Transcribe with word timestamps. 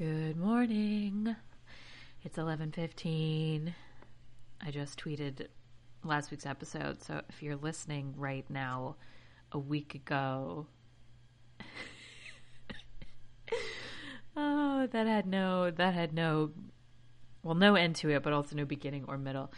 Good 0.00 0.38
morning. 0.38 1.36
It's 2.24 2.38
11:15. 2.38 3.74
I 4.58 4.70
just 4.70 4.98
tweeted 4.98 5.48
last 6.02 6.30
week's 6.30 6.46
episode, 6.46 7.02
so 7.02 7.20
if 7.28 7.42
you're 7.42 7.56
listening 7.56 8.14
right 8.16 8.48
now 8.48 8.96
a 9.52 9.58
week 9.58 9.94
ago 9.94 10.68
Oh, 14.38 14.86
that 14.90 15.06
had 15.06 15.26
no 15.26 15.70
that 15.70 15.92
had 15.92 16.14
no 16.14 16.52
well, 17.42 17.54
no 17.54 17.74
end 17.74 17.96
to 17.96 18.08
it, 18.08 18.22
but 18.22 18.32
also 18.32 18.56
no 18.56 18.64
beginning 18.64 19.04
or 19.06 19.18
middle. 19.18 19.52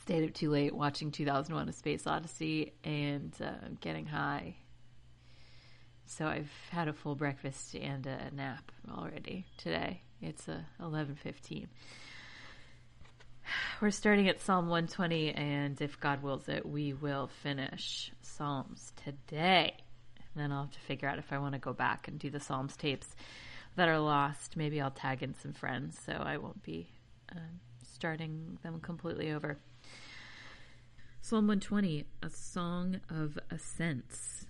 Stayed 0.00 0.28
up 0.28 0.32
too 0.32 0.50
late 0.50 0.72
watching 0.72 1.10
2001: 1.10 1.68
A 1.68 1.72
Space 1.72 2.06
Odyssey 2.06 2.72
and 2.84 3.34
uh, 3.42 3.66
getting 3.80 4.06
high. 4.06 4.54
So 6.08 6.26
I've 6.26 6.50
had 6.70 6.88
a 6.88 6.94
full 6.94 7.14
breakfast 7.14 7.74
and 7.74 8.06
a 8.06 8.34
nap 8.34 8.72
already 8.90 9.44
today. 9.58 10.00
It's 10.22 10.48
uh, 10.48 10.62
11:15. 10.80 11.66
We're 13.82 13.90
starting 13.90 14.26
at 14.26 14.40
Psalm 14.40 14.68
120, 14.68 15.32
and 15.32 15.78
if 15.82 16.00
God 16.00 16.22
wills 16.22 16.48
it, 16.48 16.64
we 16.64 16.94
will 16.94 17.28
finish 17.42 18.10
Psalms 18.22 18.94
today. 19.04 19.74
And 20.16 20.42
then 20.42 20.50
I'll 20.50 20.62
have 20.62 20.72
to 20.72 20.80
figure 20.80 21.08
out 21.08 21.18
if 21.18 21.30
I 21.30 21.38
want 21.38 21.52
to 21.52 21.60
go 21.60 21.74
back 21.74 22.08
and 22.08 22.18
do 22.18 22.30
the 22.30 22.40
Psalms 22.40 22.74
tapes 22.74 23.14
that 23.76 23.90
are 23.90 24.00
lost. 24.00 24.56
Maybe 24.56 24.80
I'll 24.80 24.90
tag 24.90 25.22
in 25.22 25.34
some 25.34 25.52
friends 25.52 26.00
so 26.04 26.14
I 26.14 26.38
won't 26.38 26.62
be 26.62 26.88
uh, 27.30 27.40
starting 27.82 28.58
them 28.62 28.80
completely 28.80 29.30
over. 29.30 29.58
Psalm 31.20 31.46
120, 31.46 32.06
a 32.22 32.30
song 32.30 33.00
of 33.10 33.38
ascents. 33.50 34.46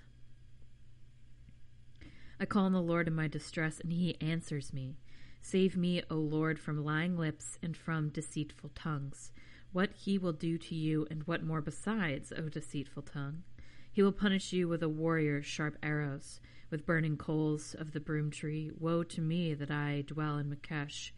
I 2.41 2.47
call 2.47 2.65
on 2.65 2.73
the 2.73 2.81
Lord 2.81 3.09
in 3.09 3.15
my 3.15 3.27
distress, 3.27 3.81
and 3.81 3.93
he 3.93 4.21
answers 4.21 4.73
me. 4.73 4.97
Save 5.41 5.77
me, 5.77 6.03
O 6.11 6.17
Lord, 6.17 6.59
from 6.59 6.85
lying 6.85 7.17
lips 7.17 7.59
and 7.63 7.77
from 7.77 8.11
deceitful 8.11 8.71
tongues. 8.75 9.33
What 9.73 9.91
he 9.93 10.19
will 10.19 10.33
do 10.33 10.57
to 10.59 10.75
you, 10.75 11.07
and 11.11 11.23
what 11.25 11.43
more 11.43 11.61
besides, 11.61 12.33
O 12.37 12.49
deceitful 12.49 13.03
tongue? 13.03 13.43
He 13.91 14.03
will 14.03 14.13
punish 14.13 14.53
you 14.53 14.69
with 14.69 14.83
a 14.83 14.89
warrior's 14.89 15.47
sharp 15.47 15.77
arrows 15.83 16.41
with 16.71 16.87
burning 16.87 17.17
coals 17.17 17.75
of 17.75 17.93
the 17.93 18.01
broom 18.01 18.31
tree. 18.31 18.71
Woe 18.79 19.03
to 19.03 19.21
me 19.21 19.55
that 19.55 19.71
I 19.71 20.05
dwell 20.07 20.39
in 20.39 20.49
Makesh, 20.51 21.11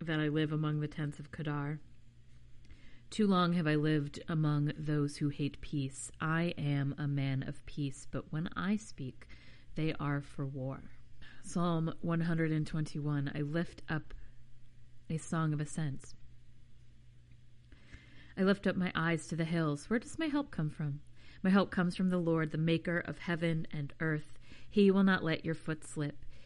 that 0.00 0.20
I 0.20 0.28
live 0.28 0.52
among 0.52 0.80
the 0.80 0.88
tents 0.88 1.18
of 1.18 1.30
Kedar. 1.30 1.80
Too 3.12 3.26
long 3.26 3.52
have 3.52 3.66
I 3.66 3.74
lived 3.74 4.20
among 4.26 4.72
those 4.74 5.18
who 5.18 5.28
hate 5.28 5.60
peace. 5.60 6.10
I 6.18 6.54
am 6.56 6.94
a 6.96 7.06
man 7.06 7.46
of 7.46 7.66
peace, 7.66 8.06
but 8.10 8.32
when 8.32 8.48
I 8.56 8.76
speak, 8.76 9.26
they 9.74 9.92
are 10.00 10.22
for 10.22 10.46
war. 10.46 10.80
Psalm 11.42 11.92
121 12.00 13.32
I 13.34 13.42
lift 13.42 13.82
up 13.86 14.14
a 15.10 15.18
song 15.18 15.52
of 15.52 15.60
ascents. 15.60 16.14
I 18.38 18.44
lift 18.44 18.66
up 18.66 18.76
my 18.76 18.90
eyes 18.94 19.26
to 19.26 19.36
the 19.36 19.44
hills. 19.44 19.90
Where 19.90 19.98
does 19.98 20.18
my 20.18 20.28
help 20.28 20.50
come 20.50 20.70
from? 20.70 21.00
My 21.42 21.50
help 21.50 21.70
comes 21.70 21.94
from 21.94 22.08
the 22.08 22.16
Lord, 22.16 22.50
the 22.50 22.56
maker 22.56 22.98
of 22.98 23.18
heaven 23.18 23.66
and 23.70 23.92
earth. 24.00 24.38
He 24.70 24.90
will 24.90 25.04
not 25.04 25.22
let 25.22 25.44
your 25.44 25.54
foot 25.54 25.84
slip. 25.84 26.24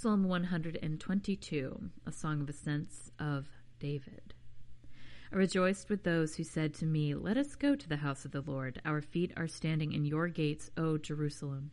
Psalm 0.00 0.28
122, 0.28 1.90
a 2.06 2.12
song 2.12 2.42
of 2.42 2.48
ascents 2.48 3.10
of 3.18 3.48
David. 3.80 4.32
I 5.32 5.36
rejoiced 5.36 5.90
with 5.90 6.04
those 6.04 6.36
who 6.36 6.44
said 6.44 6.72
to 6.74 6.86
me, 6.86 7.16
Let 7.16 7.36
us 7.36 7.56
go 7.56 7.74
to 7.74 7.88
the 7.88 7.96
house 7.96 8.24
of 8.24 8.30
the 8.30 8.42
Lord. 8.42 8.80
Our 8.84 9.02
feet 9.02 9.32
are 9.36 9.48
standing 9.48 9.92
in 9.92 10.04
your 10.04 10.28
gates, 10.28 10.70
O 10.76 10.98
Jerusalem. 10.98 11.72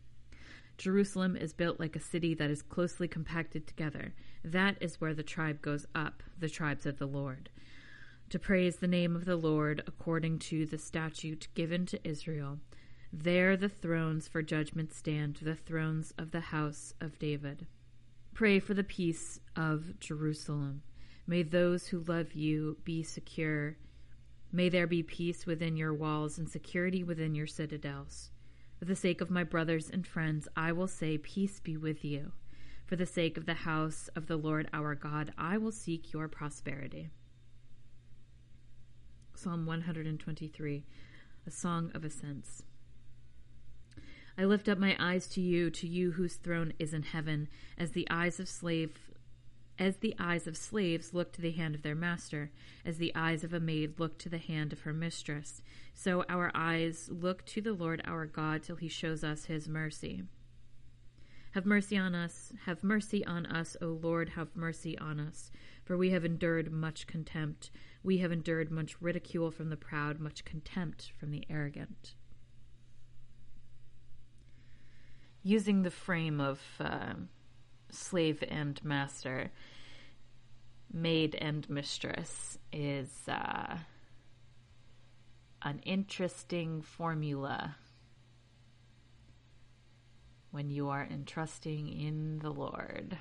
Jerusalem 0.76 1.36
is 1.36 1.52
built 1.52 1.78
like 1.78 1.94
a 1.94 2.00
city 2.00 2.34
that 2.34 2.50
is 2.50 2.62
closely 2.62 3.06
compacted 3.06 3.64
together. 3.64 4.12
That 4.42 4.76
is 4.80 5.00
where 5.00 5.14
the 5.14 5.22
tribe 5.22 5.62
goes 5.62 5.86
up, 5.94 6.24
the 6.36 6.48
tribes 6.48 6.84
of 6.84 6.98
the 6.98 7.06
Lord, 7.06 7.48
to 8.30 8.40
praise 8.40 8.78
the 8.78 8.88
name 8.88 9.14
of 9.14 9.24
the 9.24 9.36
Lord 9.36 9.84
according 9.86 10.40
to 10.40 10.66
the 10.66 10.78
statute 10.78 11.46
given 11.54 11.86
to 11.86 12.00
Israel 12.02 12.58
there 13.12 13.56
the 13.56 13.68
thrones 13.68 14.26
for 14.26 14.42
judgment 14.42 14.92
stand, 14.92 15.36
the 15.36 15.54
thrones 15.54 16.12
of 16.18 16.32
the 16.32 16.40
house 16.40 16.92
of 17.00 17.18
David. 17.20 17.66
Pray 18.36 18.58
for 18.58 18.74
the 18.74 18.84
peace 18.84 19.40
of 19.56 19.98
Jerusalem. 19.98 20.82
May 21.26 21.42
those 21.42 21.86
who 21.86 22.00
love 22.00 22.34
you 22.34 22.76
be 22.84 23.02
secure. 23.02 23.78
May 24.52 24.68
there 24.68 24.86
be 24.86 25.02
peace 25.02 25.46
within 25.46 25.74
your 25.74 25.94
walls 25.94 26.36
and 26.36 26.46
security 26.46 27.02
within 27.02 27.34
your 27.34 27.46
citadels. 27.46 28.28
For 28.78 28.84
the 28.84 28.94
sake 28.94 29.22
of 29.22 29.30
my 29.30 29.42
brothers 29.42 29.88
and 29.88 30.06
friends, 30.06 30.48
I 30.54 30.72
will 30.72 30.86
say, 30.86 31.16
Peace 31.16 31.60
be 31.60 31.78
with 31.78 32.04
you. 32.04 32.32
For 32.84 32.94
the 32.94 33.06
sake 33.06 33.38
of 33.38 33.46
the 33.46 33.54
house 33.54 34.10
of 34.14 34.26
the 34.26 34.36
Lord 34.36 34.68
our 34.70 34.94
God, 34.94 35.32
I 35.38 35.56
will 35.56 35.72
seek 35.72 36.12
your 36.12 36.28
prosperity. 36.28 37.08
Psalm 39.34 39.64
123, 39.64 40.84
a 41.46 41.50
song 41.50 41.90
of 41.94 42.04
ascents. 42.04 42.64
I 44.38 44.44
lift 44.44 44.68
up 44.68 44.78
my 44.78 44.96
eyes 44.98 45.28
to 45.28 45.40
you, 45.40 45.70
to 45.70 45.88
you 45.88 46.12
whose 46.12 46.36
throne 46.36 46.74
is 46.78 46.92
in 46.92 47.04
heaven, 47.04 47.48
as 47.78 47.92
the 47.92 48.06
eyes 48.10 48.38
of 48.38 48.48
slave 48.48 48.98
as 49.78 49.98
the 49.98 50.14
eyes 50.18 50.46
of 50.46 50.56
slaves 50.56 51.12
look 51.12 51.32
to 51.32 51.42
the 51.42 51.50
hand 51.50 51.74
of 51.74 51.82
their 51.82 51.94
master, 51.94 52.50
as 52.84 52.96
the 52.96 53.12
eyes 53.14 53.44
of 53.44 53.52
a 53.52 53.60
maid 53.60 54.00
look 54.00 54.18
to 54.18 54.28
the 54.28 54.38
hand 54.38 54.72
of 54.72 54.80
her 54.80 54.92
mistress, 54.92 55.60
so 55.94 56.24
our 56.28 56.50
eyes 56.54 57.10
look 57.12 57.44
to 57.44 57.60
the 57.60 57.74
Lord 57.74 58.00
our 58.04 58.24
God 58.24 58.62
till 58.62 58.76
he 58.76 58.88
shows 58.88 59.22
us 59.22 59.44
his 59.44 59.68
mercy. 59.68 60.22
Have 61.52 61.66
mercy 61.66 61.96
on 61.96 62.14
us, 62.14 62.52
have 62.64 62.82
mercy 62.82 63.24
on 63.24 63.46
us, 63.46 63.76
O 63.80 63.86
Lord, 63.86 64.30
have 64.30 64.54
mercy 64.54 64.96
on 64.98 65.20
us, 65.20 65.50
for 65.84 65.96
we 65.96 66.10
have 66.10 66.24
endured 66.24 66.70
much 66.70 67.06
contempt. 67.06 67.70
We 68.02 68.18
have 68.18 68.32
endured 68.32 68.70
much 68.70 69.00
ridicule 69.00 69.50
from 69.50 69.70
the 69.70 69.76
proud, 69.76 70.20
much 70.20 70.44
contempt 70.44 71.12
from 71.18 71.30
the 71.30 71.44
arrogant. 71.48 72.14
Using 75.46 75.82
the 75.82 75.90
frame 75.92 76.40
of 76.40 76.60
uh, 76.80 77.14
slave 77.88 78.42
and 78.48 78.84
master, 78.84 79.52
maid 80.92 81.36
and 81.36 81.70
mistress 81.70 82.58
is 82.72 83.28
uh, 83.28 83.76
an 85.62 85.78
interesting 85.84 86.82
formula 86.82 87.76
when 90.50 90.68
you 90.68 90.88
are 90.88 91.06
entrusting 91.08 91.86
in 91.86 92.40
the 92.40 92.50
Lord. 92.50 93.16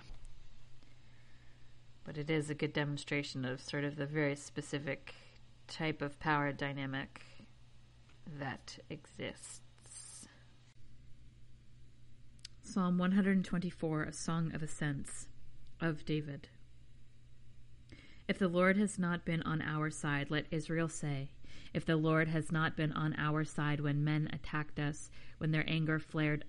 But 2.05 2.17
it 2.17 2.31
is 2.31 2.49
a 2.49 2.55
good 2.55 2.73
demonstration 2.73 3.45
of 3.45 3.61
sort 3.61 3.83
of 3.83 3.97
the 3.97 4.07
very 4.07 4.35
specific 4.35 5.13
type 5.67 6.01
of 6.01 6.19
power 6.19 6.51
dynamic 6.51 7.21
that 8.39 8.79
exists. 8.89 9.61
Psalm 12.67 12.97
124, 12.97 14.03
a 14.03 14.11
song 14.11 14.51
of 14.53 14.63
ascents 14.63 15.27
of 15.79 16.03
David. 16.03 16.49
If 18.27 18.39
the 18.39 18.47
Lord 18.47 18.75
has 18.75 18.97
not 18.97 19.23
been 19.23 19.43
on 19.43 19.61
our 19.61 19.91
side, 19.91 20.31
let 20.31 20.47
Israel 20.49 20.89
say, 20.89 21.29
if 21.75 21.85
the 21.85 21.95
Lord 21.95 22.27
has 22.27 22.51
not 22.51 22.75
been 22.75 22.91
on 22.91 23.13
our 23.19 23.45
side 23.45 23.81
when 23.81 24.03
men 24.03 24.27
attacked 24.33 24.79
us, 24.79 25.11
when 25.37 25.51
their 25.51 25.63
anger 25.69 25.99
flared 25.99 26.43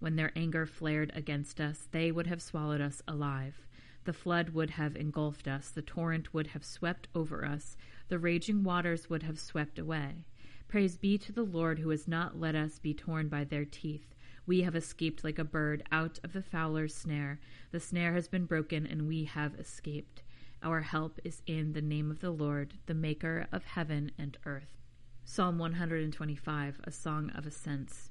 when 0.00 0.16
their 0.16 0.32
anger 0.34 0.64
flared 0.64 1.12
against 1.14 1.60
us, 1.60 1.86
they 1.92 2.10
would 2.10 2.26
have 2.26 2.40
swallowed 2.42 2.80
us 2.80 3.02
alive. 3.06 3.66
The 4.04 4.14
flood 4.14 4.50
would 4.50 4.70
have 4.70 4.96
engulfed 4.96 5.46
us, 5.46 5.68
the 5.68 5.82
torrent 5.82 6.32
would 6.32 6.48
have 6.48 6.64
swept 6.64 7.08
over 7.14 7.44
us, 7.44 7.76
the 8.08 8.18
raging 8.18 8.64
waters 8.64 9.10
would 9.10 9.22
have 9.22 9.38
swept 9.38 9.78
away. 9.78 10.24
Praise 10.66 10.96
be 10.96 11.18
to 11.18 11.30
the 11.30 11.44
Lord 11.44 11.78
who 11.78 11.90
has 11.90 12.08
not 12.08 12.40
let 12.40 12.54
us 12.54 12.78
be 12.78 12.94
torn 12.94 13.28
by 13.28 13.44
their 13.44 13.66
teeth. 13.66 14.14
We 14.46 14.62
have 14.62 14.74
escaped 14.74 15.22
like 15.22 15.38
a 15.38 15.44
bird 15.44 15.84
out 15.92 16.18
of 16.24 16.32
the 16.32 16.42
fowler's 16.42 16.94
snare. 16.94 17.40
The 17.70 17.80
snare 17.80 18.12
has 18.14 18.26
been 18.26 18.44
broken, 18.44 18.86
and 18.86 19.06
we 19.06 19.24
have 19.24 19.54
escaped. 19.54 20.22
Our 20.62 20.80
help 20.80 21.20
is 21.24 21.42
in 21.46 21.72
the 21.72 21.82
name 21.82 22.10
of 22.10 22.20
the 22.20 22.30
Lord, 22.30 22.74
the 22.86 22.94
maker 22.94 23.46
of 23.52 23.64
heaven 23.64 24.10
and 24.18 24.36
earth. 24.44 24.78
Psalm 25.24 25.58
125, 25.58 26.80
a 26.84 26.90
song 26.90 27.30
of 27.30 27.46
ascents. 27.46 28.10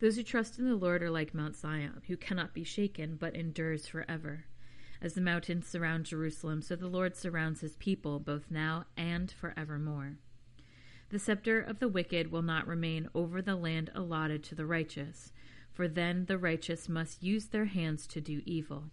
Those 0.00 0.16
who 0.16 0.22
trust 0.22 0.58
in 0.58 0.68
the 0.68 0.76
Lord 0.76 1.02
are 1.02 1.10
like 1.10 1.34
Mount 1.34 1.56
Zion, 1.56 2.02
who 2.06 2.16
cannot 2.16 2.54
be 2.54 2.64
shaken, 2.64 3.16
but 3.16 3.34
endures 3.34 3.86
forever. 3.86 4.44
As 5.00 5.14
the 5.14 5.20
mountains 5.20 5.66
surround 5.66 6.04
Jerusalem, 6.04 6.60
so 6.60 6.76
the 6.76 6.86
Lord 6.86 7.16
surrounds 7.16 7.60
his 7.60 7.76
people, 7.76 8.20
both 8.20 8.50
now 8.50 8.84
and 8.96 9.30
forevermore. 9.30 10.18
The 11.10 11.18
scepter 11.18 11.60
of 11.60 11.78
the 11.78 11.88
wicked 11.88 12.30
will 12.30 12.42
not 12.42 12.66
remain 12.66 13.08
over 13.14 13.40
the 13.40 13.56
land 13.56 13.90
allotted 13.94 14.44
to 14.44 14.54
the 14.54 14.66
righteous, 14.66 15.32
for 15.72 15.88
then 15.88 16.26
the 16.26 16.36
righteous 16.36 16.88
must 16.88 17.22
use 17.22 17.46
their 17.46 17.64
hands 17.64 18.06
to 18.08 18.20
do 18.20 18.42
evil. 18.44 18.90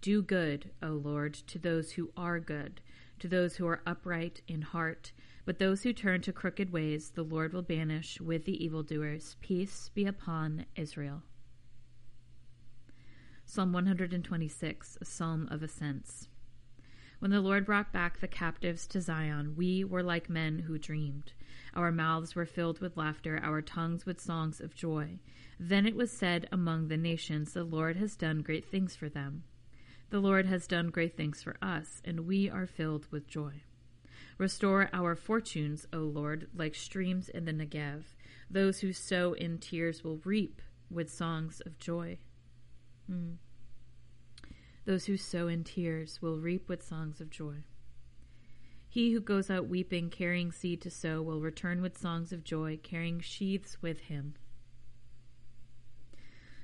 Do 0.00 0.22
good, 0.22 0.70
O 0.80 0.90
Lord, 0.90 1.34
to 1.34 1.58
those 1.58 1.92
who 1.92 2.12
are 2.16 2.38
good, 2.38 2.80
to 3.18 3.26
those 3.26 3.56
who 3.56 3.66
are 3.66 3.82
upright 3.84 4.42
in 4.46 4.62
heart. 4.62 5.10
But 5.44 5.58
those 5.58 5.82
who 5.82 5.92
turn 5.92 6.20
to 6.22 6.32
crooked 6.32 6.70
ways, 6.70 7.10
the 7.10 7.24
Lord 7.24 7.52
will 7.52 7.62
banish 7.62 8.20
with 8.20 8.44
the 8.44 8.62
evildoers. 8.64 9.36
Peace 9.40 9.90
be 9.94 10.04
upon 10.04 10.66
Israel. 10.76 11.22
Psalm 13.46 13.72
126, 13.72 14.98
a 15.00 15.04
psalm 15.04 15.48
of 15.50 15.62
ascents. 15.62 16.28
When 17.18 17.32
the 17.32 17.40
Lord 17.40 17.66
brought 17.66 17.92
back 17.92 18.20
the 18.20 18.28
captives 18.28 18.86
to 18.88 19.00
Zion, 19.00 19.54
we 19.56 19.82
were 19.82 20.04
like 20.04 20.30
men 20.30 20.60
who 20.60 20.78
dreamed. 20.78 21.32
Our 21.74 21.90
mouths 21.90 22.36
were 22.36 22.46
filled 22.46 22.80
with 22.80 22.96
laughter, 22.96 23.40
our 23.42 23.60
tongues 23.60 24.06
with 24.06 24.20
songs 24.20 24.60
of 24.60 24.74
joy. 24.74 25.18
Then 25.58 25.84
it 25.84 25.96
was 25.96 26.12
said 26.12 26.48
among 26.52 26.86
the 26.86 26.96
nations, 26.96 27.52
The 27.52 27.64
Lord 27.64 27.96
has 27.96 28.14
done 28.14 28.42
great 28.42 28.64
things 28.64 28.94
for 28.94 29.08
them. 29.08 29.42
The 30.10 30.20
Lord 30.20 30.46
has 30.46 30.68
done 30.68 30.90
great 30.90 31.16
things 31.16 31.42
for 31.42 31.56
us, 31.60 32.00
and 32.04 32.20
we 32.20 32.48
are 32.48 32.66
filled 32.66 33.06
with 33.10 33.26
joy. 33.26 33.62
Restore 34.38 34.88
our 34.92 35.16
fortunes, 35.16 35.86
O 35.92 35.98
Lord, 35.98 36.48
like 36.54 36.76
streams 36.76 37.28
in 37.28 37.44
the 37.44 37.52
Negev. 37.52 38.04
Those 38.48 38.80
who 38.80 38.92
sow 38.92 39.32
in 39.32 39.58
tears 39.58 40.04
will 40.04 40.20
reap 40.24 40.62
with 40.88 41.12
songs 41.12 41.60
of 41.66 41.78
joy. 41.78 42.18
Mm. 43.10 43.38
Those 44.88 45.04
who 45.04 45.18
sow 45.18 45.48
in 45.48 45.64
tears 45.64 46.22
will 46.22 46.40
reap 46.40 46.66
with 46.66 46.82
songs 46.82 47.20
of 47.20 47.28
joy. 47.28 47.56
He 48.88 49.12
who 49.12 49.20
goes 49.20 49.50
out 49.50 49.68
weeping, 49.68 50.08
carrying 50.08 50.50
seed 50.50 50.80
to 50.80 50.90
sow, 50.90 51.20
will 51.20 51.42
return 51.42 51.82
with 51.82 51.98
songs 51.98 52.32
of 52.32 52.42
joy, 52.42 52.80
carrying 52.82 53.20
sheaves 53.20 53.76
with 53.82 54.00
him. 54.00 54.36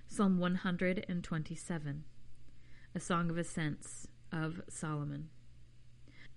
Psalm 0.06 0.38
127, 0.38 2.04
a 2.94 2.98
song 2.98 3.28
of 3.28 3.36
ascents 3.36 4.08
of 4.32 4.62
Solomon. 4.70 5.28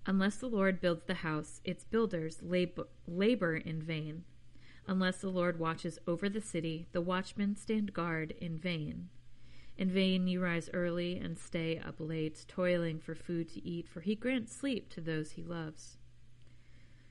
Unless 0.05 0.35
the 0.39 0.49
Lord 0.49 0.81
builds 0.81 1.05
the 1.05 1.13
house, 1.13 1.61
its 1.63 1.85
builders 1.85 2.43
lab- 2.43 2.89
labor 3.07 3.55
in 3.55 3.81
vain. 3.81 4.25
Unless 4.87 5.21
the 5.21 5.29
Lord 5.29 5.57
watches 5.57 5.99
over 6.05 6.27
the 6.27 6.41
city, 6.41 6.89
the 6.91 6.99
watchmen 6.99 7.55
stand 7.55 7.93
guard 7.93 8.31
in 8.31 8.57
vain. 8.57 9.07
In 9.77 9.91
vain 9.91 10.27
you 10.27 10.41
rise 10.41 10.69
early 10.73 11.17
and 11.17 11.37
stay 11.37 11.77
up 11.77 11.95
late, 11.99 12.45
toiling 12.47 12.99
for 12.99 13.13
food 13.13 13.49
to 13.49 13.65
eat, 13.65 13.87
for 13.87 14.01
he 14.01 14.15
grants 14.15 14.55
sleep 14.55 14.89
to 14.89 15.01
those 15.01 15.31
he 15.31 15.43
loves. 15.43 15.97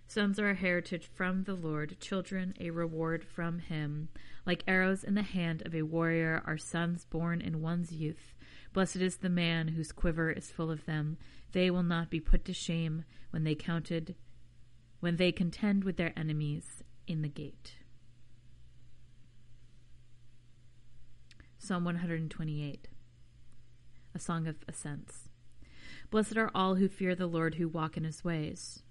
Sons 0.08 0.38
are 0.38 0.50
a 0.50 0.54
heritage 0.54 1.06
from 1.06 1.44
the 1.44 1.54
Lord, 1.54 1.98
children 2.00 2.54
a 2.60 2.70
reward 2.70 3.24
from 3.24 3.58
him. 3.58 4.08
Like 4.44 4.62
arrows 4.66 5.04
in 5.04 5.14
the 5.14 5.22
hand 5.22 5.62
of 5.66 5.74
a 5.74 5.82
warrior 5.82 6.42
are 6.46 6.58
sons 6.58 7.04
born 7.04 7.40
in 7.40 7.60
one's 7.60 7.92
youth. 7.92 8.34
Blessed 8.72 8.96
is 8.96 9.16
the 9.16 9.28
man 9.28 9.69
whose 9.69 9.92
quiver 9.92 10.30
is 10.30 10.50
full 10.50 10.70
of 10.70 10.86
them. 10.86 11.16
They 11.52 11.70
will 11.70 11.82
not 11.82 12.10
be 12.10 12.20
put 12.20 12.44
to 12.44 12.52
shame 12.52 13.04
when 13.30 13.44
they 13.44 13.54
counted 13.54 14.14
when 15.00 15.16
they 15.16 15.30
contend 15.30 15.84
with 15.84 15.96
their 15.96 16.12
enemies 16.16 16.82
in 17.06 17.22
the 17.22 17.28
gate. 17.28 17.74
Psalm 21.66 21.84
128, 21.84 22.86
a 24.14 24.18
song 24.20 24.46
of 24.46 24.54
ascents. 24.68 25.28
Blessed 26.12 26.36
are 26.36 26.52
all 26.54 26.76
who 26.76 26.88
fear 26.88 27.16
the 27.16 27.26
Lord, 27.26 27.56
who 27.56 27.66
walk 27.66 27.96
in 27.96 28.04
his 28.04 28.22
ways. 28.22 28.84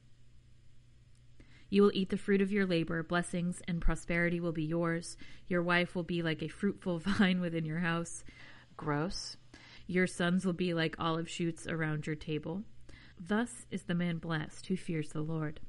You 1.69 1.83
will 1.83 1.91
eat 1.93 2.09
the 2.09 2.17
fruit 2.17 2.41
of 2.41 2.51
your 2.51 2.65
labor. 2.65 3.01
Blessings 3.01 3.61
and 3.65 3.79
prosperity 3.79 4.41
will 4.41 4.51
be 4.51 4.65
yours. 4.65 5.15
Your 5.47 5.63
wife 5.63 5.95
will 5.95 6.03
be 6.03 6.21
like 6.21 6.43
a 6.43 6.49
fruitful 6.49 6.99
vine 7.05 7.39
within 7.39 7.63
your 7.63 7.79
house. 7.79 8.25
Gross. 8.75 9.37
Your 9.87 10.05
sons 10.05 10.45
will 10.45 10.51
be 10.51 10.73
like 10.73 10.97
olive 10.99 11.29
shoots 11.29 11.65
around 11.67 12.05
your 12.05 12.17
table. 12.17 12.63
Thus 13.17 13.67
is 13.71 13.83
the 13.83 13.95
man 13.95 14.17
blessed 14.17 14.65
who 14.65 14.75
fears 14.75 15.11
the 15.13 15.21
Lord. 15.21 15.61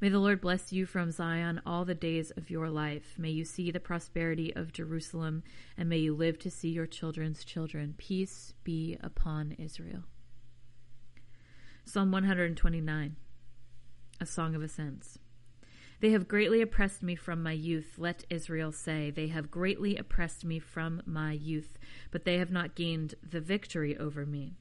May 0.00 0.08
the 0.08 0.18
Lord 0.18 0.40
bless 0.40 0.72
you 0.72 0.86
from 0.86 1.10
Zion 1.10 1.60
all 1.66 1.84
the 1.84 1.94
days 1.94 2.30
of 2.34 2.48
your 2.48 2.70
life. 2.70 3.16
May 3.18 3.28
you 3.28 3.44
see 3.44 3.70
the 3.70 3.80
prosperity 3.80 4.50
of 4.56 4.72
Jerusalem, 4.72 5.42
and 5.76 5.90
may 5.90 5.98
you 5.98 6.14
live 6.14 6.38
to 6.38 6.50
see 6.50 6.70
your 6.70 6.86
children's 6.86 7.44
children. 7.44 7.94
Peace 7.98 8.54
be 8.64 8.96
upon 9.02 9.52
Israel. 9.58 10.04
Psalm 11.84 12.12
129, 12.12 13.16
a 14.18 14.26
song 14.26 14.54
of 14.54 14.62
ascents. 14.62 15.18
They 16.00 16.12
have 16.12 16.28
greatly 16.28 16.62
oppressed 16.62 17.02
me 17.02 17.14
from 17.14 17.42
my 17.42 17.52
youth, 17.52 17.96
let 17.98 18.24
Israel 18.30 18.72
say. 18.72 19.10
They 19.10 19.28
have 19.28 19.50
greatly 19.50 19.98
oppressed 19.98 20.46
me 20.46 20.58
from 20.60 21.02
my 21.04 21.32
youth, 21.32 21.78
but 22.10 22.24
they 22.24 22.38
have 22.38 22.50
not 22.50 22.74
gained 22.74 23.16
the 23.22 23.42
victory 23.42 23.98
over 23.98 24.24
me. 24.24 24.56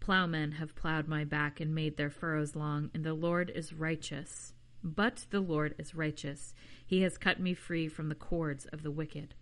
Plowmen 0.00 0.52
have 0.56 0.76
plowed 0.76 1.08
my 1.08 1.24
back 1.24 1.60
and 1.60 1.74
made 1.74 1.96
their 1.96 2.10
furrows 2.10 2.54
long, 2.54 2.90
and 2.92 3.04
the 3.04 3.14
Lord 3.14 3.50
is 3.54 3.72
righteous. 3.72 4.52
But 4.84 5.26
the 5.30 5.40
Lord 5.40 5.74
is 5.78 5.94
righteous. 5.94 6.54
He 6.84 7.02
has 7.02 7.16
cut 7.16 7.38
me 7.38 7.54
free 7.54 7.86
from 7.88 8.08
the 8.08 8.14
cords 8.16 8.66
of 8.66 8.82
the 8.82 8.90
wicked. 8.90 9.34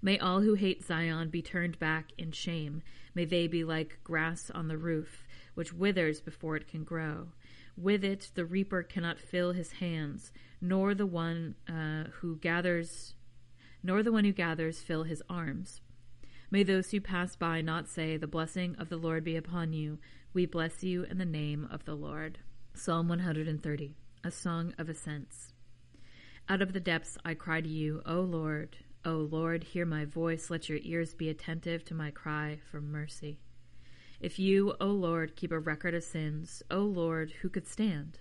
May 0.00 0.18
all 0.18 0.40
who 0.40 0.54
hate 0.54 0.84
Zion 0.84 1.28
be 1.30 1.42
turned 1.42 1.78
back 1.78 2.12
in 2.16 2.32
shame. 2.32 2.82
May 3.14 3.24
they 3.24 3.46
be 3.46 3.64
like 3.64 3.98
grass 4.04 4.50
on 4.50 4.68
the 4.68 4.78
roof, 4.78 5.26
which 5.54 5.72
withers 5.72 6.20
before 6.20 6.56
it 6.56 6.68
can 6.68 6.84
grow. 6.84 7.28
With 7.76 8.04
it 8.04 8.30
the 8.34 8.46
reaper 8.46 8.82
cannot 8.82 9.20
fill 9.20 9.52
his 9.52 9.72
hands, 9.72 10.32
nor 10.60 10.94
the 10.94 11.06
one 11.06 11.54
uh, 11.68 12.04
who 12.20 12.36
gathers, 12.36 13.14
nor 13.82 14.02
the 14.02 14.12
one 14.12 14.24
who 14.24 14.32
gathers 14.32 14.80
fill 14.80 15.02
his 15.02 15.22
arms. 15.28 15.80
May 16.50 16.62
those 16.62 16.90
who 16.90 17.00
pass 17.00 17.36
by 17.36 17.60
not 17.60 17.88
say, 17.88 18.16
"The 18.16 18.26
blessing 18.26 18.76
of 18.76 18.88
the 18.88 18.96
Lord 18.96 19.24
be 19.24 19.36
upon 19.36 19.72
you." 19.72 19.98
We 20.32 20.46
bless 20.46 20.84
you 20.84 21.04
in 21.04 21.18
the 21.18 21.24
name 21.24 21.66
of 21.70 21.84
the 21.84 21.96
Lord. 21.96 22.38
Psalm 22.74 23.08
130 23.08 23.96
a 24.26 24.30
song 24.32 24.74
of 24.76 24.88
ascents. 24.88 25.52
Out 26.48 26.60
of 26.60 26.72
the 26.72 26.80
depths 26.80 27.16
I 27.24 27.34
cry 27.34 27.60
to 27.60 27.68
you, 27.68 28.02
O 28.04 28.22
Lord, 28.22 28.76
O 29.04 29.18
Lord, 29.18 29.62
hear 29.62 29.86
my 29.86 30.04
voice. 30.04 30.50
Let 30.50 30.68
your 30.68 30.80
ears 30.82 31.14
be 31.14 31.28
attentive 31.28 31.84
to 31.84 31.94
my 31.94 32.10
cry 32.10 32.58
for 32.68 32.80
mercy. 32.80 33.38
If 34.18 34.40
you, 34.40 34.74
O 34.80 34.86
Lord, 34.86 35.36
keep 35.36 35.52
a 35.52 35.60
record 35.60 35.94
of 35.94 36.02
sins, 36.02 36.60
O 36.72 36.80
Lord, 36.80 37.34
who 37.40 37.48
could 37.48 37.68
stand? 37.68 38.18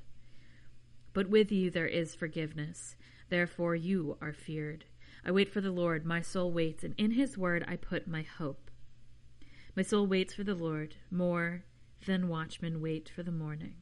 But 1.12 1.28
with 1.28 1.52
you 1.52 1.72
there 1.72 1.88
is 1.88 2.14
forgiveness. 2.14 2.96
Therefore 3.30 3.74
you 3.76 4.16
are 4.22 4.32
feared. 4.32 4.86
I 5.26 5.32
wait 5.32 5.52
for 5.52 5.60
the 5.60 5.72
Lord. 5.72 6.06
My 6.06 6.22
soul 6.22 6.52
waits, 6.52 6.84
and 6.84 6.94
in 7.00 7.12
his 7.12 7.36
word 7.36 7.66
I 7.68 7.78
put 7.78 8.08
my 8.08 8.22
hope. 8.22 8.70
My 9.76 9.82
soul 9.82 10.06
waits 10.06 10.36
for 10.36 10.44
the 10.44 10.54
Lord 10.54 10.98
more 11.10 11.64
than 12.06 12.28
watchmen 12.28 12.80
wait 12.80 13.10
for 13.10 13.24
the 13.24 13.32
morning. 13.32 13.74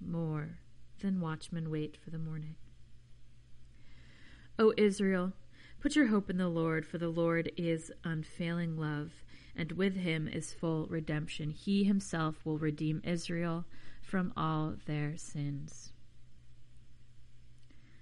More 0.00 0.60
than 1.00 1.20
watchmen 1.20 1.70
wait 1.70 1.96
for 2.02 2.10
the 2.10 2.18
morning. 2.18 2.56
O 4.58 4.72
Israel, 4.76 5.32
put 5.80 5.96
your 5.96 6.06
hope 6.06 6.30
in 6.30 6.38
the 6.38 6.48
Lord, 6.48 6.86
for 6.86 6.98
the 6.98 7.08
Lord 7.08 7.50
is 7.56 7.92
unfailing 8.04 8.76
love, 8.76 9.12
and 9.54 9.72
with 9.72 9.96
him 9.96 10.28
is 10.28 10.52
full 10.52 10.86
redemption. 10.86 11.50
He 11.50 11.84
himself 11.84 12.36
will 12.44 12.58
redeem 12.58 13.02
Israel 13.04 13.64
from 14.02 14.32
all 14.36 14.74
their 14.86 15.16
sins. 15.16 15.92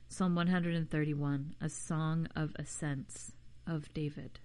Psalm 0.09 0.37
131, 0.37 1.57
a 1.61 1.69
song 1.69 2.29
of 2.37 2.53
ascents 2.57 3.33
of 3.67 3.93
David. 3.93 4.39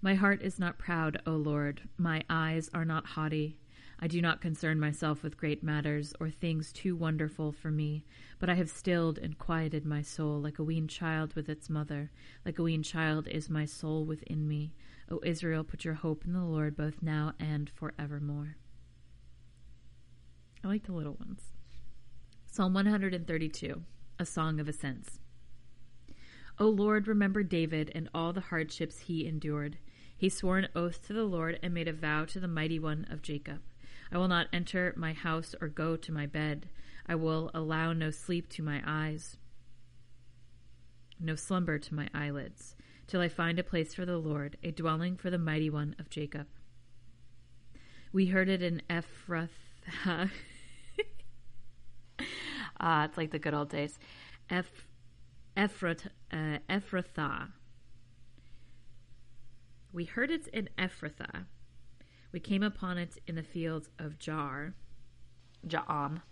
My 0.00 0.14
heart 0.14 0.42
is 0.42 0.58
not 0.58 0.78
proud, 0.78 1.20
O 1.26 1.32
Lord. 1.32 1.82
My 1.98 2.22
eyes 2.30 2.70
are 2.72 2.84
not 2.84 3.06
haughty. 3.06 3.58
I 4.04 4.08
do 4.08 4.20
not 4.20 4.40
concern 4.40 4.80
myself 4.80 5.22
with 5.22 5.36
great 5.36 5.62
matters 5.62 6.12
or 6.18 6.28
things 6.28 6.72
too 6.72 6.96
wonderful 6.96 7.52
for 7.52 7.70
me, 7.70 8.04
but 8.40 8.50
I 8.50 8.54
have 8.54 8.68
stilled 8.68 9.16
and 9.16 9.38
quieted 9.38 9.86
my 9.86 10.02
soul 10.02 10.40
like 10.40 10.58
a 10.58 10.64
weaned 10.64 10.90
child 10.90 11.34
with 11.34 11.48
its 11.48 11.70
mother. 11.70 12.10
Like 12.44 12.58
a 12.58 12.64
weaned 12.64 12.84
child 12.84 13.28
is 13.28 13.48
my 13.48 13.64
soul 13.64 14.04
within 14.04 14.48
me. 14.48 14.74
O 15.08 15.20
Israel, 15.22 15.62
put 15.62 15.84
your 15.84 15.94
hope 15.94 16.24
in 16.24 16.32
the 16.32 16.42
Lord 16.42 16.76
both 16.76 17.00
now 17.00 17.34
and 17.38 17.70
forevermore. 17.70 18.56
I 20.64 20.66
like 20.66 20.82
the 20.82 20.94
little 20.94 21.16
ones. 21.20 21.52
Psalm 22.50 22.74
132, 22.74 23.84
a 24.18 24.26
song 24.26 24.58
of 24.58 24.68
ascents. 24.68 25.20
O 26.58 26.68
Lord, 26.68 27.06
remember 27.06 27.44
David 27.44 27.92
and 27.94 28.08
all 28.12 28.32
the 28.32 28.40
hardships 28.40 28.98
he 28.98 29.28
endured. 29.28 29.78
He 30.16 30.28
swore 30.28 30.58
an 30.58 30.68
oath 30.74 31.06
to 31.06 31.12
the 31.12 31.22
Lord 31.22 31.60
and 31.62 31.72
made 31.72 31.86
a 31.86 31.92
vow 31.92 32.24
to 32.24 32.40
the 32.40 32.48
mighty 32.48 32.80
one 32.80 33.06
of 33.08 33.22
Jacob. 33.22 33.60
I 34.12 34.18
will 34.18 34.28
not 34.28 34.48
enter 34.52 34.92
my 34.96 35.14
house 35.14 35.54
or 35.60 35.68
go 35.68 35.96
to 35.96 36.12
my 36.12 36.26
bed. 36.26 36.68
I 37.06 37.14
will 37.14 37.50
allow 37.54 37.94
no 37.94 38.10
sleep 38.10 38.50
to 38.50 38.62
my 38.62 38.82
eyes, 38.86 39.38
no 41.18 41.34
slumber 41.34 41.78
to 41.78 41.94
my 41.94 42.08
eyelids, 42.14 42.76
till 43.06 43.22
I 43.22 43.28
find 43.28 43.58
a 43.58 43.64
place 43.64 43.94
for 43.94 44.04
the 44.04 44.18
Lord, 44.18 44.58
a 44.62 44.70
dwelling 44.70 45.16
for 45.16 45.30
the 45.30 45.38
mighty 45.38 45.70
one 45.70 45.96
of 45.98 46.10
Jacob. 46.10 46.46
We 48.12 48.26
heard 48.26 48.50
it 48.50 48.62
in 48.62 48.82
Ephrathah. 48.90 49.48
ah, 52.80 53.04
it's 53.04 53.16
like 53.16 53.30
the 53.30 53.38
good 53.38 53.54
old 53.54 53.70
days. 53.70 53.98
Eph, 54.50 54.86
Ephrath, 55.56 56.06
uh, 56.30 56.58
Ephrathah. 56.68 57.48
We 59.92 60.04
heard 60.04 60.30
it 60.30 60.48
in 60.48 60.68
Ephrathah. 60.78 61.46
We 62.32 62.40
came 62.40 62.62
upon 62.62 62.96
it 62.96 63.18
in 63.26 63.34
the 63.34 63.42
fields 63.42 63.90
of 63.98 64.18
Jar. 64.18 64.74
Ja'am. 65.66 66.22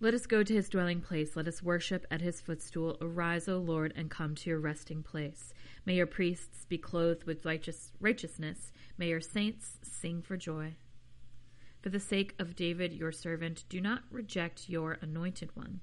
Let 0.00 0.14
us 0.14 0.26
go 0.26 0.42
to 0.42 0.54
his 0.54 0.68
dwelling 0.68 1.00
place. 1.00 1.36
Let 1.36 1.48
us 1.48 1.62
worship 1.62 2.06
at 2.10 2.20
his 2.20 2.40
footstool. 2.40 2.96
Arise, 3.00 3.48
O 3.48 3.58
Lord, 3.58 3.92
and 3.96 4.10
come 4.10 4.34
to 4.36 4.50
your 4.50 4.60
resting 4.60 5.02
place. 5.02 5.52
May 5.84 5.94
your 5.94 6.06
priests 6.06 6.64
be 6.64 6.78
clothed 6.78 7.24
with 7.24 7.44
righteous, 7.44 7.92
righteousness. 8.00 8.72
May 8.96 9.08
your 9.08 9.20
saints 9.20 9.78
sing 9.82 10.22
for 10.22 10.36
joy. 10.36 10.76
For 11.82 11.90
the 11.90 12.00
sake 12.00 12.34
of 12.38 12.56
David, 12.56 12.92
your 12.92 13.12
servant, 13.12 13.64
do 13.68 13.80
not 13.80 14.04
reject 14.10 14.68
your 14.68 14.98
anointed 15.02 15.50
one. 15.54 15.80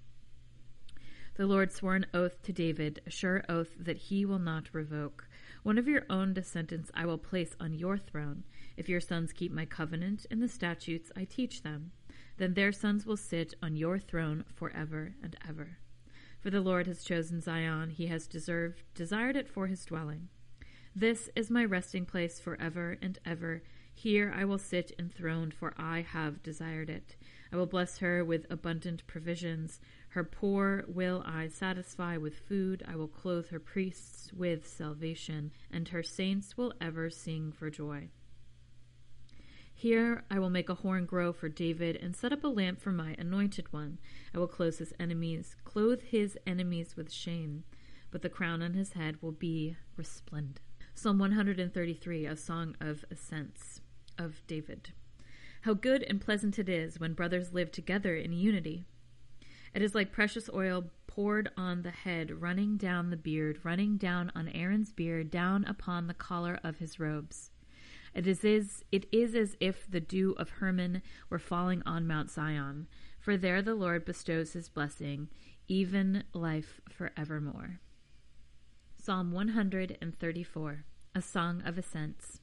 The 1.36 1.46
Lord 1.46 1.74
swore 1.74 1.96
an 1.96 2.06
oath 2.14 2.42
to 2.44 2.54
David, 2.54 3.02
a 3.06 3.10
sure 3.10 3.44
oath 3.50 3.72
that 3.78 3.98
he 3.98 4.26
will 4.26 4.40
not 4.40 4.70
revoke. 4.74 5.28
One 5.64 5.78
of 5.78 5.88
your 5.88 6.04
own 6.10 6.34
descendants 6.34 6.92
I 6.94 7.06
will 7.06 7.18
place 7.18 7.58
on 7.60 7.74
your 7.74 7.98
throne, 7.98 8.46
if 8.78 8.90
your 8.90 9.02
sons 9.02 9.32
keep 9.32 9.52
my 9.52 9.66
covenant 9.66 10.26
and 10.30 10.42
the 10.42 10.48
statutes 10.48 11.12
I 11.16 11.26
teach 11.26 11.64
them 11.64 11.92
then 12.38 12.54
their 12.54 12.72
sons 12.72 13.06
will 13.06 13.18
sit 13.18 13.54
on 13.62 13.76
your 13.76 13.98
throne 14.00 14.44
forever 14.54 15.16
and 15.24 15.36
ever. 15.48 15.78
For 16.40 16.50
the 16.50 16.62
Lord 16.62 16.86
has 16.88 17.04
chosen 17.04 17.42
Zion, 17.42 17.90
he 17.90 18.08
has 18.08 18.28
deserved, 18.28 18.84
desired 18.94 19.36
it 19.36 19.48
for 19.48 19.68
his 19.68 19.86
dwelling. 19.86 20.30
This 20.96 21.30
is 21.36 21.50
my 21.50 21.66
resting 21.66 22.06
place 22.06 22.40
forever 22.40 22.98
and 23.02 23.18
ever. 23.26 23.64
Here 23.94 24.34
I 24.36 24.46
will 24.46 24.58
sit 24.58 24.92
enthroned, 25.00 25.54
for 25.54 25.74
I 25.78 26.02
have 26.02 26.44
desired 26.44 26.90
it. 26.90 27.16
I 27.52 27.56
will 27.56 27.66
bless 27.66 27.98
her 28.00 28.24
with 28.24 28.46
abundant 28.50 29.08
provisions. 29.08 29.80
Her 30.10 30.24
poor 30.24 30.84
will 30.88 31.24
I 31.26 31.48
satisfy 31.48 32.18
with 32.18 32.38
food. 32.38 32.84
I 32.88 32.98
will 32.98 33.08
clothe 33.08 33.48
her 33.48 33.60
priests 33.60 34.32
with 34.34 34.68
salvation, 34.68 35.52
and 35.72 35.88
her 35.90 36.04
saints 36.04 36.58
will 36.58 36.74
ever 36.82 37.10
sing 37.10 37.54
for 37.54 37.70
joy. 37.70 38.10
Here 39.78 40.24
I 40.32 40.40
will 40.40 40.50
make 40.50 40.70
a 40.70 40.76
horn 40.76 41.06
grow 41.06 41.34
for 41.34 41.50
David 41.50 41.98
and 41.98 42.16
set 42.16 42.32
up 42.32 42.46
a 42.46 42.48
lamp 42.48 42.82
for 42.82 42.94
my 42.94 43.14
anointed 43.20 43.72
one. 43.74 44.00
I 44.34 44.40
will 44.40 44.48
close 44.48 44.78
his 44.78 44.94
enemies, 44.98 45.58
clothe 45.66 46.02
his 46.02 46.38
enemies 46.48 46.96
with 46.96 47.12
shame, 47.12 47.66
but 48.10 48.22
the 48.22 48.30
crown 48.30 48.62
on 48.62 48.74
his 48.74 48.94
head 48.94 49.22
will 49.22 49.34
be 49.34 49.76
resplendent. 49.98 50.62
Psalm 50.94 51.20
133, 51.20 52.26
a 52.26 52.38
song 52.38 52.78
of 52.80 53.04
ascents 53.12 53.82
of 54.18 54.42
David. 54.48 54.94
How 55.64 55.74
good 55.74 56.04
and 56.04 56.22
pleasant 56.22 56.58
it 56.58 56.70
is 56.70 56.98
when 56.98 57.14
brothers 57.14 57.54
live 57.54 57.70
together 57.70 58.16
in 58.16 58.32
unity. 58.32 58.86
It 59.74 59.82
is 59.82 59.94
like 59.94 60.14
precious 60.14 60.50
oil 60.54 60.86
poured 61.06 61.50
on 61.58 61.82
the 61.82 61.92
head, 61.92 62.42
running 62.42 62.78
down 62.78 63.10
the 63.10 63.18
beard, 63.18 63.60
running 63.64 63.98
down 63.98 64.32
on 64.34 64.48
Aaron's 64.48 64.94
beard, 64.94 65.30
down 65.30 65.66
upon 65.66 66.08
the 66.08 66.14
collar 66.14 66.62
of 66.64 66.78
his 66.78 66.98
robes. 66.98 67.52
It 68.16 68.28
is, 68.28 68.46
is, 68.46 68.86
it 68.94 69.08
is 69.12 69.36
as 69.36 69.58
if 69.60 69.92
the 69.92 70.00
dew 70.00 70.36
of 70.38 70.50
Hermon 70.50 71.02
were 71.30 71.38
falling 71.38 71.84
on 71.86 72.08
Mount 72.08 72.32
Zion, 72.32 72.88
for 73.20 73.36
there 73.36 73.62
the 73.62 73.76
Lord 73.76 74.06
bestows 74.06 74.54
his 74.54 74.70
blessing, 74.70 75.28
even 75.68 76.24
life 76.34 76.80
forevermore. 76.88 77.82
Psalm 78.96 79.34
134, 79.34 80.86
a 81.14 81.22
song 81.22 81.62
of 81.66 81.78
ascents. 81.78 82.40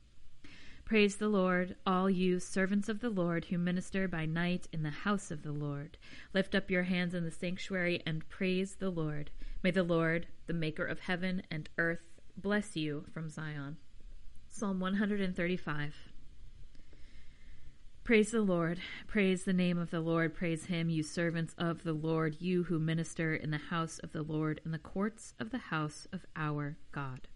Praise 0.85 1.17
the 1.17 1.29
Lord, 1.29 1.75
all 1.87 2.11
you 2.11 2.39
servants 2.39 2.91
of 2.91 3.01
the 3.01 3.09
Lord 3.09 3.47
who 3.47 3.57
minister 3.57 4.07
by 4.07 4.27
night 4.27 4.69
in 4.75 4.83
the 4.83 4.91
house 4.91 5.31
of 5.31 5.43
the 5.43 5.53
Lord. 5.53 5.97
Lift 6.35 6.55
up 6.55 6.71
your 6.71 6.83
hands 6.83 7.15
in 7.15 7.25
the 7.25 7.31
sanctuary 7.31 8.03
and 8.05 8.29
praise 8.29 8.75
the 8.75 8.91
Lord. 8.91 9.31
May 9.63 9.71
the 9.71 9.85
Lord, 9.85 10.27
the 10.47 10.53
maker 10.53 10.85
of 10.85 11.01
heaven 11.01 11.43
and 11.51 11.71
earth, 11.79 12.03
bless 12.37 12.77
you 12.77 13.07
from 13.15 13.31
Zion. 13.31 13.79
Psalm 14.55 14.81
135. 14.81 15.95
Praise 18.05 18.31
the 18.33 18.43
Lord. 18.43 18.79
Praise 19.07 19.45
the 19.45 19.55
name 19.55 19.79
of 19.79 19.91
the 19.91 20.01
Lord. 20.01 20.35
Praise 20.35 20.67
him, 20.67 20.91
you 20.91 21.03
servants 21.03 21.55
of 21.57 21.85
the 21.85 21.95
Lord, 21.95 22.37
you 22.39 22.65
who 22.65 22.79
minister 22.79 23.35
in 23.35 23.51
the 23.51 23.57
house 23.57 23.99
of 24.01 24.13
the 24.13 24.23
Lord, 24.23 24.61
in 24.63 24.71
the 24.71 24.79
courts 24.79 25.33
of 25.41 25.51
the 25.51 25.59
house 25.59 26.07
of 26.13 26.27
our 26.37 26.77
God. 26.93 27.29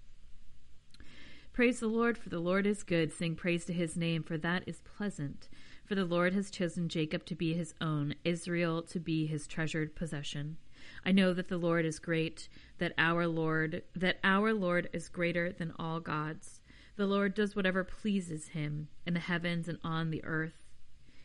Praise 1.55 1.81
the 1.81 1.89
Lord, 1.89 2.19
for 2.19 2.29
the 2.29 2.39
Lord 2.39 2.67
is 2.67 2.83
good. 2.83 3.11
Sing 3.11 3.35
praise 3.35 3.65
to 3.65 3.73
his 3.73 3.97
name, 3.97 4.23
for 4.23 4.37
that 4.37 4.65
is 4.67 4.83
pleasant. 4.83 5.49
For 5.87 5.95
the 5.95 6.05
Lord 6.05 6.35
has 6.35 6.51
chosen 6.51 6.87
Jacob 6.87 7.25
to 7.25 7.35
be 7.35 7.55
his 7.55 7.73
own, 7.81 8.15
Israel 8.25 8.83
to 8.83 9.01
be 9.01 9.27
his 9.27 9.47
treasured 9.47 9.97
possession. 9.97 10.59
I 11.03 11.13
know 11.13 11.33
that 11.33 11.49
the 11.49 11.57
Lord 11.57 11.87
is 11.87 11.99
great, 11.99 12.51
that 12.77 12.93
our 12.99 13.27
Lord, 13.27 13.85
that 13.95 14.19
our 14.23 14.53
Lord 14.53 14.91
is 14.93 15.09
greater 15.09 15.51
than 15.51 15.73
all 15.79 15.99
gods. 15.99 16.61
The 16.97 17.07
Lord 17.07 17.35
does 17.35 17.55
whatever 17.55 17.85
pleases 17.85 18.49
him 18.49 18.89
in 19.07 19.15
the 19.15 19.21
heavens 19.21 19.69
and 19.69 19.79
on 19.85 20.11
the 20.11 20.25
earth, 20.25 20.65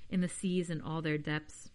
in 0.10 0.20
the 0.20 0.28
seas 0.28 0.70
and 0.70 0.82
all 0.82 1.02
their 1.02 1.18
depths. 1.18 1.70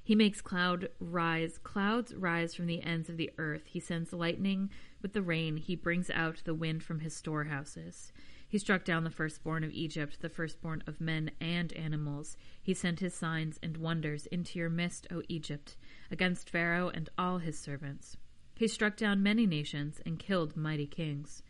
He 0.00 0.14
makes 0.14 0.40
cloud 0.40 0.88
rise, 1.00 1.58
clouds 1.58 2.14
rise 2.14 2.54
from 2.54 2.66
the 2.66 2.80
ends 2.84 3.08
of 3.08 3.16
the 3.16 3.32
earth. 3.38 3.62
He 3.66 3.80
sends 3.80 4.12
lightning 4.12 4.70
with 5.02 5.12
the 5.12 5.22
rain. 5.22 5.56
He 5.56 5.74
brings 5.74 6.08
out 6.10 6.42
the 6.44 6.54
wind 6.54 6.84
from 6.84 7.00
his 7.00 7.16
storehouses. 7.16 8.12
He 8.48 8.58
struck 8.58 8.84
down 8.84 9.02
the 9.02 9.10
firstborn 9.10 9.64
of 9.64 9.72
Egypt, 9.72 10.20
the 10.20 10.28
firstborn 10.28 10.84
of 10.86 11.00
men 11.00 11.32
and 11.40 11.72
animals. 11.72 12.36
He 12.62 12.72
sent 12.72 13.00
his 13.00 13.14
signs 13.14 13.58
and 13.60 13.76
wonders 13.76 14.26
into 14.26 14.60
your 14.60 14.70
midst, 14.70 15.08
O 15.10 15.22
Egypt, 15.28 15.76
against 16.12 16.50
Pharaoh 16.50 16.90
and 16.94 17.10
all 17.18 17.38
his 17.38 17.58
servants. 17.58 18.16
He 18.54 18.68
struck 18.68 18.96
down 18.96 19.24
many 19.24 19.44
nations 19.44 20.00
and 20.06 20.20
killed 20.20 20.56
mighty 20.56 20.86
kings. 20.86 21.42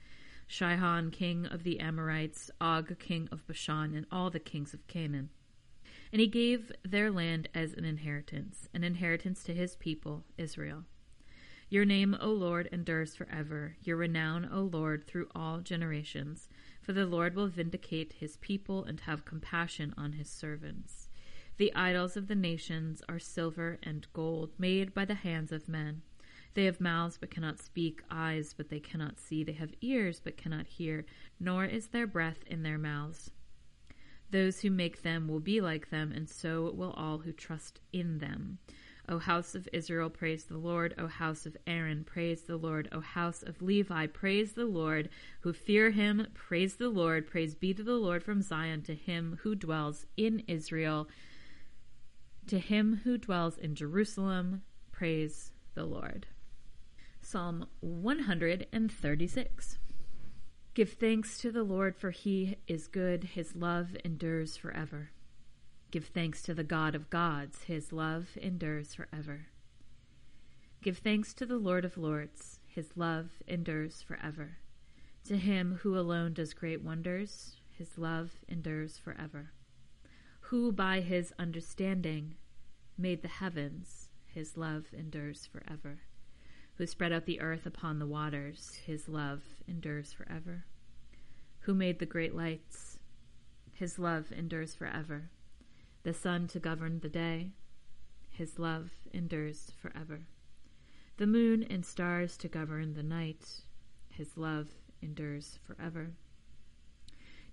Sihon, 0.48 1.10
king 1.10 1.46
of 1.46 1.62
the 1.64 1.80
Amorites, 1.80 2.50
Og, 2.60 2.98
king 2.98 3.28
of 3.32 3.46
Bashan, 3.46 3.94
and 3.94 4.06
all 4.10 4.30
the 4.30 4.38
kings 4.38 4.72
of 4.72 4.86
Canaan. 4.86 5.30
And 6.12 6.20
he 6.20 6.28
gave 6.28 6.72
their 6.84 7.10
land 7.10 7.48
as 7.54 7.72
an 7.74 7.84
inheritance, 7.84 8.68
an 8.72 8.84
inheritance 8.84 9.42
to 9.44 9.54
his 9.54 9.76
people, 9.76 10.24
Israel. 10.38 10.84
Your 11.68 11.84
name, 11.84 12.16
O 12.20 12.30
Lord, 12.30 12.68
endures 12.70 13.16
forever, 13.16 13.76
your 13.82 13.96
renown, 13.96 14.48
O 14.52 14.60
Lord, 14.62 15.06
through 15.06 15.28
all 15.34 15.58
generations. 15.60 16.48
For 16.80 16.92
the 16.92 17.06
Lord 17.06 17.34
will 17.34 17.48
vindicate 17.48 18.12
his 18.12 18.36
people 18.36 18.84
and 18.84 19.00
have 19.00 19.24
compassion 19.24 19.92
on 19.96 20.12
his 20.12 20.30
servants. 20.30 21.08
The 21.56 21.74
idols 21.74 22.16
of 22.16 22.28
the 22.28 22.36
nations 22.36 23.02
are 23.08 23.18
silver 23.18 23.78
and 23.82 24.06
gold, 24.12 24.52
made 24.58 24.94
by 24.94 25.06
the 25.06 25.14
hands 25.14 25.50
of 25.50 25.68
men. 25.68 26.02
They 26.56 26.64
have 26.64 26.80
mouths 26.80 27.18
but 27.18 27.30
cannot 27.30 27.60
speak, 27.60 28.00
eyes 28.10 28.54
but 28.56 28.70
they 28.70 28.80
cannot 28.80 29.20
see, 29.20 29.44
they 29.44 29.52
have 29.52 29.74
ears 29.82 30.22
but 30.24 30.38
cannot 30.38 30.66
hear, 30.66 31.04
nor 31.38 31.66
is 31.66 31.88
there 31.88 32.06
breath 32.06 32.38
in 32.46 32.62
their 32.62 32.78
mouths. 32.78 33.30
Those 34.30 34.60
who 34.60 34.70
make 34.70 35.02
them 35.02 35.28
will 35.28 35.38
be 35.38 35.60
like 35.60 35.90
them, 35.90 36.12
and 36.12 36.26
so 36.26 36.72
will 36.74 36.92
all 36.92 37.18
who 37.18 37.32
trust 37.32 37.80
in 37.92 38.20
them. 38.20 38.56
O 39.06 39.18
house 39.18 39.54
of 39.54 39.68
Israel, 39.70 40.08
praise 40.08 40.46
the 40.46 40.56
Lord. 40.56 40.94
O 40.96 41.08
house 41.08 41.44
of 41.44 41.58
Aaron, 41.66 42.04
praise 42.04 42.44
the 42.44 42.56
Lord. 42.56 42.88
O 42.90 43.00
house 43.00 43.42
of 43.42 43.60
Levi, 43.60 44.06
praise 44.06 44.52
the 44.52 44.64
Lord. 44.64 45.10
Who 45.40 45.52
fear 45.52 45.90
him, 45.90 46.26
praise 46.32 46.76
the 46.76 46.88
Lord. 46.88 47.26
Praise 47.26 47.54
be 47.54 47.74
to 47.74 47.82
the 47.82 47.96
Lord 47.96 48.22
from 48.24 48.40
Zion, 48.40 48.80
to 48.84 48.94
him 48.94 49.40
who 49.42 49.54
dwells 49.54 50.06
in 50.16 50.42
Israel. 50.48 51.06
To 52.46 52.58
him 52.58 53.02
who 53.04 53.18
dwells 53.18 53.58
in 53.58 53.74
Jerusalem, 53.74 54.62
praise 54.90 55.52
the 55.74 55.84
Lord. 55.84 56.26
Psalm 57.28 57.66
136. 57.80 59.78
Give 60.74 60.92
thanks 60.92 61.38
to 61.38 61.50
the 61.50 61.64
Lord, 61.64 61.96
for 61.96 62.12
he 62.12 62.54
is 62.68 62.86
good, 62.86 63.24
his 63.24 63.56
love 63.56 63.96
endures 64.04 64.56
forever. 64.56 65.10
Give 65.90 66.04
thanks 66.04 66.40
to 66.42 66.54
the 66.54 66.62
God 66.62 66.94
of 66.94 67.10
gods, 67.10 67.64
his 67.64 67.92
love 67.92 68.38
endures 68.40 68.94
forever. 68.94 69.48
Give 70.80 70.98
thanks 70.98 71.34
to 71.34 71.44
the 71.44 71.58
Lord 71.58 71.84
of 71.84 71.98
lords, 71.98 72.60
his 72.68 72.96
love 72.96 73.42
endures 73.48 74.02
forever. 74.02 74.58
To 75.24 75.36
him 75.36 75.80
who 75.82 75.98
alone 75.98 76.32
does 76.32 76.54
great 76.54 76.82
wonders, 76.82 77.56
his 77.76 77.98
love 77.98 78.38
endures 78.46 78.98
forever. 78.98 79.50
Who 80.42 80.70
by 80.70 81.00
his 81.00 81.34
understanding 81.40 82.36
made 82.96 83.22
the 83.22 83.28
heavens, 83.28 84.10
his 84.28 84.56
love 84.56 84.84
endures 84.96 85.44
forever 85.44 86.02
who 86.76 86.86
spread 86.86 87.12
out 87.12 87.24
the 87.24 87.40
earth 87.40 87.66
upon 87.66 87.98
the 87.98 88.06
waters, 88.06 88.78
his 88.84 89.08
love 89.08 89.42
endures 89.66 90.12
forever. 90.12 90.64
Who 91.60 91.74
made 91.74 91.98
the 91.98 92.06
great 92.06 92.34
lights, 92.34 92.98
his 93.72 93.98
love 93.98 94.30
endures 94.30 94.74
forever. 94.74 95.30
The 96.02 96.14
sun 96.14 96.46
to 96.48 96.60
govern 96.60 97.00
the 97.00 97.08
day, 97.08 97.52
his 98.30 98.58
love 98.58 98.90
endures 99.12 99.72
forever. 99.80 100.20
The 101.16 101.26
moon 101.26 101.62
and 101.62 101.84
stars 101.84 102.36
to 102.38 102.48
govern 102.48 102.94
the 102.94 103.02
night, 103.02 103.62
his 104.10 104.36
love 104.36 104.68
endures 105.00 105.58
forever. 105.66 106.10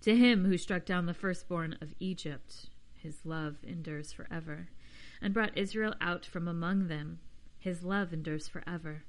To 0.02 0.18
him 0.18 0.44
who 0.46 0.58
struck 0.58 0.86
down 0.86 1.06
the 1.06 1.14
firstborn 1.14 1.78
of 1.80 1.96
Egypt, 2.00 2.68
his 2.94 3.26
love 3.26 3.56
endures 3.64 4.12
forever, 4.12 4.68
and 5.22 5.34
brought 5.34 5.58
Israel 5.58 5.96
out 6.02 6.26
from 6.26 6.48
among 6.48 6.88
them, 6.90 7.20
his 7.58 7.84
love 7.84 8.12
endures 8.12 8.50
forever. 8.50 9.04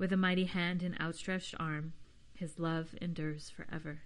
With 0.00 0.14
a 0.14 0.16
mighty 0.16 0.46
hand 0.46 0.82
and 0.82 0.98
outstretched 0.98 1.54
arm, 1.60 1.92
his 2.32 2.58
love 2.58 2.94
endures 3.02 3.50
forever. 3.50 4.00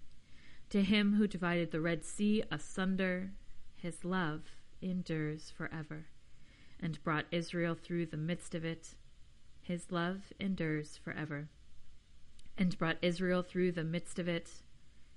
To 0.71 0.83
him 0.83 1.15
who 1.15 1.29
divided 1.29 1.71
the 1.71 1.81
Red 1.81 2.05
Sea 2.05 2.43
asunder, 2.51 3.31
his 3.77 4.05
love 4.05 4.41
endures 4.83 5.53
forever, 5.57 6.07
and 6.81 7.01
brought 7.05 7.27
Israel 7.31 7.77
through 7.77 8.07
the 8.07 8.17
midst 8.17 8.57
of 8.57 8.65
it, 8.65 8.97
his 9.63 9.93
love 9.93 10.33
endures 10.41 10.97
forever. 10.97 11.49
And 12.59 12.77
brought 12.77 12.99
Israel 13.01 13.43
through 13.43 13.71
the 13.71 13.85
midst 13.85 14.19
of 14.19 14.27
it, 14.27 14.51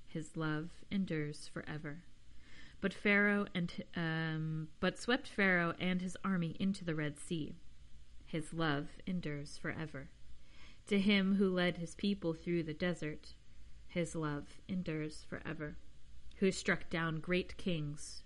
his 0.06 0.38
love 0.38 0.70
endures 0.92 1.48
forever. 1.52 2.04
But 2.82 2.94
Pharaoh 2.94 3.48
and 3.56 3.74
um, 3.96 4.68
but 4.80 5.00
swept 5.00 5.28
Pharaoh 5.28 5.74
and 5.80 6.04
his 6.04 6.16
army 6.24 6.56
into 6.60 6.86
the 6.86 6.94
Red 6.94 7.18
Sea. 7.18 7.56
His 8.28 8.54
love 8.54 8.90
endures 9.08 9.58
forever. 9.58 10.10
To 10.88 11.00
him 11.00 11.36
who 11.36 11.50
led 11.50 11.78
his 11.78 11.96
people 11.96 12.34
through 12.34 12.64
the 12.64 12.74
desert, 12.74 13.34
his 13.88 14.16
love 14.16 14.62
endures 14.70 15.26
forever. 15.30 15.76
Who 16.38 16.52
struck 16.52 16.90
down 16.90 17.20
great 17.20 17.58
kings, 17.58 18.24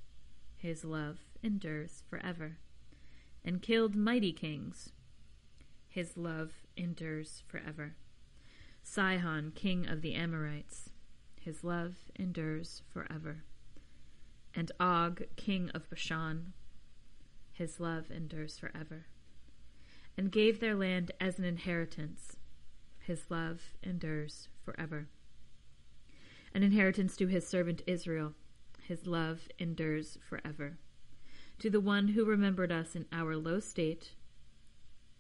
his 0.58 0.86
love 0.86 1.20
endures 1.42 2.04
forever. 2.08 2.58
And 3.44 3.64
killed 3.64 3.96
mighty 3.96 4.32
kings, 4.32 4.92
his 5.88 6.16
love 6.16 6.54
endures 6.78 7.42
forever. 7.48 7.96
Sihon, 8.84 9.54
king 9.56 9.88
of 9.88 10.02
the 10.02 10.14
Amorites, 10.14 10.92
his 11.40 11.64
love 11.64 11.96
endures 12.16 12.84
forever. 12.94 13.44
And 14.54 14.72
Og, 14.80 15.24
king 15.36 15.72
of 15.72 15.90
Bashan, 15.90 16.54
his 17.52 17.80
love 17.80 18.12
endures 18.12 18.60
forever. 18.60 19.06
And 20.16 20.32
gave 20.32 20.60
their 20.60 20.76
land 20.76 21.12
as 21.20 21.40
an 21.40 21.46
inheritance, 21.46 22.38
his 23.06 23.30
love 23.30 23.62
endures 23.84 24.48
forever. 24.64 25.08
An 26.54 26.64
inheritance 26.64 27.16
to 27.18 27.28
his 27.28 27.48
servant 27.48 27.82
Israel, 27.88 28.34
his 28.84 29.08
love 29.08 29.48
endures 29.58 30.18
forever. 30.28 30.78
To 31.60 31.70
the 31.70 31.80
one 31.80 32.10
who 32.10 32.26
remembered 32.26 32.72
us 32.72 32.96
in 32.96 33.06
our 33.12 33.36
low 33.36 33.60
state, 33.60 34.12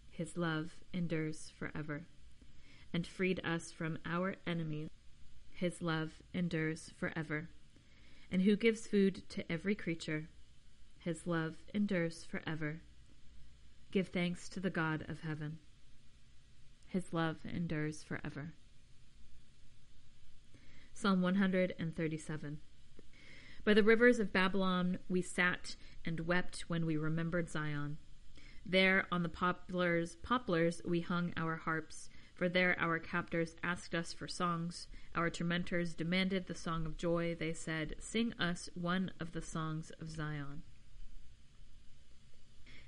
his 0.09 0.37
love 0.37 0.71
endures 0.93 1.51
forever, 1.57 2.03
and 2.93 3.07
freed 3.07 3.39
us 3.43 3.71
from 3.71 3.97
our 4.05 4.35
enemies. 4.45 4.89
His 5.53 5.81
love 5.81 6.21
endures 6.33 6.91
forever. 6.99 7.49
And 8.31 8.41
who 8.41 8.55
gives 8.55 8.87
food 8.87 9.27
to 9.29 9.49
every 9.51 9.75
creature, 9.75 10.27
his 10.99 11.27
love 11.27 11.55
endures 11.73 12.23
forever. 12.23 12.81
Give 13.91 14.07
thanks 14.07 14.47
to 14.49 14.59
the 14.59 14.69
God 14.69 15.05
of 15.07 15.21
heaven. 15.21 15.59
His 16.91 17.13
love 17.13 17.37
endures 17.45 18.03
forever. 18.03 18.53
Psalm 20.93 21.21
137. 21.21 22.57
By 23.63 23.73
the 23.73 23.81
rivers 23.81 24.19
of 24.19 24.33
Babylon 24.33 24.99
we 25.07 25.21
sat 25.21 25.77
and 26.03 26.27
wept 26.27 26.65
when 26.67 26.85
we 26.85 26.97
remembered 26.97 27.49
Zion. 27.49 27.95
There 28.65 29.07
on 29.09 29.23
the 29.23 29.29
poplars, 29.29 30.17
poplars 30.17 30.81
we 30.83 30.99
hung 30.99 31.31
our 31.37 31.55
harps, 31.55 32.09
for 32.33 32.49
there 32.49 32.75
our 32.77 32.99
captors 32.99 33.55
asked 33.63 33.95
us 33.95 34.11
for 34.11 34.27
songs. 34.27 34.89
Our 35.15 35.29
tormentors 35.29 35.93
demanded 35.93 36.47
the 36.47 36.55
song 36.55 36.85
of 36.85 36.97
joy. 36.97 37.35
They 37.39 37.53
said, 37.53 37.95
Sing 37.99 38.33
us 38.33 38.69
one 38.73 39.11
of 39.17 39.31
the 39.31 39.41
songs 39.41 39.93
of 40.01 40.09
Zion. 40.09 40.63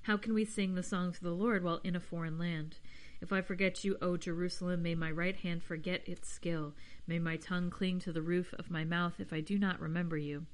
How 0.04 0.18
can 0.18 0.34
we 0.34 0.44
sing 0.44 0.76
the 0.76 0.84
songs 0.84 1.16
of 1.16 1.24
the 1.24 1.32
Lord 1.32 1.64
while 1.64 1.80
in 1.86 1.96
a 1.96 2.02
foreign 2.02 2.38
land? 2.38 2.80
If 3.24 3.32
I 3.32 3.40
forget 3.40 3.86
you, 3.86 3.98
O 4.02 4.18
Jerusalem, 4.18 4.84
may 4.84 4.96
my 4.96 5.10
right 5.10 5.38
hand 5.38 5.64
forget 5.64 6.02
its 6.06 6.28
skill. 6.28 6.74
May 7.08 7.20
my 7.20 7.38
tongue 7.38 7.70
cling 7.70 8.00
to 8.00 8.12
the 8.12 8.22
roof 8.22 8.54
of 8.60 8.70
my 8.70 8.84
mouth 8.84 9.14
if 9.18 9.32
I 9.32 9.40
do 9.40 9.58
not 9.58 9.80
remember 9.80 10.18
you. 10.18 10.46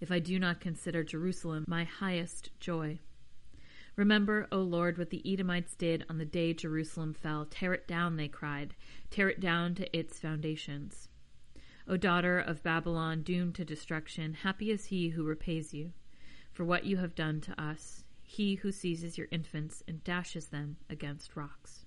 If 0.00 0.10
I 0.10 0.20
do 0.20 0.38
not 0.38 0.62
consider 0.62 1.04
Jerusalem 1.04 1.66
my 1.68 1.84
highest 1.84 2.48
joy. 2.60 2.98
Remember, 3.94 4.48
O 4.50 4.62
Lord, 4.62 4.96
what 4.96 5.10
the 5.10 5.20
Edomites 5.30 5.74
did 5.74 6.06
on 6.08 6.16
the 6.16 6.24
day 6.24 6.54
Jerusalem 6.54 7.12
fell. 7.12 7.44
Tear 7.44 7.74
it 7.74 7.86
down, 7.86 8.16
they 8.16 8.28
cried. 8.28 8.72
Tear 9.10 9.28
it 9.28 9.38
down 9.38 9.74
to 9.74 9.94
its 9.94 10.18
foundations. 10.18 11.10
O 11.86 11.98
daughter 11.98 12.38
of 12.38 12.62
Babylon, 12.62 13.20
doomed 13.20 13.54
to 13.56 13.66
destruction, 13.66 14.32
happy 14.32 14.70
is 14.70 14.86
he 14.86 15.10
who 15.10 15.24
repays 15.24 15.74
you 15.74 15.92
for 16.54 16.64
what 16.64 16.86
you 16.86 16.96
have 16.96 17.14
done 17.14 17.42
to 17.42 17.62
us, 17.62 18.03
he 18.34 18.56
who 18.56 18.72
seizes 18.72 19.16
your 19.16 19.28
infants 19.30 19.82
and 19.86 20.02
dashes 20.02 20.46
them 20.46 20.76
against 20.90 21.36
rocks. 21.36 21.84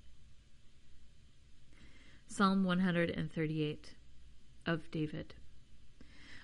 Psalm 2.25 2.63
138 2.63 3.95
of 4.65 4.89
David. 4.89 5.35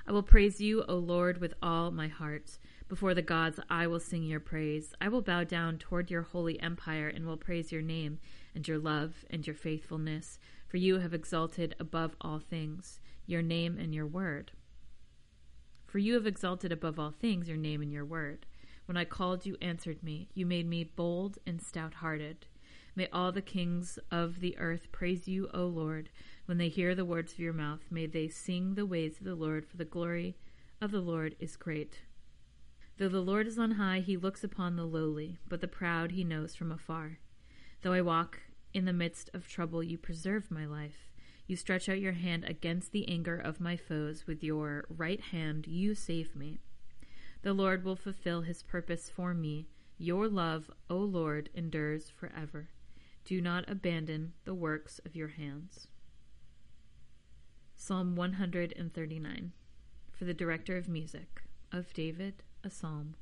I 0.06 0.12
will 0.12 0.24
praise 0.24 0.60
you, 0.60 0.84
O 0.89 0.96
Lord, 0.96 1.38
with 1.38 1.54
all 1.62 1.89
my 1.92 2.10
heart. 2.10 2.58
Before 2.89 3.13
the 3.13 3.22
gods, 3.22 3.62
I 3.70 3.88
will 3.88 4.02
sing 4.02 4.24
your 4.24 4.42
praise. 4.42 4.94
I 5.00 5.08
will 5.08 5.22
bow 5.22 5.46
down 5.46 5.78
toward 5.78 6.12
your 6.12 6.24
holy 6.24 6.60
empire 6.60 7.08
and 7.08 7.26
will 7.26 7.38
praise 7.38 7.72
your 7.72 7.82
name 7.82 8.20
and 8.54 8.68
your 8.68 8.80
love 8.80 9.24
and 9.30 9.48
your 9.48 9.56
faithfulness, 9.56 10.38
for 10.68 10.76
you 10.76 11.00
have 11.00 11.13
exalted 11.13 11.76
above 11.80 12.18
all 12.20 12.39
things 12.39 13.00
your 13.26 13.42
name 13.42 13.78
and 13.80 13.96
your 13.96 14.08
word. 14.08 14.52
For 15.86 16.00
you 16.00 16.16
have 16.16 16.28
exalted 16.28 16.74
above 16.74 17.00
all 17.00 17.12
things 17.12 17.48
your 17.48 17.56
name 17.56 17.82
and 17.82 17.94
your 17.94 18.04
word. 18.04 18.46
When 18.86 18.98
I 18.98 19.06
called, 19.06 19.46
you 19.46 19.56
answered 19.62 20.04
me. 20.04 20.30
You 20.34 20.46
made 20.46 20.67
me 20.67 20.84
bold 20.84 21.38
and 21.48 21.62
stout 21.62 21.96
hearted. 21.96 22.46
May 22.96 23.08
all 23.12 23.32
the 23.32 23.41
kings 23.41 23.98
of 24.12 24.39
the 24.39 24.58
earth 24.58 24.91
praise 24.91 25.28
you, 25.28 25.50
O 25.54 25.65
Lord. 25.65 26.10
When 26.46 26.58
they 26.58 26.69
hear 26.69 26.93
the 26.93 27.06
words 27.06 27.34
of 27.34 27.39
your 27.39 27.54
mouth, 27.54 27.82
may 27.89 28.06
they 28.06 28.28
sing 28.28 28.76
the 28.76 28.86
ways 28.86 29.17
of 29.19 29.26
the 29.26 29.36
Lord, 29.36 29.65
for 29.65 29.78
the 29.78 29.86
glory 29.86 30.36
of 30.80 30.91
the 30.91 31.00
Lord 31.00 31.36
is 31.39 31.56
great. 31.56 32.02
Though 32.98 33.10
the 33.10 33.22
Lord 33.22 33.48
is 33.48 33.58
on 33.58 33.72
high, 33.72 34.02
he 34.02 34.17
looks 34.17 34.43
upon 34.43 34.76
the 34.76 34.86
lowly, 34.86 35.39
but 35.48 35.62
the 35.62 35.67
proud 35.67 36.12
he 36.12 36.24
knows 36.24 36.54
from 36.54 36.72
afar. 36.72 37.17
Though 37.82 37.93
I 37.93 38.02
walk 38.02 38.39
in 38.74 38.86
the 38.86 38.93
midst 38.93 39.30
of 39.34 39.48
trouble, 39.48 39.82
you 39.82 39.98
preserve 39.98 40.52
my 40.52 40.65
life. 40.65 41.10
You 41.48 41.56
stretch 41.56 41.89
out 41.89 42.00
your 42.00 42.13
hand 42.13 42.43
against 42.46 42.91
the 42.91 43.08
anger 43.10 43.38
of 43.38 43.60
my 43.60 43.76
foes. 43.76 44.28
With 44.28 44.43
your 44.43 44.86
right 44.89 45.19
hand, 45.19 45.67
you 45.67 45.96
save 45.96 46.36
me. 46.36 46.60
The 47.43 47.53
Lord 47.53 47.84
will 47.84 47.95
fulfill 47.97 48.41
his 48.41 48.63
purpose 48.63 49.10
for 49.10 49.34
me. 49.34 49.67
Your 49.97 50.27
love, 50.27 50.71
O 50.89 50.97
Lord, 50.97 51.49
endures 51.53 52.10
forever. 52.10 52.69
Do 53.25 53.41
not 53.41 53.69
abandon 53.69 54.34
the 54.45 54.56
works 54.56 54.99
of 55.06 55.15
your 55.15 55.27
hands. 55.27 55.88
Psalm 57.75 58.15
139 58.15 59.51
For 60.12 60.25
the 60.25 60.34
Director 60.34 60.77
of 60.77 60.88
Music 60.88 61.43
of 61.71 61.93
David 61.93 62.43
a 62.63 62.69
psalm. 62.69 63.15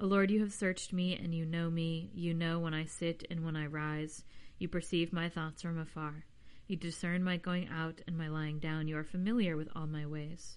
O 0.00 0.06
Lord, 0.06 0.30
you 0.30 0.40
have 0.40 0.52
searched 0.52 0.92
me, 0.92 1.14
and 1.14 1.34
you 1.34 1.44
know 1.44 1.70
me. 1.70 2.10
You 2.14 2.32
know 2.32 2.58
when 2.58 2.72
I 2.72 2.86
sit 2.86 3.24
and 3.30 3.44
when 3.44 3.54
I 3.54 3.66
rise. 3.66 4.24
You 4.58 4.68
perceive 4.68 5.12
my 5.12 5.28
thoughts 5.28 5.60
from 5.62 5.78
afar. 5.78 6.24
You 6.66 6.76
discern 6.76 7.22
my 7.22 7.36
going 7.36 7.68
out 7.68 8.00
and 8.06 8.16
my 8.16 8.28
lying 8.28 8.58
down. 8.58 8.88
You 8.88 8.96
are 8.96 9.04
familiar 9.04 9.56
with 9.56 9.68
all 9.76 9.86
my 9.86 10.06
ways. 10.06 10.56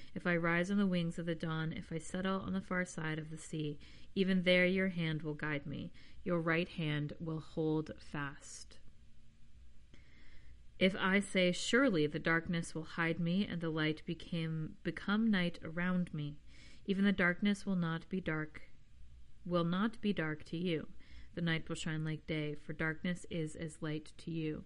If 0.13 0.27
I 0.27 0.35
rise 0.35 0.69
on 0.69 0.77
the 0.77 0.87
wings 0.87 1.17
of 1.17 1.25
the 1.25 1.35
dawn, 1.35 1.73
if 1.73 1.91
I 1.91 1.97
settle 1.97 2.41
on 2.41 2.53
the 2.53 2.61
far 2.61 2.85
side 2.85 3.17
of 3.17 3.29
the 3.29 3.37
sea, 3.37 3.79
even 4.13 4.43
there 4.43 4.65
your 4.65 4.89
hand 4.89 5.21
will 5.21 5.33
guide 5.33 5.65
me, 5.65 5.91
your 6.23 6.41
right 6.41 6.67
hand 6.67 7.13
will 7.19 7.39
hold 7.39 7.91
fast. 7.97 8.79
If 10.79 10.95
I 10.99 11.19
say, 11.19 11.51
Surely 11.51 12.07
the 12.07 12.19
darkness 12.19 12.73
will 12.73 12.83
hide 12.83 13.19
me, 13.19 13.45
and 13.45 13.61
the 13.61 13.69
light 13.69 14.01
became, 14.05 14.75
become 14.83 15.29
night 15.29 15.59
around 15.63 16.13
me, 16.13 16.37
even 16.85 17.05
the 17.05 17.11
darkness 17.11 17.65
will 17.65 17.75
not 17.75 18.09
be 18.09 18.19
dark, 18.19 18.63
will 19.45 19.63
not 19.63 20.01
be 20.01 20.11
dark 20.11 20.43
to 20.45 20.57
you. 20.57 20.87
The 21.35 21.41
night 21.41 21.69
will 21.69 21.75
shine 21.75 22.03
like 22.03 22.27
day, 22.27 22.55
for 22.55 22.73
darkness 22.73 23.25
is 23.29 23.55
as 23.55 23.81
light 23.81 24.11
to 24.17 24.31
you. 24.31 24.65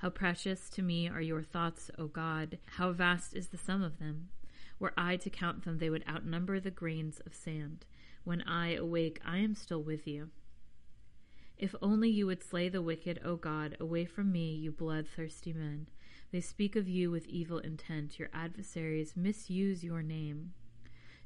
How 0.00 0.08
precious 0.08 0.70
to 0.70 0.82
me 0.82 1.10
are 1.10 1.20
your 1.20 1.42
thoughts, 1.42 1.90
O 1.98 2.06
God! 2.06 2.56
How 2.64 2.90
vast 2.90 3.36
is 3.36 3.48
the 3.48 3.58
sum 3.58 3.82
of 3.82 3.98
them! 3.98 4.30
Were 4.78 4.94
I 4.96 5.18
to 5.18 5.28
count 5.28 5.66
them, 5.66 5.76
they 5.76 5.90
would 5.90 6.08
outnumber 6.08 6.58
the 6.58 6.70
grains 6.70 7.20
of 7.26 7.34
sand. 7.34 7.84
When 8.24 8.40
I 8.42 8.72
awake, 8.76 9.20
I 9.26 9.36
am 9.38 9.54
still 9.54 9.82
with 9.82 10.06
you. 10.06 10.30
If 11.58 11.74
only 11.82 12.08
you 12.08 12.26
would 12.26 12.42
slay 12.42 12.70
the 12.70 12.80
wicked, 12.80 13.20
O 13.22 13.36
God, 13.36 13.76
away 13.78 14.06
from 14.06 14.32
me, 14.32 14.54
you 14.54 14.72
bloodthirsty 14.72 15.52
men. 15.52 15.86
They 16.32 16.40
speak 16.40 16.76
of 16.76 16.88
you 16.88 17.10
with 17.10 17.26
evil 17.26 17.58
intent. 17.58 18.18
Your 18.18 18.30
adversaries 18.32 19.18
misuse 19.18 19.84
your 19.84 20.02
name. 20.02 20.54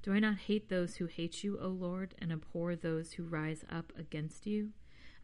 Do 0.02 0.12
I 0.12 0.18
not 0.18 0.38
hate 0.38 0.68
those 0.68 0.96
who 0.96 1.06
hate 1.06 1.44
you, 1.44 1.60
O 1.60 1.68
Lord, 1.68 2.16
and 2.18 2.32
abhor 2.32 2.74
those 2.74 3.12
who 3.12 3.22
rise 3.22 3.64
up 3.70 3.92
against 3.96 4.48
you? 4.48 4.70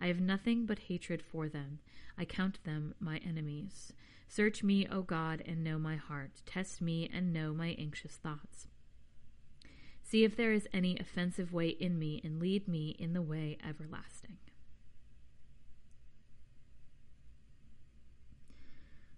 I 0.01 0.07
have 0.07 0.21
nothing 0.21 0.65
but 0.65 0.79
hatred 0.79 1.23
for 1.23 1.49
them. 1.49 1.81
I 2.17 2.25
count 2.25 2.65
them 2.65 2.95
my 2.99 3.19
enemies. 3.19 3.93
Search 4.29 4.63
me, 4.63 4.87
O 4.91 5.03
God, 5.03 5.43
and 5.45 5.63
know 5.63 5.79
my 5.79 5.97
heart. 5.97 6.43
Test 6.47 6.81
me 6.81 7.11
and 7.13 7.33
know 7.33 7.53
my 7.53 7.77
anxious 7.79 8.13
thoughts. 8.13 8.69
See 10.03 10.25
if 10.25 10.37
there 10.37 10.53
is 10.53 10.67
any 10.73 10.97
offensive 10.99 11.53
way 11.53 11.69
in 11.69 11.99
me, 11.99 12.21
and 12.25 12.41
lead 12.41 12.67
me 12.67 12.97
in 12.99 13.13
the 13.13 13.23
way 13.23 13.59
everlasting. 13.69 14.39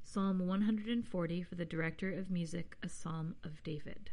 Psalm 0.03 0.47
140 0.47 1.43
for 1.43 1.55
the 1.55 1.65
director 1.65 2.13
of 2.13 2.31
music, 2.31 2.77
a 2.83 2.89
psalm 2.89 3.35
of 3.43 3.63
David. 3.63 4.11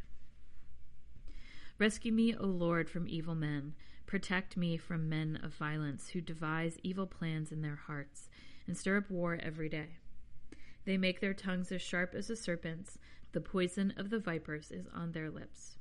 Rescue 1.78 2.12
me, 2.12 2.34
O 2.34 2.46
Lord, 2.46 2.88
from 2.88 3.08
evil 3.08 3.34
men. 3.34 3.74
Protect 4.10 4.56
me 4.56 4.76
from 4.76 5.08
men 5.08 5.38
of 5.40 5.54
violence 5.54 6.08
who 6.08 6.20
devise 6.20 6.80
evil 6.82 7.06
plans 7.06 7.52
in 7.52 7.62
their 7.62 7.76
hearts 7.76 8.28
and 8.66 8.76
stir 8.76 8.96
up 8.96 9.08
war 9.08 9.38
every 9.40 9.68
day. 9.68 9.98
They 10.84 10.96
make 10.96 11.20
their 11.20 11.32
tongues 11.32 11.70
as 11.70 11.80
sharp 11.80 12.12
as 12.16 12.28
a 12.28 12.34
serpent's, 12.34 12.98
the 13.30 13.40
poison 13.40 13.94
of 13.96 14.10
the 14.10 14.18
vipers 14.18 14.72
is 14.72 14.88
on 14.92 15.12
their 15.12 15.30
lips. 15.30 15.76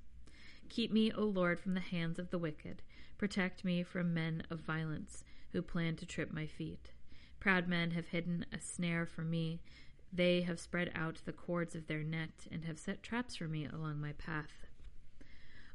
Keep 0.70 0.92
me, 0.92 1.12
O 1.12 1.24
Lord, 1.24 1.60
from 1.60 1.74
the 1.74 1.80
hands 1.80 2.20
of 2.20 2.30
the 2.30 2.38
wicked. 2.38 2.84
Protect 3.18 3.66
me 3.66 3.82
from 3.82 4.14
men 4.14 4.44
of 4.52 4.60
violence 4.60 5.24
who 5.52 5.64
plan 5.64 5.96
to 5.96 6.06
trip 6.06 6.32
my 6.32 6.46
feet. 6.46 6.92
Proud 7.40 7.68
men 7.68 7.90
have 7.90 8.10
hidden 8.10 8.46
a 8.54 8.60
snare 8.60 9.08
for 9.08 9.24
me. 9.24 9.60
They 10.14 10.42
have 10.42 10.60
spread 10.60 10.92
out 10.94 11.20
the 11.26 11.34
cords 11.34 11.74
of 11.74 11.88
their 11.88 12.04
net 12.04 12.46
and 12.52 12.66
have 12.66 12.78
set 12.78 13.02
traps 13.02 13.38
for 13.38 13.48
me 13.48 13.66
along 13.66 14.00
my 14.00 14.12
path. 14.12 14.68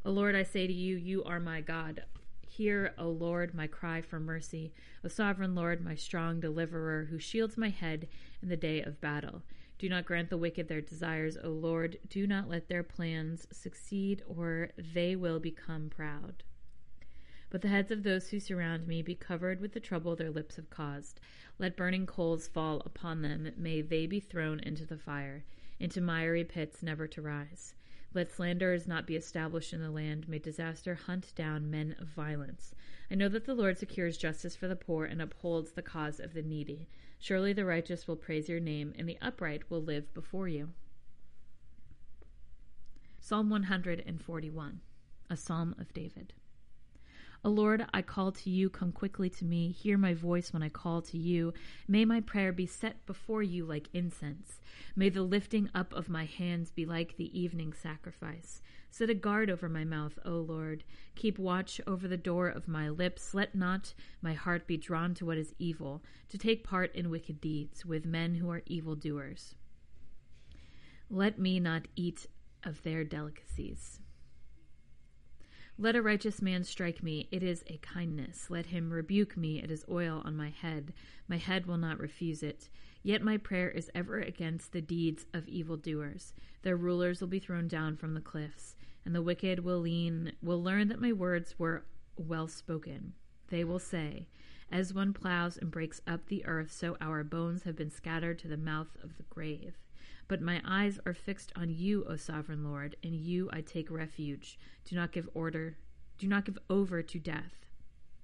O 0.04 0.12
Lord, 0.12 0.36
I 0.36 0.44
say 0.44 0.68
to 0.68 0.72
you, 0.72 0.94
you 0.94 1.24
are 1.24 1.40
my 1.40 1.60
God. 1.60 2.04
Hear, 2.56 2.94
O 2.98 3.10
Lord, 3.10 3.52
my 3.52 3.66
cry 3.66 4.00
for 4.00 4.20
mercy. 4.20 4.72
O 5.02 5.08
sovereign 5.08 5.56
Lord, 5.56 5.84
my 5.84 5.96
strong 5.96 6.38
deliverer, 6.38 7.08
who 7.10 7.18
shields 7.18 7.56
my 7.56 7.68
head 7.68 8.06
in 8.40 8.48
the 8.48 8.56
day 8.56 8.80
of 8.80 9.00
battle. 9.00 9.42
Do 9.76 9.88
not 9.88 10.04
grant 10.04 10.30
the 10.30 10.38
wicked 10.38 10.68
their 10.68 10.80
desires, 10.80 11.36
O 11.36 11.48
Lord. 11.48 11.98
Do 12.08 12.28
not 12.28 12.48
let 12.48 12.68
their 12.68 12.84
plans 12.84 13.48
succeed, 13.50 14.22
or 14.28 14.70
they 14.78 15.16
will 15.16 15.40
become 15.40 15.90
proud. 15.90 16.44
But 17.50 17.60
the 17.60 17.68
heads 17.68 17.90
of 17.90 18.04
those 18.04 18.28
who 18.28 18.38
surround 18.38 18.86
me 18.86 19.02
be 19.02 19.16
covered 19.16 19.60
with 19.60 19.72
the 19.72 19.80
trouble 19.80 20.14
their 20.14 20.30
lips 20.30 20.54
have 20.54 20.70
caused. 20.70 21.18
Let 21.58 21.76
burning 21.76 22.06
coals 22.06 22.46
fall 22.46 22.82
upon 22.86 23.22
them. 23.22 23.50
May 23.56 23.82
they 23.82 24.06
be 24.06 24.20
thrown 24.20 24.60
into 24.60 24.86
the 24.86 24.96
fire, 24.96 25.42
into 25.80 26.00
miry 26.00 26.44
pits 26.44 26.84
never 26.84 27.08
to 27.08 27.20
rise. 27.20 27.74
Let 28.14 28.30
slanderers 28.30 28.86
not 28.86 29.08
be 29.08 29.16
established 29.16 29.72
in 29.72 29.82
the 29.82 29.90
land. 29.90 30.28
May 30.28 30.38
disaster 30.38 30.94
hunt 30.94 31.34
down 31.34 31.68
men 31.68 31.96
of 31.98 32.06
violence. 32.06 32.72
I 33.10 33.16
know 33.16 33.28
that 33.28 33.44
the 33.44 33.54
Lord 33.54 33.76
secures 33.76 34.16
justice 34.16 34.54
for 34.54 34.68
the 34.68 34.76
poor 34.76 35.04
and 35.04 35.20
upholds 35.20 35.72
the 35.72 35.82
cause 35.82 36.20
of 36.20 36.32
the 36.32 36.42
needy. 36.42 36.88
Surely 37.18 37.52
the 37.52 37.64
righteous 37.64 38.06
will 38.06 38.14
praise 38.14 38.48
your 38.48 38.60
name, 38.60 38.94
and 38.96 39.08
the 39.08 39.18
upright 39.20 39.68
will 39.68 39.82
live 39.82 40.14
before 40.14 40.46
you. 40.46 40.70
Psalm 43.18 43.50
141, 43.50 44.80
a 45.28 45.36
psalm 45.36 45.74
of 45.78 45.92
David. 45.92 46.34
O 47.46 47.50
Lord, 47.50 47.84
I 47.92 48.00
call 48.00 48.32
to 48.32 48.48
you, 48.48 48.70
come 48.70 48.90
quickly 48.90 49.28
to 49.28 49.44
me. 49.44 49.70
Hear 49.70 49.98
my 49.98 50.14
voice 50.14 50.54
when 50.54 50.62
I 50.62 50.70
call 50.70 51.02
to 51.02 51.18
you. 51.18 51.52
May 51.86 52.06
my 52.06 52.20
prayer 52.20 52.52
be 52.52 52.64
set 52.64 53.04
before 53.04 53.42
you 53.42 53.66
like 53.66 53.90
incense. 53.92 54.62
May 54.96 55.10
the 55.10 55.22
lifting 55.22 55.68
up 55.74 55.92
of 55.92 56.08
my 56.08 56.24
hands 56.24 56.70
be 56.70 56.86
like 56.86 57.18
the 57.18 57.38
evening 57.38 57.74
sacrifice. 57.74 58.62
Set 58.88 59.10
a 59.10 59.14
guard 59.14 59.50
over 59.50 59.68
my 59.68 59.84
mouth, 59.84 60.18
O 60.24 60.30
Lord. 60.30 60.84
Keep 61.16 61.38
watch 61.38 61.82
over 61.86 62.08
the 62.08 62.16
door 62.16 62.48
of 62.48 62.66
my 62.66 62.88
lips. 62.88 63.34
Let 63.34 63.54
not 63.54 63.92
my 64.22 64.32
heart 64.32 64.66
be 64.66 64.78
drawn 64.78 65.12
to 65.16 65.26
what 65.26 65.36
is 65.36 65.54
evil, 65.58 66.02
to 66.30 66.38
take 66.38 66.64
part 66.64 66.94
in 66.94 67.10
wicked 67.10 67.42
deeds 67.42 67.84
with 67.84 68.06
men 68.06 68.36
who 68.36 68.50
are 68.50 68.62
evildoers. 68.64 69.54
Let 71.10 71.38
me 71.38 71.60
not 71.60 71.88
eat 71.94 72.26
of 72.62 72.82
their 72.84 73.04
delicacies. 73.04 74.00
Let 75.76 75.96
a 75.96 76.02
righteous 76.02 76.40
man 76.40 76.62
strike 76.62 77.02
me, 77.02 77.26
it 77.32 77.42
is 77.42 77.64
a 77.66 77.78
kindness. 77.78 78.48
Let 78.48 78.66
him 78.66 78.92
rebuke 78.92 79.36
me, 79.36 79.60
it 79.60 79.72
is 79.72 79.84
oil 79.90 80.22
on 80.24 80.36
my 80.36 80.50
head. 80.50 80.92
My 81.26 81.36
head 81.36 81.66
will 81.66 81.78
not 81.78 81.98
refuse 81.98 82.44
it. 82.44 82.68
Yet 83.02 83.22
my 83.22 83.38
prayer 83.38 83.70
is 83.70 83.90
ever 83.92 84.20
against 84.20 84.70
the 84.70 84.80
deeds 84.80 85.26
of 85.34 85.48
evildoers. 85.48 86.32
Their 86.62 86.76
rulers 86.76 87.20
will 87.20 87.28
be 87.28 87.40
thrown 87.40 87.66
down 87.66 87.96
from 87.96 88.14
the 88.14 88.20
cliffs, 88.20 88.76
and 89.04 89.12
the 89.12 89.22
wicked 89.22 89.64
will 89.64 89.80
lean 89.80 90.32
will 90.40 90.62
learn 90.62 90.86
that 90.88 91.00
my 91.00 91.12
words 91.12 91.58
were 91.58 91.84
well 92.16 92.46
spoken. 92.46 93.14
They 93.48 93.64
will 93.64 93.80
say, 93.80 94.28
As 94.70 94.94
one 94.94 95.12
plows 95.12 95.56
and 95.56 95.72
breaks 95.72 96.00
up 96.06 96.26
the 96.26 96.46
earth, 96.46 96.70
so 96.70 96.96
our 97.00 97.24
bones 97.24 97.64
have 97.64 97.74
been 97.74 97.90
scattered 97.90 98.38
to 98.38 98.48
the 98.48 98.56
mouth 98.56 98.96
of 99.02 99.16
the 99.16 99.24
grave. 99.24 99.74
But 100.26 100.40
my 100.40 100.62
eyes 100.64 100.98
are 101.04 101.14
fixed 101.14 101.52
on 101.54 101.70
you, 101.70 102.04
O 102.08 102.16
sovereign 102.16 102.64
Lord. 102.64 102.96
In 103.02 103.14
you 103.14 103.50
I 103.52 103.60
take 103.60 103.90
refuge. 103.90 104.58
Do 104.84 104.96
not 104.96 105.12
give 105.12 105.28
order. 105.34 105.76
Do 106.18 106.26
not 106.26 106.44
give 106.44 106.58
over 106.70 107.02
to 107.02 107.18
death. 107.18 107.66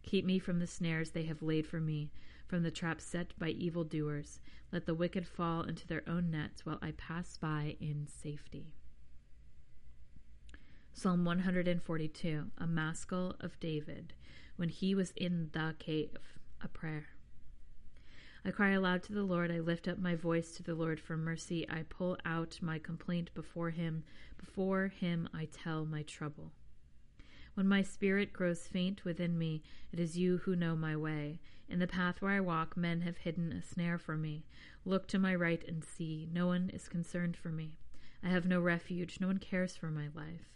Keep 0.03 0.25
me 0.25 0.39
from 0.39 0.59
the 0.59 0.67
snares 0.67 1.11
they 1.11 1.25
have 1.25 1.43
laid 1.43 1.67
for 1.67 1.81
me, 1.81 2.11
from 2.47 2.63
the 2.63 2.71
traps 2.71 3.05
set 3.05 3.39
by 3.39 3.51
evildoers. 3.51 4.41
Let 4.73 4.87
the 4.87 4.95
wicked 4.95 5.27
fall 5.27 5.63
into 5.63 5.87
their 5.87 6.03
own 6.09 6.31
nets 6.31 6.65
while 6.65 6.79
I 6.81 6.93
pass 6.93 7.37
by 7.37 7.77
in 7.81 8.07
safety. 8.07 8.73
Psalm 10.93 11.25
142, 11.25 12.51
a 12.59 12.67
maskil 12.67 13.37
of 13.41 13.59
David, 13.61 14.15
when 14.57 14.69
he 14.69 14.95
was 14.95 15.13
in 15.17 15.51
the 15.53 15.75
cave, 15.79 16.17
a 16.63 16.69
prayer. 16.69 17.07
I 18.45 18.51
cry 18.51 18.71
aloud 18.71 19.03
to 19.05 19.13
the 19.13 19.23
Lord. 19.23 19.51
I 19.51 19.61
lift 19.61 19.87
up 19.87 19.99
my 19.99 20.15
voice 20.15 20.53
to 20.53 20.63
the 20.63 20.75
Lord 20.75 20.99
for 20.99 21.17
mercy. 21.17 21.69
I 21.69 21.83
pull 21.83 22.17
out 22.25 22.59
my 22.63 22.79
complaint 22.79 23.31
before 23.35 23.71
him. 23.71 24.05
Before 24.39 24.89
him 24.89 25.29
I 25.35 25.47
tell 25.47 25.85
my 25.85 26.03
trouble. 26.03 26.53
When 27.55 27.69
my 27.69 27.83
spirit 27.83 28.33
grows 28.33 28.67
faint 28.67 29.05
within 29.05 29.37
me, 29.37 29.63
it 29.93 30.01
is 30.01 30.17
you 30.17 30.39
who 30.39 30.57
know 30.57 30.75
my 30.75 30.97
way. 30.97 31.41
In 31.69 31.81
the 31.81 31.87
path 31.87 32.23
where 32.23 32.33
I 32.33 32.41
walk, 32.41 32.77
men 32.77 33.03
have 33.03 33.19
hidden 33.19 33.53
a 33.53 33.63
snare 33.63 33.99
for 33.99 34.17
me. 34.17 34.47
Look 34.87 35.07
to 35.09 35.19
my 35.19 35.35
right 35.35 35.63
and 35.69 35.85
see. 35.85 36.27
No 36.33 36.47
one 36.47 36.71
is 36.73 36.89
concerned 36.89 37.37
for 37.37 37.51
me. 37.51 37.79
I 38.25 38.29
have 38.29 38.47
no 38.47 38.61
refuge. 38.61 39.19
No 39.21 39.27
one 39.27 39.39
cares 39.39 39.77
for 39.77 39.91
my 39.91 40.09
life. 40.15 40.49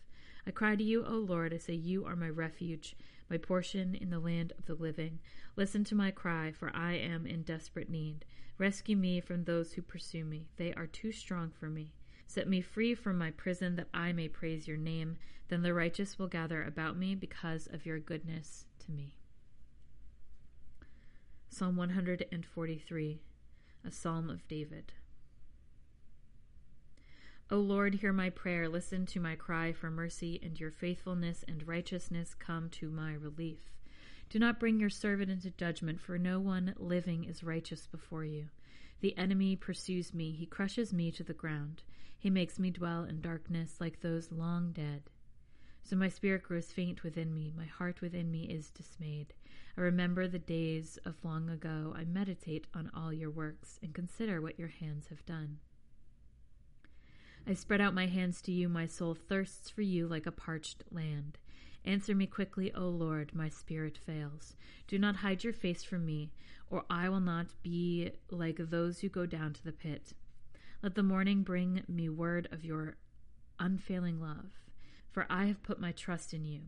I 0.46 0.50
cry 0.50 0.76
to 0.76 0.84
you, 0.84 1.04
O 1.04 1.12
Lord. 1.12 1.52
I 1.52 1.58
say, 1.58 1.74
You 1.74 2.06
are 2.06 2.16
my 2.16 2.28
refuge 2.28 2.96
my 3.28 3.36
portion 3.36 3.94
in 3.94 4.10
the 4.10 4.18
land 4.18 4.52
of 4.58 4.66
the 4.66 4.74
living. 4.74 5.18
Listen 5.56 5.84
to 5.84 5.94
my 5.94 6.10
cry, 6.10 6.52
for 6.52 6.70
I 6.74 6.94
am 6.94 7.26
in 7.26 7.42
desperate 7.42 7.88
need. 7.88 8.24
Rescue 8.58 8.96
me 8.96 9.20
from 9.20 9.44
those 9.44 9.72
who 9.72 9.82
pursue 9.82 10.24
me. 10.24 10.48
They 10.56 10.72
are 10.74 10.86
too 10.86 11.12
strong 11.12 11.50
for 11.58 11.68
me. 11.68 11.92
Set 12.26 12.48
me 12.48 12.60
free 12.60 12.94
from 12.94 13.18
my 13.18 13.30
prison 13.30 13.76
that 13.76 13.88
I 13.92 14.12
may 14.12 14.28
praise 14.28 14.66
your 14.66 14.76
name. 14.76 15.16
Then 15.48 15.62
the 15.62 15.74
righteous 15.74 16.18
will 16.18 16.26
gather 16.26 16.62
about 16.62 16.96
me 16.96 17.14
because 17.14 17.68
of 17.72 17.84
your 17.84 17.98
goodness 17.98 18.66
to 18.84 18.92
me. 18.92 19.16
Psalm 21.48 21.76
143, 21.76 23.20
a 23.84 23.90
psalm 23.90 24.30
of 24.30 24.48
David. 24.48 24.92
O 27.50 27.58
Lord, 27.58 27.96
hear 27.96 28.12
my 28.12 28.30
prayer. 28.30 28.68
Listen 28.68 29.04
to 29.06 29.20
my 29.20 29.36
cry 29.36 29.72
for 29.72 29.90
mercy, 29.90 30.40
and 30.42 30.58
your 30.58 30.70
faithfulness 30.70 31.44
and 31.46 31.68
righteousness 31.68 32.34
come 32.34 32.70
to 32.70 32.88
my 32.88 33.12
relief. 33.12 33.70
Do 34.30 34.38
not 34.38 34.58
bring 34.58 34.80
your 34.80 34.88
servant 34.88 35.30
into 35.30 35.50
judgment, 35.50 36.00
for 36.00 36.16
no 36.16 36.40
one 36.40 36.74
living 36.78 37.24
is 37.24 37.44
righteous 37.44 37.86
before 37.86 38.24
you. 38.24 38.48
The 39.00 39.16
enemy 39.18 39.56
pursues 39.56 40.14
me, 40.14 40.32
he 40.32 40.46
crushes 40.46 40.94
me 40.94 41.12
to 41.12 41.22
the 41.22 41.34
ground. 41.34 41.82
He 42.16 42.30
makes 42.30 42.58
me 42.58 42.70
dwell 42.70 43.04
in 43.04 43.20
darkness 43.20 43.76
like 43.78 44.00
those 44.00 44.32
long 44.32 44.72
dead. 44.72 45.02
So 45.82 45.96
my 45.96 46.08
spirit 46.08 46.44
grows 46.44 46.72
faint 46.72 47.02
within 47.02 47.34
me, 47.34 47.52
my 47.54 47.66
heart 47.66 48.00
within 48.00 48.30
me 48.30 48.44
is 48.44 48.70
dismayed. 48.70 49.34
I 49.76 49.82
remember 49.82 50.26
the 50.26 50.38
days 50.38 50.98
of 51.04 51.22
long 51.22 51.50
ago. 51.50 51.94
I 51.94 52.04
meditate 52.04 52.68
on 52.74 52.90
all 52.94 53.12
your 53.12 53.30
works 53.30 53.78
and 53.82 53.92
consider 53.92 54.40
what 54.40 54.58
your 54.58 54.68
hands 54.68 55.08
have 55.08 55.26
done. 55.26 55.58
I 57.46 57.52
spread 57.52 57.80
out 57.80 57.92
my 57.94 58.06
hands 58.06 58.40
to 58.42 58.52
you, 58.52 58.68
my 58.70 58.86
soul 58.86 59.14
thirsts 59.14 59.68
for 59.68 59.82
you 59.82 60.08
like 60.08 60.26
a 60.26 60.32
parched 60.32 60.82
land. 60.90 61.38
Answer 61.84 62.14
me 62.14 62.26
quickly, 62.26 62.72
O 62.74 62.88
Lord, 62.88 63.34
my 63.34 63.50
spirit 63.50 63.98
fails. 63.98 64.56
Do 64.88 64.98
not 64.98 65.16
hide 65.16 65.44
your 65.44 65.52
face 65.52 65.84
from 65.84 66.06
me, 66.06 66.32
or 66.70 66.84
I 66.88 67.10
will 67.10 67.20
not 67.20 67.48
be 67.62 68.12
like 68.30 68.56
those 68.56 69.00
who 69.00 69.10
go 69.10 69.26
down 69.26 69.52
to 69.52 69.64
the 69.64 69.72
pit. 69.72 70.14
Let 70.82 70.94
the 70.94 71.02
morning 71.02 71.42
bring 71.42 71.82
me 71.86 72.08
word 72.08 72.48
of 72.50 72.64
your 72.64 72.96
unfailing 73.60 74.20
love, 74.20 74.58
for 75.10 75.26
I 75.28 75.44
have 75.44 75.62
put 75.62 75.78
my 75.78 75.92
trust 75.92 76.32
in 76.32 76.46
you. 76.46 76.60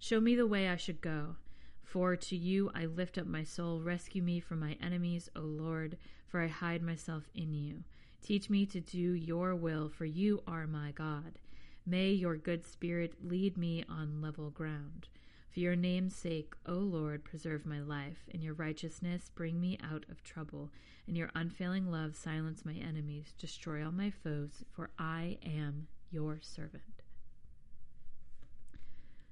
Show 0.00 0.20
me 0.20 0.34
the 0.34 0.46
way 0.46 0.68
I 0.68 0.76
should 0.76 1.00
go. 1.00 1.36
For 1.84 2.16
to 2.16 2.36
you 2.36 2.70
I 2.74 2.86
lift 2.86 3.18
up 3.18 3.26
my 3.26 3.44
soul. 3.44 3.80
Rescue 3.80 4.22
me 4.22 4.40
from 4.40 4.58
my 4.58 4.76
enemies, 4.82 5.28
O 5.36 5.40
Lord, 5.40 5.96
for 6.26 6.40
I 6.40 6.48
hide 6.48 6.82
myself 6.82 7.30
in 7.34 7.54
you. 7.54 7.84
Teach 8.22 8.50
me 8.50 8.66
to 8.66 8.80
do 8.80 8.98
your 8.98 9.54
will, 9.54 9.88
for 9.88 10.04
you 10.04 10.42
are 10.46 10.66
my 10.66 10.92
God. 10.92 11.38
May 11.86 12.10
your 12.10 12.36
good 12.36 12.64
spirit 12.64 13.14
lead 13.26 13.56
me 13.56 13.82
on 13.88 14.20
level 14.20 14.50
ground. 14.50 15.08
For 15.50 15.60
your 15.60 15.74
name's 15.74 16.14
sake, 16.14 16.54
O 16.66 16.74
Lord, 16.74 17.24
preserve 17.24 17.66
my 17.66 17.80
life. 17.80 18.24
In 18.28 18.42
your 18.42 18.54
righteousness, 18.54 19.30
bring 19.34 19.60
me 19.60 19.78
out 19.82 20.04
of 20.08 20.22
trouble. 20.22 20.70
In 21.08 21.16
your 21.16 21.30
unfailing 21.34 21.90
love, 21.90 22.14
silence 22.14 22.64
my 22.64 22.74
enemies. 22.74 23.34
Destroy 23.38 23.84
all 23.84 23.90
my 23.90 24.10
foes, 24.10 24.64
for 24.70 24.90
I 24.98 25.38
am 25.44 25.88
your 26.10 26.38
servant. 26.42 27.02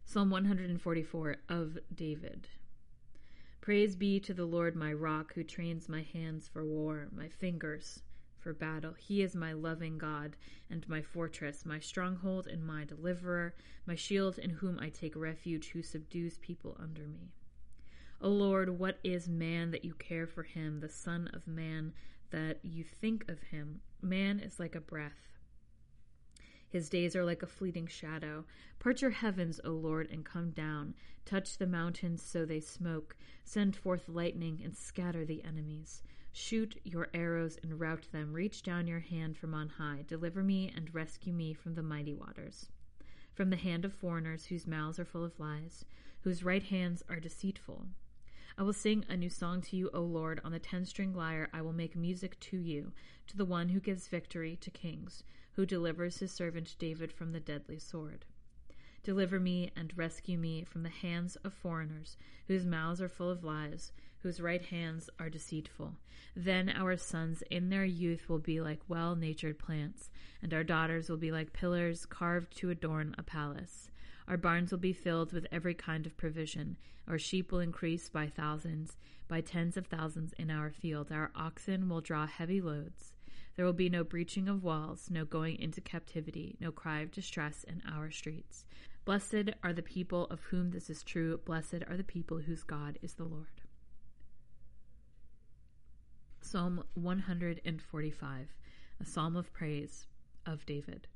Psalm 0.05 0.31
144 0.31 1.37
of 1.49 1.79
David. 1.95 2.49
Praise 3.61 3.95
be 3.95 4.19
to 4.19 4.33
the 4.33 4.47
Lord 4.47 4.75
my 4.75 4.93
rock, 4.93 5.35
who 5.35 5.45
trains 5.45 5.89
my 5.89 6.03
hands 6.03 6.49
for 6.49 6.65
war, 6.65 7.09
my 7.15 7.29
fingers 7.29 8.03
for 8.49 8.55
battle. 8.55 8.95
He 8.97 9.21
is 9.21 9.37
my 9.37 9.53
loving 9.53 9.99
God 9.99 10.35
and 10.71 10.89
my 10.89 11.03
fortress, 11.03 11.67
my 11.67 11.79
stronghold 11.79 12.47
and 12.47 12.65
my 12.65 12.83
deliverer, 12.83 13.55
my 13.85 13.95
shield 13.95 14.39
in 14.39 14.49
whom 14.49 14.79
I 14.81 14.89
take 14.89 15.15
refuge, 15.15 15.69
who 15.69 15.83
subdues 15.83 16.39
people 16.39 16.75
under 16.81 17.07
me. 17.07 17.35
O 18.23 18.31
Lord, 18.31 18.79
what 18.79 19.01
is 19.05 19.29
man 19.29 19.71
that 19.73 19.85
you 19.85 19.93
care 19.93 20.27
for 20.27 20.45
him, 20.45 20.81
the 20.81 20.89
Son 20.89 21.29
of 21.35 21.47
Man 21.47 21.93
that 22.31 22.61
you 22.63 22.85
think 22.85 23.29
of 23.29 23.43
him? 23.43 23.83
Man 24.01 24.41
is 24.41 24.59
like 24.59 24.75
a 24.75 24.81
breath 24.81 25.29
his 26.71 26.91
days 26.91 27.17
are 27.17 27.25
like 27.25 27.43
a 27.43 27.47
fleeting 27.47 27.87
shadow. 27.87 28.45
Part 28.79 29.01
your 29.01 29.11
heavens, 29.11 29.59
O 29.65 29.71
Lord, 29.71 30.09
and 30.11 30.25
come 30.25 30.51
down. 30.51 30.95
Touch 31.25 31.57
the 31.57 31.67
mountains 31.67 32.23
so 32.23 32.45
they 32.45 32.61
smoke. 32.61 33.17
Send 33.45 33.75
forth 33.75 34.09
lightning 34.09 34.61
and 34.63 34.77
scatter 34.77 35.25
the 35.25 35.43
enemies. 35.45 36.03
Shoot 36.41 36.81
your 36.85 37.09
arrows 37.13 37.59
and 37.65 37.81
rout 37.81 38.07
them. 38.13 38.33
Reach 38.33 38.63
down 38.63 38.87
your 38.87 39.01
hand 39.01 39.37
from 39.37 39.55
on 39.55 39.71
high. 39.71 40.05
Deliver 40.07 40.45
me 40.45 40.73
and 40.75 40.95
rescue 40.95 41.33
me 41.33 41.53
from 41.53 41.75
the 41.75 41.83
mighty 41.83 42.15
waters. 42.15 42.69
From 43.35 43.51
the 43.51 43.57
hand 43.57 43.85
of 43.85 43.93
foreigners 43.93 44.47
whose 44.47 44.65
mouths 44.65 45.01
are 45.01 45.05
full 45.05 45.25
of 45.25 45.41
lies, 45.41 45.85
whose 46.21 46.45
right 46.45 46.63
hands 46.63 47.03
are 47.09 47.19
deceitful. 47.19 47.89
I 48.57 48.63
will 48.63 48.73
sing 48.73 49.05
a 49.09 49.17
new 49.17 49.29
song 49.29 49.63
to 49.63 49.77
you, 49.77 49.91
O 49.93 50.01
Lord. 50.01 50.41
On 50.45 50.53
the 50.53 50.61
ten 50.61 50.85
string 50.85 51.13
lyre 51.13 51.49
I 51.53 51.61
will 51.61 51.73
make 51.73 51.97
music 51.97 52.39
to 52.39 52.57
you, 52.57 52.93
to 53.27 53.37
the 53.37 53.45
one 53.45 53.71
who 53.71 53.81
gives 53.81 54.07
victory 54.07 54.57
to 54.61 54.71
kings 54.71 55.25
who 55.55 55.67
delivers 55.67 56.19
his 56.19 56.31
servant 56.31 56.77
David 56.79 57.13
from 57.13 57.33
the 57.33 57.41
deadly 57.41 57.81
sword. 57.81 58.25
Deliver 59.03 59.41
me 59.41 59.73
and 59.75 59.93
rescue 59.97 60.39
me 60.39 60.63
from 60.63 60.85
the 60.85 60.89
hands 60.89 61.35
of 61.43 61.53
foreigners, 61.53 62.17
whose 62.47 62.65
mouths 62.65 63.03
are 63.03 63.09
full 63.09 63.29
of 63.29 63.43
lies, 63.43 63.91
whose 64.23 64.41
right 64.41 64.63
hands 64.63 65.09
are 65.19 65.31
deceitful. 65.31 65.95
Then 66.35 66.69
our 66.69 66.97
sons 66.97 67.43
in 67.51 67.69
their 67.69 67.85
youth 67.85 68.29
will 68.29 68.39
be 68.39 68.61
like 68.61 68.81
well 68.89 69.17
natured 69.17 69.59
plants, 69.59 70.11
and 70.43 70.53
our 70.55 70.65
daughters 70.65 71.09
will 71.09 71.17
be 71.17 71.33
like 71.33 71.53
pillars 71.53 72.07
carved 72.07 72.57
to 72.59 72.71
adorn 72.71 73.15
a 73.19 73.23
palace. 73.23 73.91
Our 74.29 74.37
barns 74.37 74.71
will 74.71 74.79
be 74.79 74.93
filled 74.93 75.33
with 75.33 75.47
every 75.51 75.75
kind 75.75 76.05
of 76.05 76.17
provision. 76.17 76.77
Our 77.09 77.19
sheep 77.19 77.51
will 77.51 77.61
increase 77.61 78.09
by 78.11 78.27
thousands, 78.27 78.97
by 79.27 79.41
tens 79.41 79.77
of 79.77 79.87
thousands 79.87 80.35
in 80.35 80.51
our 80.51 80.71
field. 80.71 81.11
Our 81.11 81.31
oxen 81.35 81.89
will 81.89 82.03
draw 82.03 82.27
heavy 82.27 82.61
loads. 82.61 83.15
There 83.57 83.65
will 83.65 83.73
be 83.73 83.89
no 83.89 84.05
breaching 84.05 84.47
of 84.47 84.63
walls, 84.63 85.09
no 85.11 85.25
going 85.25 85.59
into 85.59 85.81
captivity, 85.81 86.57
no 86.61 86.71
cry 86.71 87.01
of 87.01 87.11
distress 87.11 87.65
in 87.65 87.83
our 87.91 88.11
streets. 88.11 88.65
Blessed 89.05 89.51
are 89.65 89.73
the 89.73 89.83
people 89.83 90.27
of 90.27 90.43
whom 90.43 90.71
this 90.71 90.91
is 90.91 91.03
true. 91.03 91.41
Blessed 91.45 91.83
are 91.89 91.97
the 91.97 92.05
people 92.05 92.39
whose 92.39 92.63
God 92.63 92.99
is 93.01 93.15
the 93.15 93.25
Lord. 93.25 93.58
Psalm 96.51 96.83
145, 96.95 98.49
a 98.99 99.05
psalm 99.05 99.37
of 99.37 99.53
praise 99.53 100.07
of 100.47 100.65
David. 100.65 101.07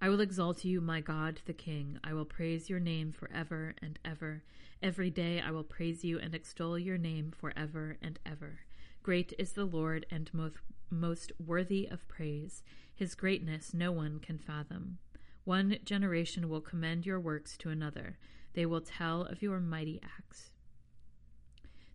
I 0.00 0.08
will 0.08 0.22
exalt 0.22 0.64
you, 0.64 0.80
my 0.80 1.02
God 1.02 1.42
the 1.44 1.52
King. 1.52 1.98
I 2.02 2.14
will 2.14 2.24
praise 2.24 2.70
your 2.70 2.80
name 2.80 3.12
forever 3.12 3.74
and 3.82 3.98
ever. 4.02 4.44
Every 4.82 5.10
day 5.10 5.42
I 5.46 5.50
will 5.50 5.62
praise 5.62 6.02
you 6.02 6.18
and 6.18 6.34
extol 6.34 6.78
your 6.78 6.96
name 6.96 7.34
forever 7.36 7.98
and 8.00 8.18
ever. 8.24 8.60
Great 9.02 9.34
is 9.38 9.52
the 9.52 9.66
Lord 9.66 10.06
and 10.10 10.32
most, 10.32 10.56
most 10.88 11.30
worthy 11.38 11.86
of 11.86 12.08
praise. 12.08 12.62
His 12.94 13.14
greatness 13.14 13.74
no 13.74 13.92
one 13.92 14.20
can 14.20 14.38
fathom. 14.38 14.96
One 15.44 15.76
generation 15.84 16.48
will 16.48 16.62
commend 16.62 17.04
your 17.04 17.20
works 17.20 17.58
to 17.58 17.68
another. 17.68 18.16
They 18.54 18.64
will 18.64 18.80
tell 18.80 19.20
of 19.20 19.42
your 19.42 19.60
mighty 19.60 20.00
acts. 20.02 20.52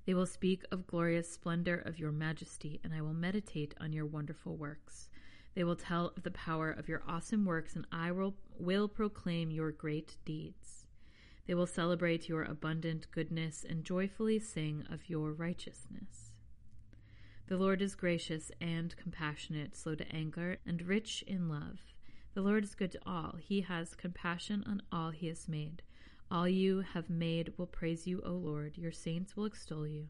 They 0.05 0.13
will 0.13 0.25
speak 0.25 0.63
of 0.71 0.87
glorious 0.87 1.31
splendor 1.31 1.77
of 1.77 1.97
your 1.97 2.11
majesty, 2.11 2.79
and 2.83 2.93
I 2.93 3.01
will 3.01 3.13
meditate 3.13 3.73
on 3.79 3.91
your 3.91 4.05
wonderful 4.05 4.55
works. 4.55 5.09
They 5.55 5.63
will 5.63 5.75
tell 5.75 6.13
of 6.15 6.23
the 6.23 6.31
power 6.31 6.69
of 6.69 6.87
your 6.87 7.01
awesome 7.07 7.45
works, 7.45 7.75
and 7.75 7.87
I 7.91 8.11
will, 8.11 8.35
will 8.59 8.87
proclaim 8.87 9.49
your 9.49 9.71
great 9.71 10.17
deeds. 10.25 10.85
They 11.47 11.53
will 11.53 11.67
celebrate 11.67 12.29
your 12.29 12.43
abundant 12.43 13.07
goodness 13.11 13.65
and 13.67 13.83
joyfully 13.83 14.39
sing 14.39 14.85
of 14.91 15.09
your 15.09 15.31
righteousness. 15.31 16.31
The 17.47 17.57
Lord 17.57 17.81
is 17.81 17.95
gracious 17.95 18.51
and 18.59 18.95
compassionate, 18.97 19.75
slow 19.77 19.95
to 19.95 20.11
anger, 20.11 20.57
and 20.65 20.81
rich 20.81 21.23
in 21.27 21.47
love. 21.47 21.93
The 22.33 22.41
Lord 22.41 22.63
is 22.63 22.75
good 22.75 22.91
to 22.93 22.99
all. 23.05 23.37
He 23.39 23.61
has 23.61 23.95
compassion 23.95 24.63
on 24.67 24.81
all 24.91 25.11
he 25.11 25.27
has 25.27 25.47
made. 25.47 25.81
All 26.31 26.47
you 26.47 26.81
have 26.93 27.09
made 27.09 27.53
will 27.57 27.67
praise 27.67 28.07
you, 28.07 28.21
O 28.25 28.31
Lord. 28.31 28.77
Your 28.77 28.91
saints 28.91 29.37
will 29.37 29.45
extol 29.45 29.87
you. 29.87 30.07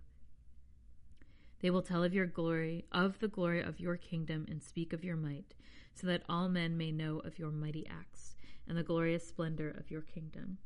They 1.61 1.69
will 1.69 1.81
tell 1.81 2.03
of 2.03 2.13
your 2.13 2.25
glory, 2.25 2.85
of 2.91 3.19
the 3.19 3.27
glory 3.27 3.61
of 3.61 3.79
your 3.79 3.97
kingdom, 3.97 4.45
and 4.49 4.63
speak 4.63 4.93
of 4.93 5.03
your 5.03 5.17
might, 5.17 5.55
so 5.93 6.07
that 6.07 6.23
all 6.29 6.47
men 6.47 6.77
may 6.77 6.91
know 6.91 7.19
of 7.19 7.37
your 7.37 7.51
mighty 7.51 7.85
acts 7.87 8.35
and 8.67 8.77
the 8.77 8.83
glorious 8.83 9.27
splendor 9.27 9.69
of 9.69 9.91
your 9.91 10.01
kingdom. 10.01 10.57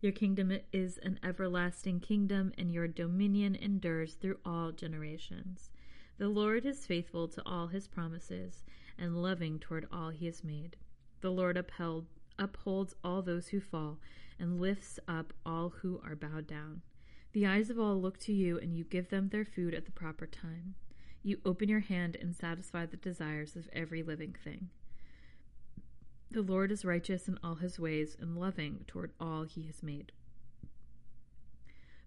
Your 0.00 0.12
kingdom 0.12 0.56
is 0.72 0.98
an 0.98 1.18
everlasting 1.22 2.00
kingdom, 2.00 2.52
and 2.56 2.70
your 2.70 2.86
dominion 2.86 3.56
endures 3.56 4.14
through 4.14 4.38
all 4.44 4.72
generations. 4.72 5.70
The 6.18 6.28
Lord 6.28 6.64
is 6.64 6.86
faithful 6.86 7.28
to 7.28 7.42
all 7.44 7.66
his 7.66 7.88
promises 7.88 8.64
and 8.98 9.22
loving 9.22 9.58
toward 9.58 9.86
all 9.90 10.10
he 10.10 10.26
has 10.26 10.44
made. 10.44 10.76
The 11.20 11.30
Lord 11.30 11.56
upheld, 11.56 12.06
upholds 12.38 12.94
all 13.02 13.22
those 13.22 13.48
who 13.48 13.60
fall 13.60 13.98
and 14.38 14.60
lifts 14.60 14.98
up 15.08 15.32
all 15.44 15.70
who 15.80 16.00
are 16.04 16.16
bowed 16.16 16.46
down. 16.46 16.82
The 17.32 17.46
eyes 17.46 17.70
of 17.70 17.78
all 17.78 18.00
look 18.00 18.18
to 18.20 18.32
you, 18.32 18.58
and 18.58 18.76
you 18.76 18.84
give 18.84 19.10
them 19.10 19.28
their 19.28 19.44
food 19.44 19.74
at 19.74 19.84
the 19.84 19.92
proper 19.92 20.26
time. 20.26 20.74
You 21.22 21.38
open 21.44 21.68
your 21.68 21.80
hand 21.80 22.16
and 22.20 22.34
satisfy 22.34 22.86
the 22.86 22.96
desires 22.96 23.56
of 23.56 23.68
every 23.72 24.02
living 24.02 24.34
thing. 24.42 24.70
The 26.30 26.42
Lord 26.42 26.72
is 26.72 26.84
righteous 26.84 27.28
in 27.28 27.38
all 27.42 27.56
his 27.56 27.78
ways 27.78 28.16
and 28.20 28.36
loving 28.36 28.84
toward 28.86 29.12
all 29.20 29.44
he 29.44 29.62
has 29.66 29.82
made. 29.82 30.12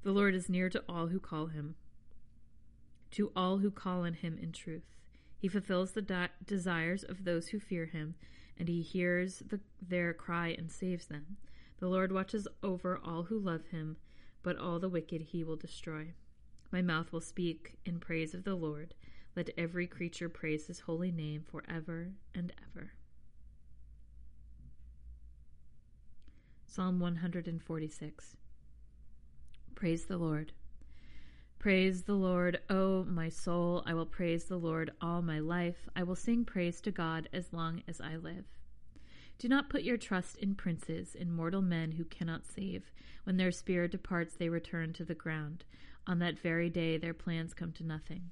The 0.03 0.11
Lord 0.11 0.35
is 0.35 0.49
near 0.49 0.69
to 0.69 0.83
all 0.87 1.07
who 1.07 1.19
call 1.19 1.47
him 1.47 1.75
to 3.11 3.31
all 3.35 3.57
who 3.57 3.71
call 3.71 4.05
on 4.05 4.13
him 4.13 4.37
in 4.41 4.51
truth. 4.51 4.83
He 5.37 5.47
fulfills 5.47 5.91
the 5.91 6.01
de- 6.01 6.29
desires 6.45 7.03
of 7.03 7.23
those 7.23 7.49
who 7.49 7.59
fear 7.59 7.85
him, 7.85 8.15
and 8.57 8.67
he 8.67 8.81
hears 8.81 9.39
the, 9.39 9.59
their 9.81 10.13
cry 10.13 10.49
and 10.57 10.71
saves 10.71 11.05
them. 11.05 11.37
The 11.79 11.87
Lord 11.87 12.11
watches 12.11 12.47
over 12.61 12.99
all 13.03 13.23
who 13.23 13.39
love 13.39 13.67
him, 13.67 13.97
but 14.43 14.57
all 14.57 14.79
the 14.79 14.89
wicked 14.89 15.21
he 15.21 15.43
will 15.43 15.55
destroy. 15.55 16.13
My 16.71 16.81
mouth 16.81 17.11
will 17.11 17.21
speak 17.21 17.77
in 17.85 17.99
praise 17.99 18.33
of 18.33 18.43
the 18.43 18.55
Lord. 18.55 18.93
Let 19.35 19.49
every 19.57 19.87
creature 19.87 20.27
praise 20.27 20.67
his 20.67 20.81
holy 20.81 21.11
name 21.11 21.43
forever 21.49 22.11
and 22.35 22.51
ever. 22.69 22.91
Psalm 26.65 26.99
146 26.99 28.37
Praise 29.73 30.05
the 30.05 30.17
Lord. 30.17 30.51
Praise 31.57 32.03
the 32.03 32.13
Lord, 32.13 32.59
O 32.69 33.05
my 33.05 33.29
soul. 33.29 33.83
I 33.85 33.93
will 33.93 34.05
praise 34.05 34.45
the 34.45 34.57
Lord 34.57 34.91
all 35.01 35.21
my 35.21 35.39
life. 35.39 35.87
I 35.95 36.03
will 36.03 36.15
sing 36.15 36.43
praise 36.43 36.81
to 36.81 36.91
God 36.91 37.29
as 37.31 37.53
long 37.53 37.83
as 37.87 38.01
I 38.01 38.17
live. 38.17 38.58
Do 39.39 39.47
not 39.47 39.69
put 39.69 39.83
your 39.83 39.95
trust 39.95 40.37
in 40.37 40.55
princes, 40.55 41.15
in 41.15 41.31
mortal 41.31 41.61
men 41.61 41.93
who 41.93 42.03
cannot 42.03 42.45
save. 42.45 42.91
When 43.23 43.37
their 43.37 43.53
spirit 43.53 43.91
departs, 43.91 44.35
they 44.35 44.49
return 44.49 44.91
to 44.93 45.05
the 45.05 45.15
ground. 45.15 45.63
On 46.05 46.19
that 46.19 46.37
very 46.37 46.69
day, 46.69 46.97
their 46.97 47.13
plans 47.13 47.53
come 47.53 47.71
to 47.73 47.85
nothing. 47.85 48.31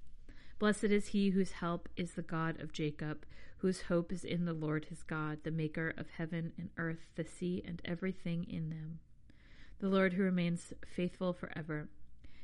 Blessed 0.59 0.85
is 0.85 1.07
he 1.07 1.29
whose 1.29 1.53
help 1.53 1.87
is 1.95 2.11
the 2.11 2.21
God 2.21 2.59
of 2.59 2.73
Jacob, 2.73 3.25
whose 3.59 3.83
hope 3.83 4.11
is 4.11 4.25
in 4.25 4.43
the 4.43 4.53
Lord 4.53 4.85
his 4.85 5.03
God, 5.03 5.39
the 5.43 5.51
maker 5.51 5.93
of 5.97 6.09
heaven 6.09 6.51
and 6.57 6.71
earth, 6.77 7.09
the 7.15 7.23
sea, 7.23 7.63
and 7.65 7.81
everything 7.85 8.43
in 8.43 8.69
them. 8.69 8.99
The 9.79 9.89
Lord 9.89 10.13
who 10.13 10.23
remains 10.23 10.73
faithful 10.85 11.31
forever. 11.31 11.87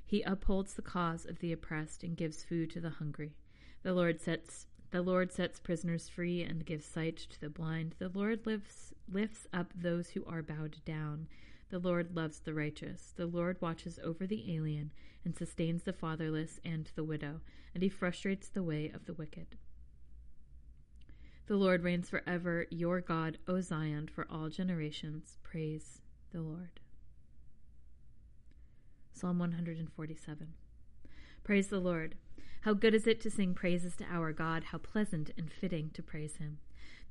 He 0.05 0.21
upholds 0.21 0.75
the 0.75 0.81
cause 0.81 1.25
of 1.25 1.39
the 1.39 1.51
oppressed 1.51 2.01
and 2.01 2.15
gives 2.15 2.45
food 2.45 2.69
to 2.71 2.79
the 2.79 2.91
hungry. 2.91 3.33
The 3.81 3.93
Lord 3.93 4.21
sets 4.21 4.67
the 4.93 5.01
Lord 5.01 5.31
sets 5.31 5.59
prisoners 5.59 6.07
free 6.07 6.43
and 6.43 6.67
gives 6.67 6.85
sight 6.85 7.17
to 7.17 7.41
the 7.41 7.49
blind. 7.49 7.95
The 7.97 8.11
Lord 8.13 8.45
lifts, 8.45 8.93
lifts 9.11 9.47
up 9.51 9.73
those 9.73 10.09
who 10.09 10.23
are 10.25 10.43
bowed 10.43 10.77
down. 10.85 11.27
The 11.71 11.79
Lord 11.79 12.15
loves 12.15 12.37
the 12.37 12.53
righteous. 12.53 13.11
The 13.17 13.25
Lord 13.25 13.59
watches 13.59 13.99
over 14.03 14.27
the 14.27 14.53
alien 14.55 14.91
and 15.25 15.35
sustains 15.35 15.81
the 15.81 15.93
fatherless 15.93 16.59
and 16.63 16.91
the 16.93 17.03
widow, 17.03 17.41
and 17.73 17.81
he 17.81 17.89
frustrates 17.89 18.49
the 18.49 18.61
way 18.61 18.91
of 18.93 19.05
the 19.05 19.15
wicked. 19.15 19.55
The 21.47 21.57
Lord 21.57 21.81
reigns 21.81 22.11
forever, 22.11 22.67
your 22.69 23.01
God, 23.01 23.39
O 23.47 23.61
Zion, 23.61 24.09
for 24.13 24.27
all 24.29 24.49
generations. 24.49 25.39
Praise 25.41 26.03
the 26.31 26.41
Lord. 26.41 26.79
Psalm 29.11 29.39
147. 29.39 30.53
Praise 31.43 31.67
the 31.67 31.79
Lord. 31.79 32.15
How 32.61 32.73
good 32.73 32.93
is 32.93 33.05
it 33.05 33.19
to 33.19 33.29
sing 33.29 33.53
praises 33.53 33.97
to 33.97 34.05
our 34.05 34.31
God, 34.31 34.63
how 34.65 34.77
pleasant 34.77 35.31
and 35.37 35.51
fitting 35.51 35.89
to 35.93 36.01
praise 36.01 36.37
him. 36.37 36.59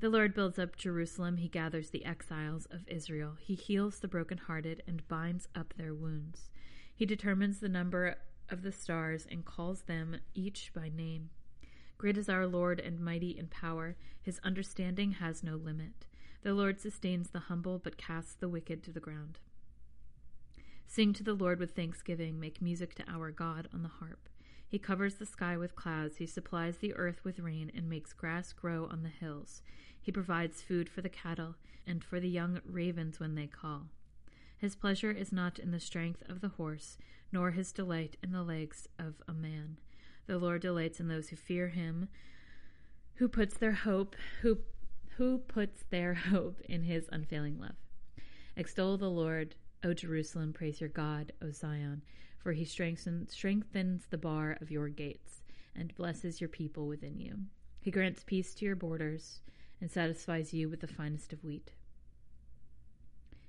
The 0.00 0.08
Lord 0.08 0.32
builds 0.32 0.58
up 0.58 0.74
Jerusalem, 0.74 1.36
he 1.36 1.48
gathers 1.48 1.90
the 1.90 2.06
exiles 2.06 2.66
of 2.70 2.88
Israel. 2.88 3.36
He 3.38 3.54
heals 3.54 3.98
the 3.98 4.08
brokenhearted 4.08 4.82
and 4.86 5.06
binds 5.06 5.48
up 5.54 5.74
their 5.76 5.92
wounds. 5.92 6.48
He 6.94 7.04
determines 7.04 7.60
the 7.60 7.68
number 7.68 8.16
of 8.48 8.62
the 8.62 8.72
stars 8.72 9.26
and 9.30 9.44
calls 9.44 9.82
them 9.82 10.16
each 10.34 10.72
by 10.74 10.88
name. 10.88 11.28
Great 11.98 12.16
is 12.16 12.30
our 12.30 12.46
Lord 12.46 12.80
and 12.80 13.00
mighty 13.00 13.38
in 13.38 13.48
power. 13.48 13.96
His 14.22 14.40
understanding 14.42 15.12
has 15.12 15.42
no 15.42 15.56
limit. 15.56 16.06
The 16.42 16.54
Lord 16.54 16.80
sustains 16.80 17.28
the 17.28 17.38
humble, 17.38 17.78
but 17.78 17.98
casts 17.98 18.34
the 18.34 18.48
wicked 18.48 18.82
to 18.84 18.92
the 18.92 18.98
ground. 18.98 19.40
Sing 20.94 21.14
to 21.14 21.24
the 21.24 21.32
Lord 21.32 21.58
with 21.58 21.70
thanksgiving. 21.70 22.38
Make 22.38 22.60
music 22.60 22.94
to 22.96 23.10
our 23.10 23.30
God 23.30 23.66
on 23.72 23.82
the 23.82 23.88
harp. 23.88 24.28
He 24.68 24.78
covers 24.78 25.14
the 25.14 25.24
sky 25.24 25.56
with 25.56 25.74
clouds. 25.74 26.18
He 26.18 26.26
supplies 26.26 26.76
the 26.76 26.92
earth 26.96 27.24
with 27.24 27.38
rain 27.38 27.72
and 27.74 27.88
makes 27.88 28.12
grass 28.12 28.52
grow 28.52 28.84
on 28.92 29.02
the 29.02 29.08
hills. 29.08 29.62
He 29.98 30.12
provides 30.12 30.60
food 30.60 30.90
for 30.90 31.00
the 31.00 31.08
cattle 31.08 31.54
and 31.86 32.04
for 32.04 32.20
the 32.20 32.28
young 32.28 32.60
ravens 32.66 33.18
when 33.18 33.36
they 33.36 33.46
call. 33.46 33.86
His 34.58 34.76
pleasure 34.76 35.10
is 35.10 35.32
not 35.32 35.58
in 35.58 35.70
the 35.70 35.80
strength 35.80 36.24
of 36.28 36.42
the 36.42 36.48
horse, 36.48 36.98
nor 37.32 37.52
his 37.52 37.72
delight 37.72 38.18
in 38.22 38.32
the 38.32 38.42
legs 38.42 38.86
of 38.98 39.14
a 39.26 39.32
man. 39.32 39.78
The 40.26 40.36
Lord 40.36 40.60
delights 40.60 41.00
in 41.00 41.08
those 41.08 41.30
who 41.30 41.36
fear 41.36 41.68
him, 41.68 42.10
who 43.14 43.28
puts 43.28 43.56
their 43.56 43.72
hope, 43.72 44.14
who 44.42 44.58
who 45.16 45.38
puts 45.38 45.84
their 45.88 46.12
hope 46.32 46.60
in 46.68 46.82
his 46.82 47.08
unfailing 47.10 47.58
love. 47.58 47.76
Extol 48.58 48.98
the 48.98 49.08
Lord, 49.08 49.54
O 49.84 49.92
Jerusalem, 49.92 50.52
praise 50.52 50.80
your 50.80 50.90
God, 50.90 51.32
O 51.42 51.50
Zion, 51.50 52.02
for 52.38 52.52
he 52.52 52.64
strengthens, 52.64 54.06
the 54.10 54.18
bar 54.18 54.56
of 54.60 54.70
your 54.70 54.88
gates 54.88 55.42
and 55.74 55.94
blesses 55.96 56.40
your 56.40 56.48
people 56.48 56.86
within 56.86 57.18
you. 57.18 57.38
He 57.80 57.90
grants 57.90 58.22
peace 58.24 58.54
to 58.54 58.64
your 58.64 58.76
borders 58.76 59.40
and 59.80 59.90
satisfies 59.90 60.54
you 60.54 60.68
with 60.68 60.80
the 60.80 60.86
finest 60.86 61.32
of 61.32 61.42
wheat. 61.42 61.72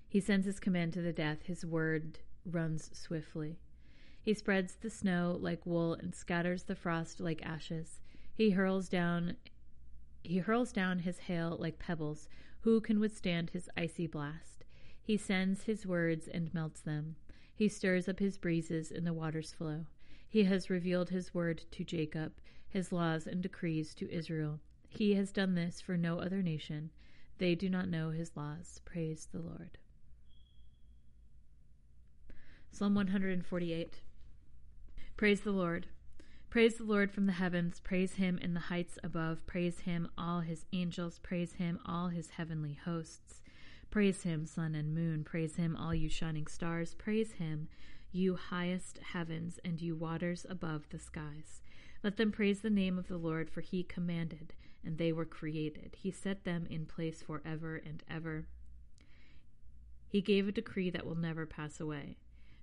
He 0.08 0.20
sends 0.20 0.46
his 0.46 0.60
command 0.60 0.94
to 0.94 1.02
the 1.02 1.14
death, 1.14 1.44
his 1.46 1.66
word 1.66 2.20
runs 2.46 2.90
swiftly. 2.94 3.60
He 4.22 4.34
spreads 4.34 4.76
the 4.76 4.90
snow 4.90 5.38
like 5.40 5.66
wool 5.66 5.94
and 5.94 6.16
scatters 6.16 6.64
the 6.64 6.76
frost 6.76 7.20
like 7.20 7.46
ashes. 7.46 8.00
He 8.34 8.52
hurls 8.52 8.90
down 8.90 9.36
he 10.24 10.38
hurls 10.38 10.72
down 10.72 11.00
his 11.00 11.20
hail 11.20 11.58
like 11.60 11.80
pebbles. 11.80 12.30
Who 12.62 12.80
can 12.80 13.02
withstand 13.02 13.50
his 13.50 13.70
icy 13.76 14.08
blast? 14.08 14.63
He 15.04 15.18
sends 15.18 15.64
his 15.64 15.86
words 15.86 16.28
and 16.28 16.54
melts 16.54 16.80
them. 16.80 17.18
He 17.54 17.68
stirs 17.68 18.08
up 18.08 18.20
his 18.20 18.38
breezes 18.38 18.90
and 18.90 19.06
the 19.06 19.14
waters 19.14 19.52
flow. 19.52 19.86
He 20.28 20.46
has 20.46 20.70
revealed 20.70 21.10
his 21.10 21.34
word 21.34 21.66
to 21.72 21.84
Jacob, 21.84 22.34
his 22.70 22.92
laws 22.92 23.28
and 23.28 23.42
decrees 23.44 23.94
to 23.96 24.12
Israel. 24.12 24.60
He 24.88 25.14
has 25.16 25.32
done 25.32 25.56
this 25.56 25.82
for 25.82 25.98
no 25.98 26.20
other 26.20 26.42
nation. 26.42 26.90
They 27.38 27.54
do 27.54 27.70
not 27.70 27.90
know 27.90 28.10
his 28.10 28.36
laws. 28.36 28.82
Praise 28.86 29.28
the 29.32 29.42
Lord. 29.42 29.78
Psalm 32.72 32.96
148. 32.96 34.02
Praise 35.16 35.42
the 35.42 35.52
Lord. 35.52 35.88
Praise 36.50 36.76
the 36.76 36.84
Lord 36.84 37.12
from 37.12 37.28
the 37.28 37.34
heavens. 37.34 37.80
Praise 37.80 38.14
him 38.14 38.40
in 38.40 38.56
the 38.56 38.60
heights 38.60 38.98
above. 39.04 39.46
Praise 39.46 39.82
him, 39.82 40.10
all 40.18 40.40
his 40.40 40.66
angels. 40.74 41.20
Praise 41.20 41.54
him, 41.54 41.80
all 41.86 42.08
his 42.08 42.32
heavenly 42.32 42.80
hosts. 42.86 43.43
Praise 43.94 44.24
him, 44.24 44.48
sun 44.48 44.74
and 44.74 44.96
moon. 44.96 45.24
Praise 45.24 45.58
him, 45.58 45.76
all 45.76 45.94
you 45.94 46.10
shining 46.10 46.48
stars. 46.48 46.96
Praise 46.96 47.34
him, 47.34 47.68
you 48.12 48.36
highest 48.36 48.98
heavens 48.98 49.60
and 49.64 49.80
you 49.80 49.96
waters 49.96 50.48
above 50.50 50.90
the 50.90 50.98
skies. 50.98 51.62
Let 52.04 52.18
them 52.18 52.32
praise 52.32 52.62
the 52.62 52.72
name 52.72 52.98
of 52.98 53.08
the 53.08 53.20
Lord, 53.20 53.52
for 53.52 53.62
he 53.62 53.84
commanded, 53.84 54.56
and 54.84 54.98
they 54.98 55.14
were 55.14 55.26
created. 55.26 55.96
He 56.02 56.10
set 56.10 56.44
them 56.44 56.66
in 56.72 56.88
place 56.88 57.22
forever 57.22 57.76
and 57.86 58.02
ever. 58.10 58.48
He 60.08 60.22
gave 60.22 60.48
a 60.48 60.52
decree 60.52 60.90
that 60.90 61.06
will 61.06 61.14
never 61.14 61.46
pass 61.46 61.80
away. 61.80 62.18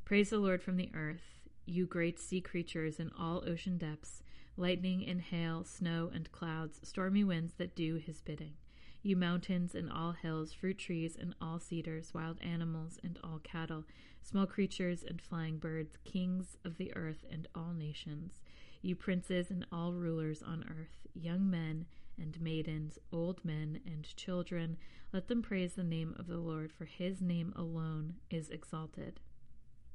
Praise 0.04 0.30
the 0.30 0.38
Lord 0.38 0.64
from 0.64 0.78
the 0.78 0.90
earth, 0.94 1.38
you 1.64 1.86
great 1.86 2.18
sea 2.18 2.40
creatures 2.40 2.98
in 2.98 3.12
all 3.16 3.44
ocean 3.46 3.78
depths, 3.78 4.24
lightning 4.56 5.06
and 5.06 5.20
hail, 5.20 5.62
snow 5.62 6.10
and 6.12 6.32
clouds, 6.32 6.80
stormy 6.82 7.22
winds 7.22 7.52
that 7.52 7.76
do 7.76 8.02
his 8.04 8.20
bidding. 8.20 8.54
You 9.02 9.16
mountains 9.16 9.74
and 9.74 9.90
all 9.90 10.12
hills, 10.12 10.52
fruit 10.52 10.78
trees 10.78 11.16
and 11.18 11.34
all 11.40 11.58
cedars, 11.58 12.12
wild 12.12 12.38
animals 12.42 12.98
and 13.02 13.18
all 13.24 13.40
cattle, 13.42 13.84
small 14.22 14.46
creatures 14.46 15.02
and 15.02 15.22
flying 15.22 15.56
birds, 15.56 15.96
kings 16.04 16.58
of 16.64 16.76
the 16.76 16.94
earth 16.94 17.24
and 17.30 17.48
all 17.54 17.72
nations, 17.72 18.42
you 18.82 18.94
princes 18.94 19.50
and 19.50 19.66
all 19.72 19.94
rulers 19.94 20.42
on 20.42 20.64
earth, 20.68 21.06
young 21.14 21.48
men 21.48 21.86
and 22.18 22.40
maidens, 22.40 22.98
old 23.10 23.42
men 23.44 23.80
and 23.86 24.14
children, 24.16 24.76
let 25.12 25.28
them 25.28 25.42
praise 25.42 25.74
the 25.74 25.82
name 25.82 26.14
of 26.18 26.26
the 26.26 26.38
Lord, 26.38 26.70
for 26.70 26.84
his 26.84 27.22
name 27.22 27.52
alone 27.56 28.16
is 28.30 28.50
exalted. 28.50 29.18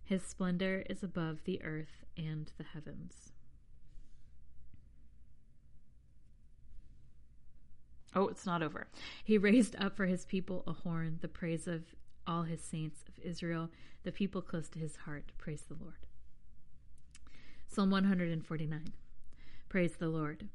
His 0.04 0.24
splendor 0.24 0.84
is 0.90 1.04
above 1.04 1.44
the 1.44 1.64
earth 1.64 2.06
and 2.18 2.52
the 2.58 2.64
heavens. 2.64 3.32
Oh, 8.16 8.30
it's 8.30 8.46
not 8.46 8.64
over. 8.64 8.88
He 9.24 9.38
raised 9.38 9.76
up 9.78 9.98
for 9.98 10.06
his 10.06 10.26
people 10.26 10.64
a 10.66 10.72
horn, 10.72 11.20
the 11.22 11.28
praise 11.28 11.68
of 11.68 11.84
all 12.26 12.44
his 12.44 12.62
saints 12.62 13.04
of 13.08 13.20
Israel, 13.24 13.70
the 14.04 14.12
people 14.12 14.42
close 14.42 14.70
to 14.70 14.80
his 14.80 14.96
heart. 14.96 15.34
Praise 15.38 15.64
the 15.68 15.76
Lord. 15.80 15.98
Psalm 17.68 17.92
149. 17.92 18.94
Praise 19.68 19.96
the 19.98 20.08
Lord. 20.08 20.48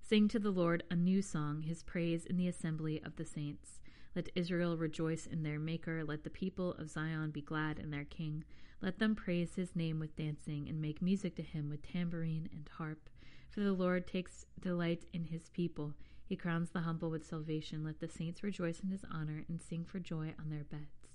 Sing 0.00 0.28
to 0.28 0.38
the 0.38 0.50
Lord 0.50 0.84
a 0.90 0.96
new 0.96 1.20
song, 1.20 1.62
his 1.62 1.82
praise 1.82 2.24
in 2.24 2.36
the 2.36 2.48
assembly 2.48 3.02
of 3.04 3.16
the 3.16 3.24
saints. 3.24 3.80
Let 4.14 4.30
Israel 4.34 4.76
rejoice 4.76 5.26
in 5.26 5.42
their 5.42 5.58
Maker. 5.58 6.04
Let 6.04 6.22
the 6.22 6.30
people 6.30 6.74
of 6.74 6.88
Zion 6.88 7.30
be 7.30 7.42
glad 7.42 7.78
in 7.78 7.90
their 7.90 8.04
King. 8.04 8.44
Let 8.80 9.00
them 9.00 9.14
praise 9.14 9.56
his 9.56 9.74
name 9.74 9.98
with 9.98 10.16
dancing 10.16 10.68
and 10.68 10.80
make 10.80 11.02
music 11.02 11.34
to 11.36 11.42
him 11.42 11.68
with 11.68 11.82
tambourine 11.82 12.48
and 12.52 12.68
harp. 12.78 13.10
For 13.50 13.60
the 13.60 13.72
Lord 13.72 14.06
takes 14.06 14.46
delight 14.60 15.04
in 15.12 15.24
his 15.24 15.48
people. 15.50 15.94
He 16.28 16.36
crowns 16.36 16.68
the 16.70 16.80
humble 16.80 17.08
with 17.08 17.24
salvation. 17.24 17.82
Let 17.82 18.00
the 18.00 18.08
saints 18.08 18.42
rejoice 18.42 18.80
in 18.80 18.90
his 18.90 19.00
honor 19.10 19.44
and 19.48 19.62
sing 19.62 19.86
for 19.86 19.98
joy 19.98 20.34
on 20.38 20.50
their 20.50 20.64
beds. 20.64 21.08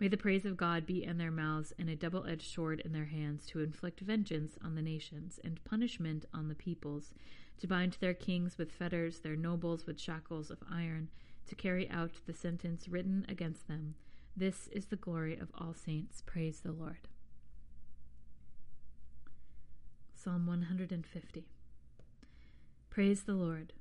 May 0.00 0.08
the 0.08 0.16
praise 0.16 0.44
of 0.44 0.56
God 0.56 0.84
be 0.84 1.04
in 1.04 1.18
their 1.18 1.30
mouths 1.30 1.72
and 1.78 1.88
a 1.88 1.94
double 1.94 2.26
edged 2.26 2.52
sword 2.52 2.80
in 2.84 2.92
their 2.92 3.04
hands 3.04 3.46
to 3.46 3.60
inflict 3.60 4.00
vengeance 4.00 4.56
on 4.64 4.74
the 4.74 4.82
nations 4.82 5.38
and 5.44 5.62
punishment 5.62 6.24
on 6.34 6.48
the 6.48 6.56
peoples, 6.56 7.14
to 7.60 7.68
bind 7.68 7.96
their 8.00 8.14
kings 8.14 8.58
with 8.58 8.72
fetters, 8.72 9.20
their 9.20 9.36
nobles 9.36 9.86
with 9.86 10.00
shackles 10.00 10.50
of 10.50 10.58
iron, 10.68 11.08
to 11.46 11.54
carry 11.54 11.88
out 11.88 12.12
the 12.26 12.34
sentence 12.34 12.88
written 12.88 13.26
against 13.28 13.68
them. 13.68 13.94
This 14.36 14.68
is 14.72 14.86
the 14.86 14.96
glory 14.96 15.36
of 15.36 15.50
all 15.54 15.74
saints. 15.74 16.20
Praise 16.26 16.60
the 16.60 16.72
Lord. 16.72 17.08
Psalm 20.14 20.46
150. 20.48 21.44
Praise 22.98 23.22
the 23.22 23.34
Lord. 23.34 23.74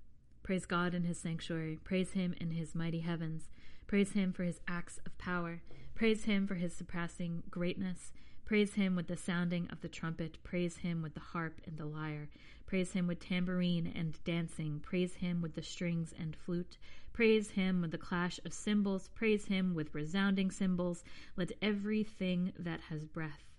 Praise 0.43 0.67
God 0.67 0.93
in 0.93 1.03
his 1.03 1.17
sanctuary. 1.17 1.79
Praise 1.83 2.11
him 2.11 2.35
in 2.39 2.51
his 2.51 2.75
mighty 2.75 2.99
heavens. 2.99 3.49
Praise 3.87 4.11
him 4.11 4.31
for 4.31 4.43
his 4.43 4.59
acts 4.67 4.99
of 5.07 5.17
power. 5.17 5.63
Praise 5.95 6.25
him 6.25 6.45
for 6.45 6.53
his 6.53 6.75
surpassing 6.75 7.41
greatness. 7.49 8.11
Praise 8.45 8.75
him 8.75 8.95
with 8.95 9.07
the 9.07 9.17
sounding 9.17 9.67
of 9.71 9.81
the 9.81 9.87
trumpet. 9.87 10.37
Praise 10.43 10.77
him 10.77 11.01
with 11.01 11.15
the 11.15 11.19
harp 11.19 11.59
and 11.65 11.79
the 11.79 11.85
lyre. 11.87 12.29
Praise 12.67 12.93
him 12.93 13.07
with 13.07 13.19
tambourine 13.19 13.91
and 13.95 14.23
dancing. 14.23 14.79
Praise 14.81 15.15
him 15.15 15.41
with 15.41 15.55
the 15.55 15.63
strings 15.63 16.13
and 16.19 16.35
flute. 16.35 16.77
Praise 17.11 17.49
him 17.49 17.81
with 17.81 17.89
the 17.89 17.97
clash 17.97 18.39
of 18.45 18.53
cymbals. 18.53 19.09
Praise 19.15 19.45
him 19.45 19.73
with 19.73 19.95
resounding 19.95 20.51
cymbals. 20.51 21.03
Let 21.35 21.53
everything 21.59 22.53
that 22.59 22.81
has 22.91 23.03
breath 23.03 23.49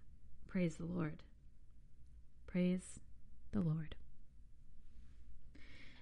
praise 0.47 0.77
the 0.77 0.87
Lord. 0.87 1.25
Praise 2.47 3.01
the 3.51 3.61
Lord. 3.61 3.97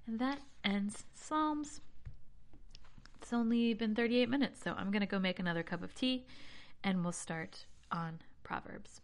And 0.07 0.19
that 0.21 0.39
ends 0.65 1.05
Psalms. 1.15 1.81
It's 3.21 3.33
only 3.33 3.75
been 3.75 3.95
38 3.95 4.29
minutes, 4.29 4.61
so 4.63 4.73
I'm 4.77 4.93
going 4.93 5.01
to 5.01 5.07
go 5.07 5.19
make 5.19 5.41
another 5.41 5.65
cup 5.65 5.83
of 5.83 5.95
tea 5.95 6.27
and 6.85 7.03
we'll 7.03 7.13
start 7.13 7.67
on 7.91 8.21
Proverbs. 8.45 9.01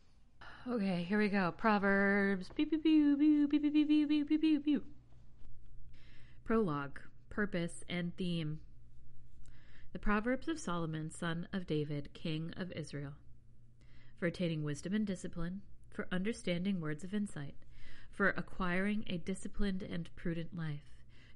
Okay, 0.68 1.02
here 1.02 1.18
we 1.18 1.28
go. 1.28 1.52
Proverbs. 1.56 2.48
Prologue, 6.44 7.00
Purpose, 7.30 7.84
and 7.88 8.16
Theme. 8.16 8.60
The 9.92 9.98
Proverbs 9.98 10.46
of 10.46 10.60
Solomon, 10.60 11.10
son 11.10 11.48
of 11.52 11.66
David, 11.66 12.10
king 12.14 12.54
of 12.56 12.70
Israel. 12.72 13.14
For 14.18 14.26
attaining 14.26 14.62
wisdom 14.62 14.94
and 14.94 15.04
discipline, 15.04 15.62
for 15.90 16.06
understanding 16.12 16.80
words 16.80 17.02
of 17.02 17.12
insight, 17.12 17.56
for 18.12 18.28
acquiring 18.30 19.04
a 19.08 19.18
disciplined 19.18 19.82
and 19.82 20.08
prudent 20.14 20.56
life, 20.56 20.91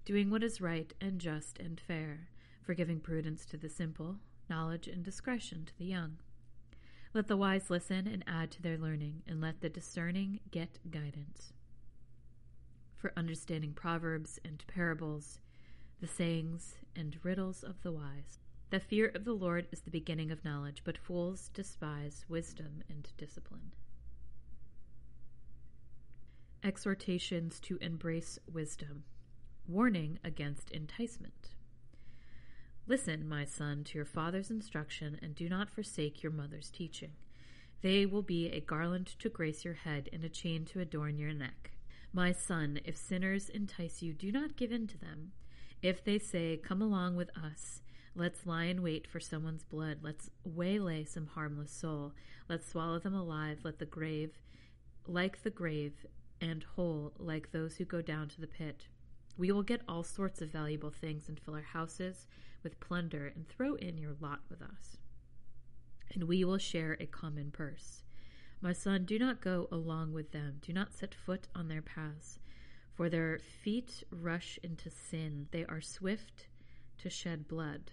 doing 0.06 0.30
what 0.30 0.42
is 0.42 0.62
right 0.62 0.94
and 1.02 1.20
just 1.20 1.58
and 1.58 1.78
fair, 1.78 2.28
for 2.62 2.72
giving 2.72 3.00
prudence 3.00 3.44
to 3.44 3.58
the 3.58 3.68
simple, 3.68 4.16
knowledge 4.48 4.88
and 4.88 5.04
discretion 5.04 5.66
to 5.66 5.76
the 5.76 5.84
young 5.84 6.16
let 7.16 7.28
the 7.28 7.36
wise 7.38 7.70
listen 7.70 8.06
and 8.06 8.22
add 8.26 8.50
to 8.50 8.60
their 8.60 8.76
learning, 8.76 9.22
and 9.26 9.40
let 9.40 9.62
the 9.62 9.70
discerning 9.70 10.38
get 10.50 10.78
guidance. 10.90 11.54
For 12.94 13.10
understanding 13.16 13.72
proverbs 13.72 14.38
and 14.44 14.62
parables, 14.66 15.38
the 15.98 16.06
sayings 16.06 16.74
and 16.94 17.16
riddles 17.22 17.62
of 17.62 17.82
the 17.82 17.90
wise. 17.90 18.38
The 18.68 18.80
fear 18.80 19.10
of 19.14 19.24
the 19.24 19.32
Lord 19.32 19.66
is 19.72 19.80
the 19.80 19.90
beginning 19.90 20.30
of 20.30 20.44
knowledge, 20.44 20.82
but 20.84 20.98
fools 20.98 21.48
despise 21.54 22.26
wisdom 22.28 22.82
and 22.90 23.08
discipline. 23.16 23.72
Exhortations 26.62 27.60
to 27.60 27.78
embrace 27.80 28.38
wisdom. 28.52 29.04
Warning 29.68 30.20
against 30.22 30.70
enticement. 30.70 31.56
Listen, 32.86 33.28
my 33.28 33.44
son, 33.44 33.82
to 33.82 33.98
your 33.98 34.04
father's 34.04 34.48
instruction, 34.48 35.18
and 35.20 35.34
do 35.34 35.48
not 35.48 35.68
forsake 35.68 36.22
your 36.22 36.30
mother's 36.30 36.70
teaching. 36.70 37.10
They 37.82 38.06
will 38.06 38.22
be 38.22 38.48
a 38.48 38.60
garland 38.60 39.08
to 39.18 39.28
grace 39.28 39.64
your 39.64 39.74
head 39.74 40.08
and 40.12 40.22
a 40.22 40.28
chain 40.28 40.66
to 40.66 40.78
adorn 40.78 41.18
your 41.18 41.32
neck. 41.32 41.72
My 42.12 42.30
son, 42.30 42.78
if 42.84 42.96
sinners 42.96 43.48
entice 43.48 44.02
you, 44.02 44.14
do 44.14 44.30
not 44.30 44.54
give 44.54 44.70
in 44.70 44.86
to 44.86 44.98
them. 44.98 45.32
If 45.82 46.04
they 46.04 46.20
say, 46.20 46.56
Come 46.58 46.80
along 46.80 47.16
with 47.16 47.36
us, 47.36 47.82
let's 48.14 48.46
lie 48.46 48.66
in 48.66 48.82
wait 48.82 49.08
for 49.08 49.18
someone's 49.18 49.64
blood, 49.64 49.98
let's 50.02 50.30
waylay 50.44 51.02
some 51.02 51.26
harmless 51.26 51.72
soul, 51.72 52.12
let's 52.48 52.68
swallow 52.68 53.00
them 53.00 53.14
alive, 53.14 53.58
let 53.64 53.80
the 53.80 53.84
grave, 53.84 54.38
like 55.08 55.42
the 55.42 55.50
grave, 55.50 56.06
and 56.40 56.64
whole, 56.76 57.14
like 57.18 57.50
those 57.50 57.76
who 57.76 57.84
go 57.84 58.00
down 58.00 58.28
to 58.28 58.40
the 58.40 58.46
pit. 58.46 58.86
We 59.38 59.52
will 59.52 59.62
get 59.62 59.82
all 59.86 60.02
sorts 60.02 60.40
of 60.40 60.50
valuable 60.50 60.90
things 60.90 61.28
and 61.28 61.38
fill 61.38 61.54
our 61.54 61.62
houses 61.62 62.26
with 62.62 62.80
plunder 62.80 63.32
and 63.34 63.46
throw 63.48 63.74
in 63.74 63.98
your 63.98 64.14
lot 64.20 64.40
with 64.48 64.62
us. 64.62 64.96
And 66.12 66.24
we 66.24 66.44
will 66.44 66.58
share 66.58 66.96
a 66.98 67.06
common 67.06 67.50
purse. 67.50 68.02
My 68.60 68.72
son, 68.72 69.04
do 69.04 69.18
not 69.18 69.42
go 69.42 69.68
along 69.70 70.12
with 70.12 70.32
them. 70.32 70.58
Do 70.62 70.72
not 70.72 70.94
set 70.94 71.14
foot 71.14 71.48
on 71.54 71.68
their 71.68 71.82
paths, 71.82 72.38
for 72.94 73.10
their 73.10 73.38
feet 73.38 74.02
rush 74.10 74.58
into 74.62 74.88
sin. 74.88 75.48
They 75.50 75.64
are 75.66 75.82
swift 75.82 76.48
to 76.98 77.10
shed 77.10 77.46
blood. 77.46 77.90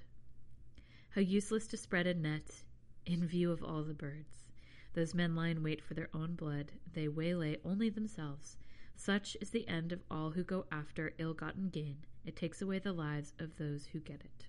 How 1.10 1.22
useless 1.22 1.68
to 1.68 1.78
spread 1.78 2.08
a 2.08 2.14
net 2.14 2.64
in 3.06 3.28
view 3.28 3.52
of 3.52 3.62
all 3.64 3.84
the 3.84 3.94
birds. 3.94 4.48
Those 4.94 5.14
men 5.14 5.36
lie 5.36 5.50
in 5.50 5.64
wait 5.64 5.84
for 5.84 5.94
their 5.94 6.10
own 6.14 6.36
blood. 6.36 6.72
They 6.94 7.08
waylay 7.08 7.58
only 7.66 7.90
themselves. 7.90 8.58
Such 8.96 9.36
is 9.42 9.50
the 9.50 9.68
end 9.68 9.92
of 9.92 10.04
all 10.10 10.32
who 10.32 10.44
go 10.44 10.66
after 10.72 11.14
ill 11.18 11.34
gotten 11.34 11.70
gain. 11.70 12.06
It 12.26 12.36
takes 12.36 12.62
away 12.62 12.80
the 12.80 12.94
lives 12.94 13.34
of 13.40 13.58
those 13.58 13.88
who 13.88 14.00
get 14.00 14.22
it. 14.22 14.48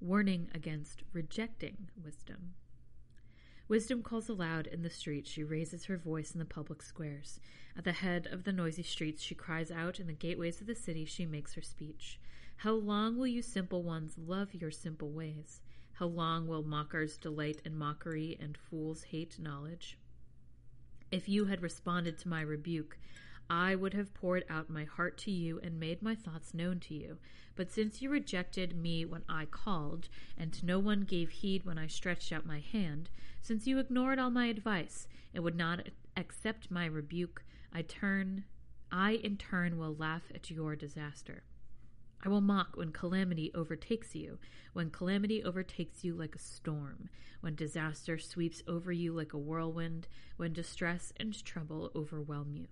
Warning 0.00 0.48
against 0.52 1.04
rejecting 1.12 1.90
wisdom. 2.02 2.54
Wisdom 3.68 4.02
calls 4.02 4.28
aloud 4.28 4.66
in 4.66 4.82
the 4.82 4.90
streets. 4.90 5.30
She 5.30 5.44
raises 5.44 5.84
her 5.84 5.96
voice 5.96 6.32
in 6.32 6.40
the 6.40 6.44
public 6.44 6.82
squares. 6.82 7.38
At 7.76 7.84
the 7.84 7.92
head 7.92 8.26
of 8.26 8.44
the 8.44 8.52
noisy 8.52 8.82
streets, 8.82 9.22
she 9.22 9.34
cries 9.34 9.70
out. 9.70 10.00
In 10.00 10.08
the 10.08 10.12
gateways 10.12 10.60
of 10.60 10.66
the 10.66 10.74
city, 10.74 11.04
she 11.04 11.24
makes 11.24 11.54
her 11.54 11.62
speech. 11.62 12.20
How 12.56 12.72
long 12.72 13.16
will 13.16 13.28
you 13.28 13.42
simple 13.42 13.82
ones 13.82 14.18
love 14.18 14.54
your 14.54 14.70
simple 14.70 15.10
ways? 15.10 15.62
How 15.94 16.06
long 16.06 16.46
will 16.46 16.62
mockers 16.62 17.16
delight 17.16 17.62
in 17.64 17.76
mockery 17.76 18.36
and 18.40 18.58
fools 18.58 19.04
hate 19.04 19.38
knowledge? 19.38 19.96
If 21.12 21.28
you 21.28 21.44
had 21.44 21.60
responded 21.60 22.16
to 22.18 22.28
my 22.28 22.40
rebuke, 22.40 22.96
I 23.50 23.74
would 23.74 23.92
have 23.92 24.14
poured 24.14 24.44
out 24.48 24.70
my 24.70 24.84
heart 24.84 25.18
to 25.18 25.30
you 25.30 25.60
and 25.62 25.78
made 25.78 26.00
my 26.00 26.14
thoughts 26.14 26.54
known 26.54 26.80
to 26.80 26.94
you. 26.94 27.18
But 27.54 27.70
since 27.70 28.00
you 28.00 28.08
rejected 28.08 28.74
me 28.74 29.04
when 29.04 29.22
I 29.28 29.44
called, 29.44 30.08
and 30.38 30.64
no 30.64 30.78
one 30.78 31.02
gave 31.02 31.28
heed 31.28 31.64
when 31.64 31.76
I 31.76 31.86
stretched 31.86 32.32
out 32.32 32.46
my 32.46 32.60
hand, 32.60 33.10
since 33.42 33.66
you 33.66 33.78
ignored 33.78 34.18
all 34.18 34.30
my 34.30 34.46
advice 34.46 35.06
and 35.34 35.44
would 35.44 35.54
not 35.54 35.90
accept 36.16 36.70
my 36.70 36.86
rebuke, 36.86 37.44
I 37.74 37.82
turn 37.82 38.44
I 38.90 39.12
in 39.12 39.36
turn 39.36 39.76
will 39.76 39.94
laugh 39.94 40.24
at 40.34 40.50
your 40.50 40.76
disaster. 40.76 41.42
I 42.24 42.28
will 42.28 42.40
mock 42.40 42.76
when 42.76 42.92
calamity 42.92 43.50
overtakes 43.52 44.14
you, 44.14 44.38
when 44.72 44.90
calamity 44.90 45.42
overtakes 45.42 46.04
you 46.04 46.14
like 46.14 46.36
a 46.36 46.38
storm, 46.38 47.08
when 47.40 47.56
disaster 47.56 48.16
sweeps 48.16 48.62
over 48.68 48.92
you 48.92 49.12
like 49.12 49.32
a 49.32 49.38
whirlwind, 49.38 50.06
when 50.36 50.52
distress 50.52 51.12
and 51.18 51.44
trouble 51.44 51.90
overwhelm 51.96 52.54
you. 52.54 52.68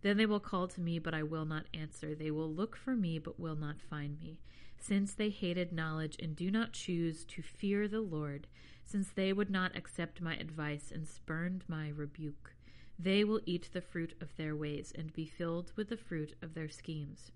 Then 0.00 0.16
they 0.16 0.26
will 0.26 0.40
call 0.40 0.66
to 0.66 0.80
me, 0.80 0.98
but 0.98 1.14
I 1.14 1.22
will 1.22 1.44
not 1.44 1.66
answer. 1.72 2.12
They 2.14 2.32
will 2.32 2.52
look 2.52 2.74
for 2.74 2.96
me, 2.96 3.20
but 3.20 3.38
will 3.38 3.54
not 3.54 3.80
find 3.80 4.18
me. 4.20 4.40
Since 4.80 5.14
they 5.14 5.30
hated 5.30 5.72
knowledge 5.72 6.16
and 6.18 6.34
do 6.34 6.50
not 6.50 6.72
choose 6.72 7.24
to 7.26 7.40
fear 7.40 7.86
the 7.86 8.00
Lord, 8.00 8.48
since 8.84 9.10
they 9.10 9.32
would 9.32 9.48
not 9.48 9.76
accept 9.76 10.20
my 10.20 10.34
advice 10.34 10.90
and 10.90 11.06
spurned 11.06 11.62
my 11.68 11.88
rebuke, 11.88 12.51
they 12.98 13.24
will 13.24 13.40
eat 13.46 13.70
the 13.72 13.80
fruit 13.80 14.14
of 14.20 14.36
their 14.36 14.54
ways 14.54 14.92
and 14.96 15.12
be 15.12 15.26
filled 15.26 15.72
with 15.76 15.88
the 15.88 15.96
fruit 15.96 16.34
of 16.42 16.54
their 16.54 16.68
schemes. 16.68 17.32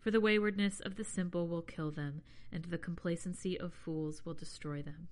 For 0.00 0.10
the 0.10 0.20
waywardness 0.20 0.80
of 0.80 0.96
the 0.96 1.04
simple 1.04 1.46
will 1.46 1.62
kill 1.62 1.90
them, 1.90 2.22
and 2.50 2.64
the 2.64 2.78
complacency 2.78 3.58
of 3.58 3.74
fools 3.74 4.24
will 4.24 4.34
destroy 4.34 4.80
them. 4.80 5.08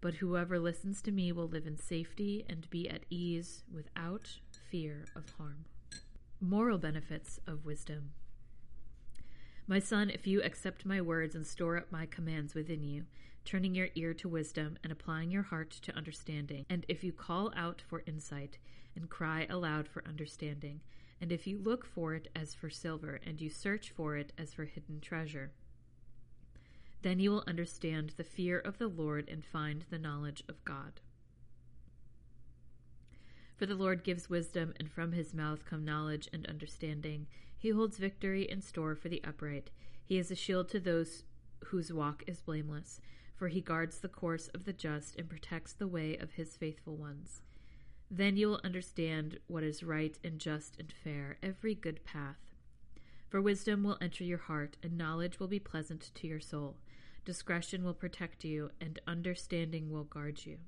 But 0.00 0.14
whoever 0.14 0.58
listens 0.58 1.02
to 1.02 1.12
me 1.12 1.30
will 1.30 1.46
live 1.46 1.66
in 1.66 1.76
safety 1.76 2.44
and 2.48 2.68
be 2.70 2.88
at 2.88 3.04
ease 3.10 3.62
without 3.72 4.38
fear 4.70 5.04
of 5.14 5.30
harm. 5.36 5.66
Moral 6.40 6.78
benefits 6.78 7.38
of 7.46 7.64
wisdom. 7.64 8.12
My 9.68 9.78
son, 9.78 10.10
if 10.10 10.26
you 10.26 10.42
accept 10.42 10.84
my 10.84 11.00
words 11.00 11.36
and 11.36 11.46
store 11.46 11.76
up 11.76 11.92
my 11.92 12.06
commands 12.06 12.54
within 12.54 12.82
you, 12.82 13.04
turning 13.44 13.74
your 13.74 13.88
ear 13.94 14.12
to 14.14 14.28
wisdom 14.28 14.76
and 14.82 14.92
applying 14.92 15.30
your 15.30 15.42
heart 15.42 15.70
to 15.70 15.96
understanding, 15.96 16.66
and 16.68 16.84
if 16.88 17.04
you 17.04 17.12
call 17.12 17.52
out 17.56 17.82
for 17.86 18.02
insight, 18.06 18.58
and 18.96 19.08
cry 19.08 19.46
aloud 19.48 19.88
for 19.88 20.06
understanding, 20.06 20.80
and 21.20 21.30
if 21.30 21.46
you 21.46 21.58
look 21.58 21.84
for 21.84 22.14
it 22.14 22.28
as 22.34 22.54
for 22.54 22.68
silver, 22.68 23.20
and 23.24 23.40
you 23.40 23.48
search 23.48 23.90
for 23.90 24.16
it 24.16 24.32
as 24.36 24.52
for 24.52 24.64
hidden 24.64 25.00
treasure, 25.00 25.52
then 27.02 27.18
you 27.18 27.30
will 27.30 27.44
understand 27.46 28.14
the 28.16 28.24
fear 28.24 28.58
of 28.58 28.78
the 28.78 28.88
Lord 28.88 29.28
and 29.28 29.44
find 29.44 29.84
the 29.90 29.98
knowledge 29.98 30.42
of 30.48 30.64
God. 30.64 31.00
For 33.56 33.66
the 33.66 33.74
Lord 33.74 34.02
gives 34.02 34.30
wisdom, 34.30 34.72
and 34.78 34.90
from 34.90 35.12
his 35.12 35.34
mouth 35.34 35.64
come 35.64 35.84
knowledge 35.84 36.28
and 36.32 36.46
understanding. 36.46 37.26
He 37.56 37.70
holds 37.70 37.98
victory 37.98 38.42
in 38.42 38.60
store 38.60 38.96
for 38.96 39.08
the 39.08 39.22
upright. 39.22 39.70
He 40.04 40.18
is 40.18 40.30
a 40.32 40.36
shield 40.36 40.68
to 40.70 40.80
those 40.80 41.22
whose 41.66 41.92
walk 41.92 42.24
is 42.26 42.40
blameless, 42.40 43.00
for 43.36 43.46
he 43.48 43.60
guards 43.60 44.00
the 44.00 44.08
course 44.08 44.48
of 44.48 44.64
the 44.64 44.72
just 44.72 45.16
and 45.16 45.30
protects 45.30 45.72
the 45.72 45.86
way 45.86 46.16
of 46.16 46.32
his 46.32 46.56
faithful 46.56 46.96
ones. 46.96 47.42
Then 48.14 48.36
you 48.36 48.48
will 48.48 48.60
understand 48.62 49.38
what 49.46 49.64
is 49.64 49.82
right 49.82 50.18
and 50.22 50.38
just 50.38 50.76
and 50.78 50.92
fair, 50.92 51.38
every 51.42 51.74
good 51.74 52.04
path. 52.04 52.52
For 53.30 53.40
wisdom 53.40 53.82
will 53.82 53.96
enter 54.02 54.22
your 54.22 54.36
heart, 54.36 54.76
and 54.82 54.98
knowledge 54.98 55.40
will 55.40 55.48
be 55.48 55.58
pleasant 55.58 56.10
to 56.16 56.26
your 56.26 56.38
soul. 56.38 56.76
Discretion 57.24 57.82
will 57.82 57.94
protect 57.94 58.44
you, 58.44 58.70
and 58.82 59.00
understanding 59.06 59.90
will 59.90 60.04
guard 60.04 60.44
you. 60.44 60.58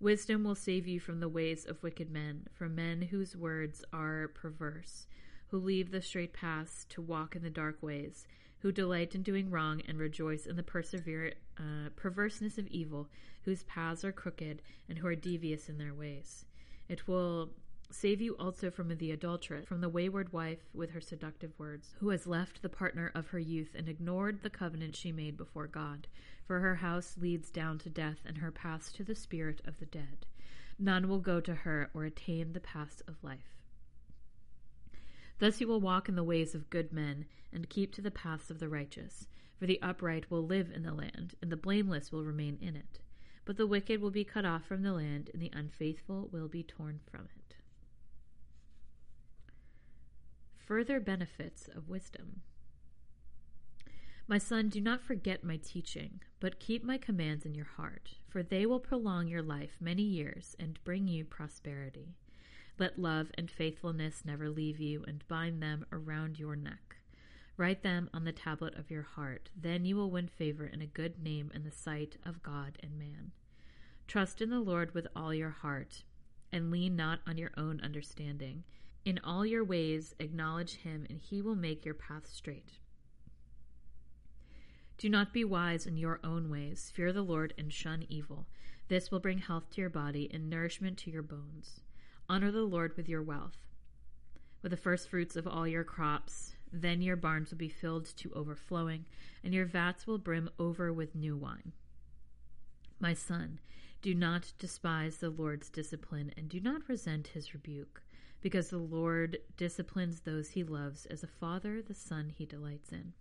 Wisdom 0.00 0.44
will 0.44 0.54
save 0.54 0.86
you 0.86 0.98
from 0.98 1.20
the 1.20 1.28
ways 1.28 1.66
of 1.66 1.82
wicked 1.82 2.10
men, 2.10 2.46
from 2.54 2.74
men 2.74 3.02
whose 3.02 3.36
words 3.36 3.84
are 3.92 4.28
perverse, 4.28 5.08
who 5.48 5.58
leave 5.58 5.90
the 5.90 6.00
straight 6.00 6.32
paths 6.32 6.86
to 6.88 7.02
walk 7.02 7.36
in 7.36 7.42
the 7.42 7.50
dark 7.50 7.82
ways, 7.82 8.26
who 8.66 8.72
delight 8.72 9.14
in 9.14 9.22
doing 9.22 9.48
wrong 9.48 9.80
and 9.86 9.96
rejoice 9.96 10.44
in 10.44 10.56
the 10.56 11.32
uh, 11.56 11.88
perverseness 11.94 12.58
of 12.58 12.66
evil, 12.66 13.08
whose 13.42 13.62
paths 13.62 14.04
are 14.04 14.10
crooked 14.10 14.60
and 14.88 14.98
who 14.98 15.06
are 15.06 15.14
devious 15.14 15.68
in 15.68 15.78
their 15.78 15.94
ways. 15.94 16.44
It 16.88 17.06
will 17.06 17.50
save 17.92 18.20
you 18.20 18.34
also 18.40 18.72
from 18.72 18.88
the 18.88 19.12
adulteress, 19.12 19.66
from 19.66 19.80
the 19.80 19.88
wayward 19.88 20.32
wife 20.32 20.58
with 20.74 20.90
her 20.90 21.00
seductive 21.00 21.56
words, 21.60 21.94
who 22.00 22.08
has 22.08 22.26
left 22.26 22.60
the 22.60 22.68
partner 22.68 23.12
of 23.14 23.28
her 23.28 23.38
youth 23.38 23.70
and 23.76 23.88
ignored 23.88 24.42
the 24.42 24.50
covenant 24.50 24.96
she 24.96 25.12
made 25.12 25.36
before 25.36 25.68
God. 25.68 26.08
For 26.44 26.58
her 26.58 26.74
house 26.74 27.14
leads 27.20 27.52
down 27.52 27.78
to 27.78 27.88
death, 27.88 28.18
and 28.26 28.38
her 28.38 28.50
paths 28.50 28.90
to 28.94 29.04
the 29.04 29.14
spirit 29.14 29.60
of 29.64 29.78
the 29.78 29.86
dead. 29.86 30.26
None 30.76 31.06
will 31.06 31.20
go 31.20 31.38
to 31.38 31.54
her 31.54 31.88
or 31.94 32.04
attain 32.04 32.52
the 32.52 32.58
paths 32.58 33.00
of 33.06 33.22
life. 33.22 33.55
Thus 35.38 35.60
you 35.60 35.68
will 35.68 35.80
walk 35.80 36.08
in 36.08 36.16
the 36.16 36.24
ways 36.24 36.54
of 36.54 36.70
good 36.70 36.92
men, 36.92 37.26
and 37.52 37.68
keep 37.68 37.92
to 37.94 38.00
the 38.00 38.10
paths 38.10 38.50
of 38.50 38.58
the 38.58 38.68
righteous. 38.68 39.28
For 39.58 39.66
the 39.66 39.80
upright 39.80 40.30
will 40.30 40.46
live 40.46 40.70
in 40.70 40.82
the 40.82 40.94
land, 40.94 41.34
and 41.40 41.50
the 41.50 41.56
blameless 41.56 42.12
will 42.12 42.24
remain 42.24 42.58
in 42.60 42.76
it. 42.76 43.00
But 43.44 43.56
the 43.56 43.66
wicked 43.66 44.00
will 44.00 44.10
be 44.10 44.24
cut 44.24 44.44
off 44.44 44.64
from 44.66 44.82
the 44.82 44.92
land, 44.92 45.30
and 45.32 45.40
the 45.40 45.52
unfaithful 45.54 46.28
will 46.32 46.48
be 46.48 46.62
torn 46.62 47.00
from 47.10 47.28
it. 47.36 47.56
Further 50.66 50.98
benefits 50.98 51.68
of 51.68 51.88
wisdom. 51.88 52.42
My 54.28 54.38
son, 54.38 54.68
do 54.68 54.80
not 54.80 55.00
forget 55.00 55.44
my 55.44 55.58
teaching, 55.58 56.20
but 56.40 56.58
keep 56.58 56.82
my 56.82 56.98
commands 56.98 57.46
in 57.46 57.54
your 57.54 57.66
heart, 57.66 58.14
for 58.28 58.42
they 58.42 58.66
will 58.66 58.80
prolong 58.80 59.28
your 59.28 59.42
life 59.42 59.76
many 59.80 60.02
years 60.02 60.56
and 60.58 60.82
bring 60.82 61.06
you 61.06 61.24
prosperity. 61.24 62.16
Let 62.78 62.98
love 62.98 63.30
and 63.34 63.50
faithfulness 63.50 64.22
never 64.24 64.50
leave 64.50 64.80
you, 64.80 65.04
and 65.06 65.26
bind 65.28 65.62
them 65.62 65.86
around 65.90 66.38
your 66.38 66.56
neck. 66.56 66.96
Write 67.56 67.82
them 67.82 68.10
on 68.12 68.24
the 68.24 68.32
tablet 68.32 68.74
of 68.76 68.90
your 68.90 69.02
heart. 69.02 69.48
Then 69.56 69.86
you 69.86 69.96
will 69.96 70.10
win 70.10 70.28
favor 70.28 70.64
and 70.64 70.82
a 70.82 70.86
good 70.86 71.22
name 71.22 71.50
in 71.54 71.64
the 71.64 71.70
sight 71.70 72.18
of 72.26 72.42
God 72.42 72.76
and 72.82 72.98
man. 72.98 73.32
Trust 74.06 74.42
in 74.42 74.50
the 74.50 74.60
Lord 74.60 74.94
with 74.94 75.06
all 75.16 75.32
your 75.32 75.50
heart, 75.50 76.02
and 76.52 76.70
lean 76.70 76.96
not 76.96 77.20
on 77.26 77.38
your 77.38 77.52
own 77.56 77.80
understanding. 77.82 78.64
In 79.06 79.18
all 79.24 79.46
your 79.46 79.64
ways 79.64 80.14
acknowledge 80.18 80.74
him, 80.74 81.06
and 81.08 81.20
he 81.20 81.40
will 81.40 81.56
make 81.56 81.84
your 81.84 81.94
path 81.94 82.26
straight. 82.26 82.72
Do 84.98 85.08
not 85.08 85.32
be 85.32 85.44
wise 85.44 85.86
in 85.86 85.96
your 85.96 86.20
own 86.22 86.50
ways. 86.50 86.90
Fear 86.94 87.12
the 87.12 87.22
Lord 87.22 87.54
and 87.56 87.72
shun 87.72 88.04
evil. 88.08 88.46
This 88.88 89.10
will 89.10 89.20
bring 89.20 89.38
health 89.38 89.70
to 89.70 89.80
your 89.80 89.90
body 89.90 90.30
and 90.32 90.50
nourishment 90.50 90.98
to 90.98 91.10
your 91.10 91.22
bones. 91.22 91.80
Honor 92.28 92.50
the 92.50 92.62
Lord 92.62 92.96
with 92.96 93.08
your 93.08 93.22
wealth, 93.22 93.56
with 94.60 94.70
the 94.70 94.76
first 94.76 95.08
fruits 95.08 95.36
of 95.36 95.46
all 95.46 95.66
your 95.66 95.84
crops. 95.84 96.56
Then 96.72 97.00
your 97.00 97.14
barns 97.14 97.50
will 97.52 97.58
be 97.58 97.68
filled 97.68 98.06
to 98.16 98.32
overflowing, 98.34 99.04
and 99.44 99.54
your 99.54 99.64
vats 99.64 100.08
will 100.08 100.18
brim 100.18 100.50
over 100.58 100.92
with 100.92 101.14
new 101.14 101.36
wine. 101.36 101.72
My 102.98 103.14
son, 103.14 103.60
do 104.02 104.12
not 104.12 104.52
despise 104.58 105.18
the 105.18 105.30
Lord's 105.30 105.70
discipline, 105.70 106.32
and 106.36 106.48
do 106.48 106.58
not 106.58 106.88
resent 106.88 107.28
his 107.28 107.54
rebuke, 107.54 108.02
because 108.40 108.70
the 108.70 108.78
Lord 108.78 109.38
disciplines 109.56 110.20
those 110.20 110.50
he 110.50 110.64
loves, 110.64 111.06
as 111.06 111.22
a 111.22 111.28
father 111.28 111.80
the 111.80 111.94
son 111.94 112.32
he 112.36 112.44
delights 112.44 112.90
in. 112.90 113.12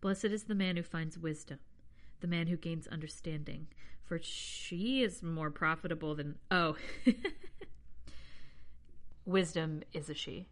Blessed 0.00 0.24
is 0.24 0.44
the 0.44 0.56
man 0.56 0.76
who 0.76 0.82
finds 0.82 1.16
wisdom, 1.16 1.60
the 2.18 2.26
man 2.26 2.48
who 2.48 2.56
gains 2.56 2.88
understanding, 2.88 3.68
for 4.02 4.18
she 4.20 5.04
is 5.04 5.22
more 5.22 5.50
profitable 5.50 6.16
than. 6.16 6.34
Oh. 6.50 6.76
Wisdom 9.26 9.82
is 9.92 10.08
a 10.08 10.14
she. 10.14 10.46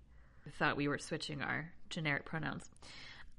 I 0.45 0.51
thought 0.51 0.77
we 0.77 0.89
were 0.89 0.99
switching 0.99 1.41
our 1.41 1.73
generic 1.91 2.25
pronouns. 2.25 2.69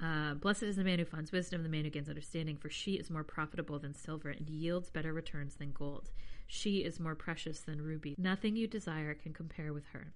Uh, 0.01 0.33
Blessed 0.33 0.63
is 0.63 0.77
the 0.77 0.83
man 0.83 0.97
who 0.97 1.05
finds 1.05 1.33
wisdom, 1.33 1.61
the 1.61 1.69
man 1.69 1.83
who 1.83 1.89
gains 1.89 2.07
understanding, 2.07 2.55
for 2.55 2.69
she 2.69 2.93
is 2.93 3.09
more 3.09 3.23
profitable 3.23 3.77
than 3.77 3.93
silver 3.93 4.29
and 4.29 4.49
yields 4.49 4.89
better 4.89 5.11
returns 5.11 5.55
than 5.55 5.73
gold. 5.73 6.09
She 6.47 6.77
is 6.77 7.01
more 7.01 7.15
precious 7.15 7.59
than 7.59 7.81
ruby. 7.81 8.15
Nothing 8.17 8.55
you 8.55 8.65
desire 8.65 9.13
can 9.13 9.33
compare 9.33 9.73
with 9.73 9.87
her. 9.87 10.13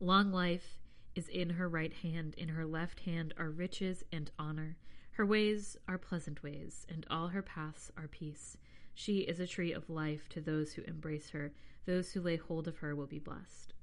Long 0.00 0.32
life 0.32 0.80
is 1.14 1.28
in 1.28 1.50
her 1.50 1.68
right 1.68 1.92
hand, 1.92 2.34
in 2.36 2.48
her 2.48 2.66
left 2.66 3.00
hand 3.00 3.32
are 3.38 3.50
riches 3.50 4.02
and 4.12 4.30
honor. 4.40 4.76
Her 5.12 5.24
ways 5.24 5.76
are 5.86 5.98
pleasant 5.98 6.42
ways, 6.42 6.84
and 6.88 7.06
all 7.08 7.28
her 7.28 7.42
paths 7.42 7.92
are 7.96 8.08
peace. 8.08 8.56
She 8.92 9.18
is 9.18 9.38
a 9.38 9.46
tree 9.46 9.72
of 9.72 9.88
life 9.88 10.28
to 10.30 10.40
those 10.40 10.72
who 10.72 10.82
embrace 10.82 11.30
her. 11.30 11.52
Those 11.86 12.12
who 12.12 12.20
lay 12.20 12.36
hold 12.36 12.66
of 12.66 12.78
her 12.78 12.96
will 12.96 13.06
be 13.06 13.18
blessed. 13.18 13.73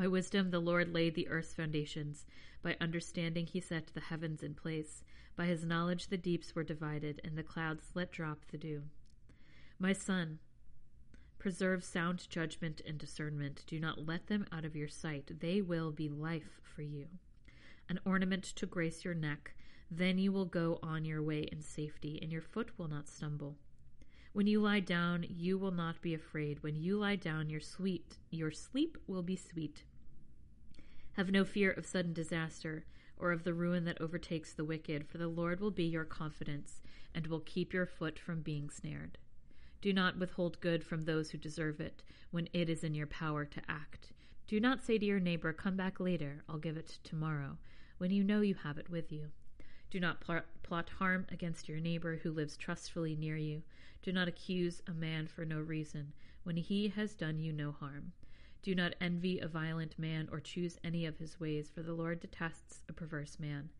By 0.00 0.08
wisdom 0.08 0.50
the 0.50 0.60
Lord 0.60 0.94
laid 0.94 1.14
the 1.14 1.28
earth's 1.28 1.52
foundations. 1.52 2.24
By 2.62 2.74
understanding 2.80 3.44
he 3.44 3.60
set 3.60 3.88
the 3.88 4.00
heavens 4.00 4.42
in 4.42 4.54
place. 4.54 5.04
By 5.36 5.44
his 5.44 5.66
knowledge 5.66 6.06
the 6.06 6.16
deeps 6.16 6.54
were 6.54 6.64
divided, 6.64 7.20
and 7.22 7.36
the 7.36 7.42
clouds 7.42 7.90
let 7.92 8.10
drop 8.10 8.46
the 8.50 8.56
dew. 8.56 8.84
My 9.78 9.92
son, 9.92 10.38
preserve 11.38 11.84
sound 11.84 12.30
judgment 12.30 12.80
and 12.86 12.96
discernment. 12.96 13.62
Do 13.66 13.78
not 13.78 14.06
let 14.06 14.28
them 14.28 14.46
out 14.50 14.64
of 14.64 14.74
your 14.74 14.88
sight. 14.88 15.38
They 15.38 15.60
will 15.60 15.90
be 15.92 16.08
life 16.08 16.62
for 16.62 16.80
you. 16.80 17.08
An 17.90 18.00
ornament 18.06 18.44
to 18.44 18.64
grace 18.64 19.04
your 19.04 19.12
neck. 19.12 19.52
Then 19.90 20.16
you 20.16 20.32
will 20.32 20.46
go 20.46 20.78
on 20.82 21.04
your 21.04 21.22
way 21.22 21.40
in 21.52 21.60
safety, 21.60 22.18
and 22.22 22.32
your 22.32 22.40
foot 22.40 22.70
will 22.78 22.88
not 22.88 23.06
stumble. 23.06 23.58
When 24.32 24.46
you 24.46 24.62
lie 24.62 24.80
down, 24.80 25.26
you 25.28 25.58
will 25.58 25.72
not 25.72 26.00
be 26.00 26.14
afraid. 26.14 26.62
When 26.62 26.76
you 26.76 26.96
lie 26.96 27.16
down, 27.16 27.50
your 27.50 27.60
sweet 27.60 28.16
your 28.30 28.50
sleep 28.50 28.96
will 29.06 29.22
be 29.22 29.36
sweet. 29.36 29.84
Have 31.20 31.30
no 31.30 31.44
fear 31.44 31.70
of 31.70 31.84
sudden 31.84 32.14
disaster 32.14 32.86
or 33.18 33.30
of 33.30 33.44
the 33.44 33.52
ruin 33.52 33.84
that 33.84 34.00
overtakes 34.00 34.54
the 34.54 34.64
wicked, 34.64 35.06
for 35.06 35.18
the 35.18 35.28
Lord 35.28 35.60
will 35.60 35.70
be 35.70 35.84
your 35.84 36.06
confidence 36.06 36.80
and 37.14 37.26
will 37.26 37.40
keep 37.40 37.74
your 37.74 37.84
foot 37.84 38.18
from 38.18 38.40
being 38.40 38.70
snared. 38.70 39.18
Do 39.82 39.92
not 39.92 40.16
withhold 40.16 40.62
good 40.62 40.82
from 40.82 41.04
those 41.04 41.30
who 41.30 41.36
deserve 41.36 41.78
it 41.78 42.02
when 42.30 42.48
it 42.54 42.70
is 42.70 42.82
in 42.82 42.94
your 42.94 43.06
power 43.06 43.44
to 43.44 43.60
act. 43.68 44.12
Do 44.46 44.60
not 44.60 44.82
say 44.82 44.96
to 44.96 45.04
your 45.04 45.20
neighbor, 45.20 45.52
Come 45.52 45.76
back 45.76 46.00
later, 46.00 46.42
I'll 46.48 46.56
give 46.56 46.78
it 46.78 46.98
tomorrow, 47.04 47.58
when 47.98 48.10
you 48.10 48.24
know 48.24 48.40
you 48.40 48.54
have 48.54 48.78
it 48.78 48.88
with 48.88 49.12
you. 49.12 49.28
Do 49.90 50.00
not 50.00 50.22
pl- 50.22 50.40
plot 50.62 50.88
harm 50.88 51.26
against 51.30 51.68
your 51.68 51.80
neighbor 51.80 52.16
who 52.22 52.32
lives 52.32 52.56
trustfully 52.56 53.14
near 53.14 53.36
you. 53.36 53.62
Do 54.02 54.10
not 54.10 54.28
accuse 54.28 54.80
a 54.86 54.94
man 54.94 55.26
for 55.26 55.44
no 55.44 55.60
reason, 55.60 56.14
when 56.44 56.56
he 56.56 56.88
has 56.88 57.12
done 57.12 57.38
you 57.38 57.52
no 57.52 57.72
harm. 57.72 58.12
Do 58.62 58.74
not 58.74 58.94
envy 59.00 59.38
a 59.38 59.48
violent 59.48 59.98
man 59.98 60.28
or 60.30 60.40
choose 60.40 60.78
any 60.84 61.06
of 61.06 61.18
his 61.18 61.40
ways, 61.40 61.70
for 61.74 61.82
the 61.82 61.94
Lord 61.94 62.20
detests 62.20 62.82
a 62.88 62.92
perverse 62.92 63.38
man, 63.38 63.70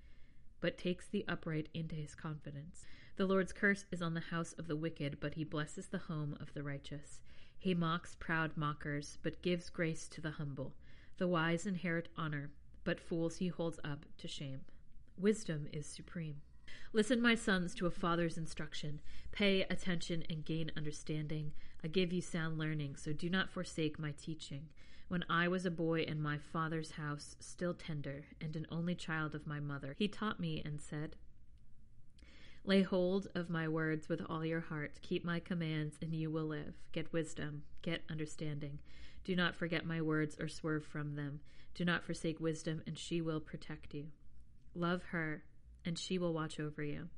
but 0.61 0.79
takes 0.79 1.07
the 1.07 1.25
upright 1.29 1.69
into 1.75 1.95
his 1.95 2.15
confidence. 2.15 2.85
The 3.17 3.27
Lord's 3.27 3.53
curse 3.53 3.85
is 3.91 4.01
on 4.01 4.15
the 4.15 4.21
house 4.21 4.55
of 4.55 4.67
the 4.67 4.77
wicked, 4.77 5.19
but 5.21 5.35
he 5.35 5.45
blesses 5.45 5.89
the 5.89 5.99
home 5.99 6.37
of 6.41 6.55
the 6.55 6.63
righteous. 6.63 7.21
He 7.59 7.75
mocks 7.75 8.17
proud 8.19 8.57
mockers, 8.57 9.19
but 9.23 9.43
gives 9.43 9.69
grace 9.69 10.09
to 10.09 10.23
the 10.23 10.31
humble. 10.31 10.73
The 11.19 11.29
wise 11.29 11.67
inherit 11.67 12.09
honor, 12.17 12.51
but 12.83 12.99
fools 12.99 13.37
he 13.37 13.49
holds 13.49 13.79
up 13.85 14.07
to 14.17 14.27
shame. 14.27 14.63
Wisdom 15.19 15.67
is 15.71 15.85
supreme. 15.85 16.41
Listen, 16.95 17.21
my 17.21 17.35
sons, 17.35 17.75
to 17.75 17.87
a 17.87 17.91
father's 17.91 18.39
instruction. 18.39 19.01
Pay 19.31 19.63
attention 19.63 20.25
and 20.31 20.45
gain 20.45 20.73
understanding. 20.77 21.53
I 21.83 21.89
give 21.89 22.13
you 22.13 22.21
sound 22.21 22.59
learning, 22.59 22.97
so 22.97 23.13
do 23.13 23.29
not 23.29 23.51
forsake 23.51 23.99
my 23.99 24.13
teaching. 24.13 24.69
When 25.09 25.25
I 25.29 25.49
was 25.49 25.67
a 25.67 25.71
boy 25.71 26.03
in 26.03 26.21
my 26.21 26.39
father's 26.39 26.93
house, 26.93 27.37
still 27.41 27.75
tender, 27.75 28.27
and 28.41 28.55
an 28.55 28.67
only 28.71 28.95
child 28.95 29.35
of 29.35 29.47
my 29.47 29.61
mother, 29.61 29.95
he 29.99 30.09
taught 30.09 30.39
me 30.39 30.63
and 30.65 30.81
said, 30.81 31.17
Lay 32.65 32.83
hold 32.83 33.29
of 33.35 33.51
my 33.51 33.67
words 33.67 34.09
with 34.09 34.23
all 34.29 34.45
your 34.45 34.61
heart. 34.61 35.01
Keep 35.03 35.25
my 35.25 35.41
commands, 35.41 35.97
and 36.03 36.15
you 36.15 36.31
will 36.31 36.47
live. 36.47 36.75
Get 36.93 37.13
wisdom, 37.13 37.63
get 37.83 38.03
understanding. 38.11 38.79
Do 39.25 39.35
not 39.35 39.57
forget 39.57 39.87
my 39.87 40.01
words 40.01 40.37
or 40.39 40.49
swerve 40.49 40.85
from 40.85 41.17
them. 41.17 41.41
Do 41.75 41.85
not 41.85 42.05
forsake 42.05 42.39
wisdom, 42.39 42.83
and 42.87 42.99
she 42.99 43.21
will 43.21 43.41
protect 43.41 43.95
you. 43.95 44.09
Love 44.75 45.03
her 45.11 45.43
and 45.85 45.99
she 45.99 46.19
will 46.19 46.33
watch 46.33 46.61
over 46.61 46.83
you. 46.83 47.09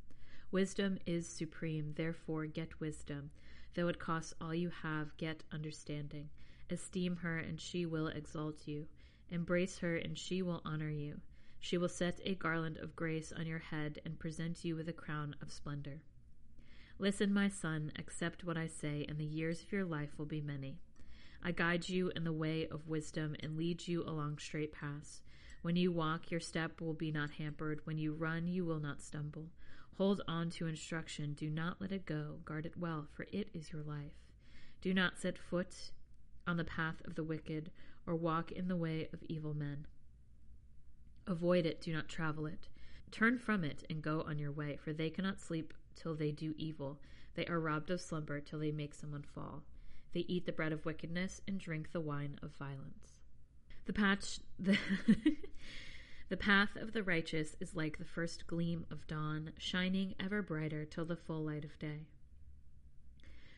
Wisdom 0.50 0.98
is 1.06 1.26
supreme, 1.26 1.94
therefore 1.96 2.46
get 2.46 2.80
wisdom. 2.80 3.30
Though 3.74 3.88
it 3.88 3.98
costs 3.98 4.34
all 4.40 4.54
you 4.54 4.70
have, 4.82 5.16
get 5.16 5.44
understanding. 5.52 6.28
Esteem 6.68 7.16
her, 7.16 7.38
and 7.38 7.60
she 7.60 7.86
will 7.86 8.08
exalt 8.08 8.66
you. 8.66 8.86
Embrace 9.30 9.78
her, 9.78 9.96
and 9.96 10.18
she 10.18 10.42
will 10.42 10.62
honor 10.64 10.90
you. 10.90 11.20
She 11.58 11.78
will 11.78 11.88
set 11.88 12.20
a 12.24 12.34
garland 12.34 12.78
of 12.78 12.96
grace 12.96 13.32
on 13.32 13.46
your 13.46 13.60
head 13.60 14.00
and 14.04 14.18
present 14.18 14.64
you 14.64 14.74
with 14.74 14.88
a 14.88 14.92
crown 14.92 15.36
of 15.40 15.52
splendor. 15.52 16.00
Listen, 16.98 17.32
my 17.32 17.48
son, 17.48 17.92
accept 17.98 18.44
what 18.44 18.56
I 18.56 18.66
say, 18.66 19.06
and 19.08 19.18
the 19.18 19.24
years 19.24 19.62
of 19.62 19.72
your 19.72 19.84
life 19.84 20.18
will 20.18 20.26
be 20.26 20.40
many. 20.40 20.78
I 21.42 21.52
guide 21.52 21.88
you 21.88 22.12
in 22.14 22.24
the 22.24 22.32
way 22.32 22.68
of 22.68 22.88
wisdom 22.88 23.34
and 23.40 23.56
lead 23.56 23.88
you 23.88 24.04
along 24.04 24.38
straight 24.38 24.72
paths. 24.72 25.22
When 25.62 25.76
you 25.76 25.92
walk, 25.92 26.30
your 26.30 26.40
step 26.40 26.80
will 26.80 26.94
be 26.94 27.10
not 27.10 27.30
hampered. 27.32 27.80
When 27.84 27.98
you 27.98 28.12
run, 28.12 28.46
you 28.46 28.64
will 28.64 28.80
not 28.80 29.00
stumble. 29.00 29.48
Hold 29.98 30.22
on 30.26 30.50
to 30.50 30.66
instruction. 30.66 31.34
Do 31.34 31.50
not 31.50 31.80
let 31.80 31.92
it 31.92 32.06
go. 32.06 32.38
Guard 32.44 32.66
it 32.66 32.76
well, 32.76 33.06
for 33.12 33.26
it 33.32 33.48
is 33.52 33.72
your 33.72 33.82
life. 33.82 34.14
Do 34.80 34.94
not 34.94 35.18
set 35.18 35.38
foot 35.38 35.92
on 36.46 36.56
the 36.56 36.64
path 36.64 37.02
of 37.04 37.14
the 37.14 37.24
wicked, 37.24 37.70
or 38.06 38.16
walk 38.16 38.50
in 38.50 38.68
the 38.68 38.76
way 38.76 39.08
of 39.12 39.22
evil 39.28 39.54
men. 39.54 39.86
Avoid 41.26 41.66
it, 41.66 41.80
do 41.80 41.92
not 41.92 42.08
travel 42.08 42.46
it. 42.46 42.68
Turn 43.12 43.38
from 43.38 43.62
it 43.62 43.84
and 43.88 44.02
go 44.02 44.22
on 44.22 44.38
your 44.38 44.50
way, 44.50 44.76
for 44.82 44.92
they 44.92 45.10
cannot 45.10 45.40
sleep 45.40 45.72
till 45.94 46.14
they 46.14 46.32
do 46.32 46.54
evil. 46.56 46.98
They 47.34 47.46
are 47.46 47.60
robbed 47.60 47.90
of 47.90 48.00
slumber 48.00 48.40
till 48.40 48.58
they 48.58 48.72
make 48.72 48.94
someone 48.94 49.22
fall. 49.22 49.62
They 50.12 50.20
eat 50.20 50.46
the 50.46 50.52
bread 50.52 50.72
of 50.72 50.84
wickedness 50.84 51.40
and 51.46 51.60
drink 51.60 51.92
the 51.92 52.00
wine 52.00 52.38
of 52.42 52.50
violence. 52.56 53.14
The 53.84 53.92
patch 53.92 54.40
the 54.58 54.78
The 56.32 56.38
path 56.38 56.76
of 56.76 56.94
the 56.94 57.02
righteous 57.02 57.56
is 57.60 57.76
like 57.76 57.98
the 57.98 58.06
first 58.06 58.46
gleam 58.46 58.86
of 58.90 59.06
dawn, 59.06 59.52
shining 59.58 60.14
ever 60.18 60.40
brighter 60.40 60.86
till 60.86 61.04
the 61.04 61.14
full 61.14 61.44
light 61.44 61.62
of 61.62 61.78
day. 61.78 62.06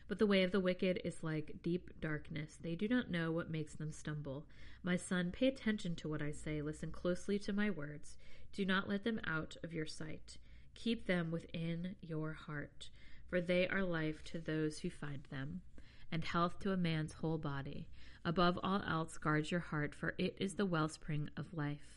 But 0.09 0.19
the 0.19 0.27
way 0.27 0.43
of 0.43 0.51
the 0.51 0.59
wicked 0.59 0.99
is 1.05 1.23
like 1.23 1.61
deep 1.63 1.89
darkness. 2.01 2.57
They 2.61 2.75
do 2.75 2.89
not 2.89 3.09
know 3.09 3.31
what 3.31 3.49
makes 3.49 3.75
them 3.75 3.93
stumble. 3.93 4.45
My 4.83 4.97
son, 4.97 5.31
pay 5.31 5.47
attention 5.47 5.95
to 5.95 6.09
what 6.09 6.21
I 6.21 6.33
say. 6.33 6.61
Listen 6.61 6.91
closely 6.91 7.39
to 7.39 7.53
my 7.53 7.69
words. 7.69 8.17
Do 8.51 8.65
not 8.65 8.89
let 8.89 9.05
them 9.05 9.21
out 9.25 9.55
of 9.63 9.73
your 9.73 9.87
sight. 9.87 10.37
Keep 10.73 11.07
them 11.07 11.31
within 11.31 11.95
your 12.01 12.33
heart, 12.33 12.89
for 13.29 13.39
they 13.39 13.69
are 13.69 13.83
life 13.83 14.21
to 14.25 14.37
those 14.37 14.79
who 14.79 14.89
find 14.89 15.23
them, 15.31 15.61
and 16.11 16.25
health 16.25 16.59
to 16.59 16.73
a 16.73 16.77
man's 16.77 17.13
whole 17.13 17.37
body. 17.37 17.87
Above 18.25 18.59
all 18.61 18.81
else, 18.85 19.17
guard 19.17 19.49
your 19.49 19.61
heart, 19.61 19.95
for 19.95 20.13
it 20.17 20.35
is 20.41 20.55
the 20.55 20.65
wellspring 20.65 21.29
of 21.37 21.53
life. 21.53 21.94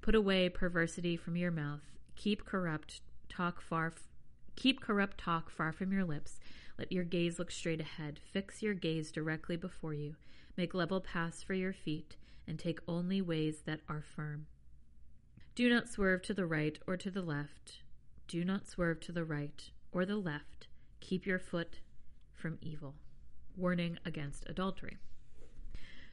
Put 0.00 0.14
away 0.14 0.48
perversity 0.48 1.16
from 1.16 1.36
your 1.36 1.50
mouth. 1.50 1.82
Keep 2.16 2.46
corrupt 2.46 3.02
talk 3.28 3.60
far. 3.60 3.92
Keep 4.56 4.80
corrupt 4.80 5.18
talk 5.18 5.50
far 5.50 5.72
from 5.72 5.92
your 5.92 6.04
lips. 6.04 6.40
Let 6.78 6.90
your 6.90 7.04
gaze 7.04 7.38
look 7.38 7.50
straight 7.50 7.80
ahead. 7.80 8.18
Fix 8.32 8.62
your 8.62 8.74
gaze 8.74 9.12
directly 9.12 9.56
before 9.56 9.92
you. 9.92 10.16
Make 10.56 10.74
level 10.74 11.00
paths 11.00 11.42
for 11.42 11.54
your 11.54 11.72
feet, 11.72 12.16
and 12.46 12.58
take 12.58 12.80
only 12.88 13.20
ways 13.20 13.62
that 13.66 13.80
are 13.88 14.02
firm. 14.02 14.46
Do 15.54 15.68
not 15.68 15.88
swerve 15.88 16.22
to 16.22 16.34
the 16.34 16.46
right 16.46 16.78
or 16.86 16.96
to 16.96 17.10
the 17.10 17.22
left. 17.22 17.82
Do 18.26 18.44
not 18.44 18.66
swerve 18.66 19.00
to 19.00 19.12
the 19.12 19.24
right 19.24 19.70
or 19.92 20.06
the 20.06 20.16
left. 20.16 20.68
Keep 21.00 21.26
your 21.26 21.38
foot 21.38 21.80
from 22.32 22.58
evil. 22.62 22.94
Warning 23.56 23.98
against 24.06 24.48
adultery. 24.48 24.96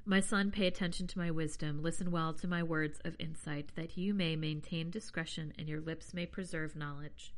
My 0.10 0.22
son, 0.22 0.52
pay 0.52 0.68
attention 0.68 1.06
to 1.08 1.18
my 1.18 1.32
wisdom. 1.32 1.84
Listen 1.84 2.12
well 2.12 2.34
to 2.36 2.48
my 2.48 2.64
words 2.64 3.02
of 3.04 3.18
insight, 3.20 3.74
that 3.76 3.98
you 3.98 4.14
may 4.14 4.38
maintain 4.38 4.90
discretion 4.90 5.52
and 5.60 5.68
your 5.68 5.82
lips 5.82 6.14
may 6.14 6.26
preserve 6.26 6.78
knowledge. 6.78 7.34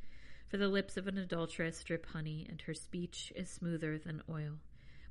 For 0.49 0.57
the 0.57 0.67
lips 0.67 0.95
of 0.95 1.07
an 1.07 1.17
adulteress 1.17 1.84
drip 1.84 2.05
honey, 2.05 2.45
and 2.47 2.61
her 2.61 2.76
speech 2.76 3.34
is 3.36 3.49
smoother 3.49 3.97
than 3.97 4.22
oil. 4.30 4.59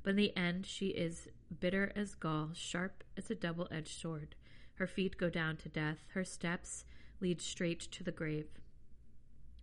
But 0.03 0.11
in 0.11 0.15
the 0.15 0.37
end, 0.37 0.67
she 0.67 0.87
is 0.87 1.27
bitter 1.59 1.91
as 1.97 2.15
gall, 2.15 2.51
sharp 2.53 3.03
as 3.17 3.29
a 3.29 3.35
double 3.35 3.67
edged 3.69 3.99
sword. 3.99 4.35
Her 4.75 4.87
feet 4.87 5.17
go 5.17 5.29
down 5.29 5.57
to 5.57 5.67
death, 5.67 6.05
her 6.13 6.23
steps 6.23 6.85
lead 7.19 7.41
straight 7.41 7.81
to 7.91 8.05
the 8.05 8.13
grave. 8.13 8.47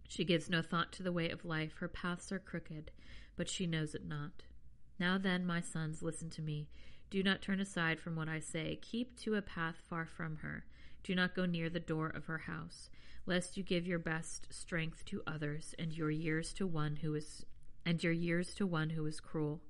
She 0.06 0.22
gives 0.22 0.50
no 0.50 0.60
thought 0.60 0.92
to 0.92 1.02
the 1.02 1.12
way 1.12 1.30
of 1.30 1.46
life, 1.46 1.76
her 1.78 1.88
paths 1.88 2.30
are 2.30 2.38
crooked, 2.38 2.90
but 3.36 3.48
she 3.48 3.66
knows 3.66 3.94
it 3.94 4.04
not. 4.06 4.42
Now 5.00 5.16
then, 5.16 5.46
my 5.46 5.62
sons, 5.62 6.02
listen 6.02 6.28
to 6.28 6.42
me. 6.42 6.68
Do 7.10 7.22
not 7.22 7.40
turn 7.40 7.60
aside 7.60 8.00
from 8.00 8.16
what 8.16 8.28
I 8.28 8.40
say. 8.40 8.78
Keep 8.82 9.18
to 9.20 9.36
a 9.36 9.42
path 9.42 9.76
far 9.88 10.06
from 10.06 10.36
her. 10.36 10.64
Do 11.04 11.14
not 11.14 11.36
go 11.36 11.46
near 11.46 11.70
the 11.70 11.78
door 11.78 12.08
of 12.08 12.24
her 12.24 12.38
house, 12.38 12.90
lest 13.26 13.56
you 13.56 13.62
give 13.62 13.86
your 13.86 14.00
best 14.00 14.48
strength 14.50 15.04
to 15.06 15.22
others 15.26 15.74
and 15.78 15.96
your 15.96 16.10
years 16.10 16.52
to 16.54 16.66
one 16.66 16.96
who 16.96 17.14
is 17.14 17.46
and 17.84 18.02
your 18.02 18.12
years 18.12 18.52
to 18.54 18.66
one 18.66 18.90
who 18.90 19.06
is 19.06 19.20
cruel. 19.20 19.60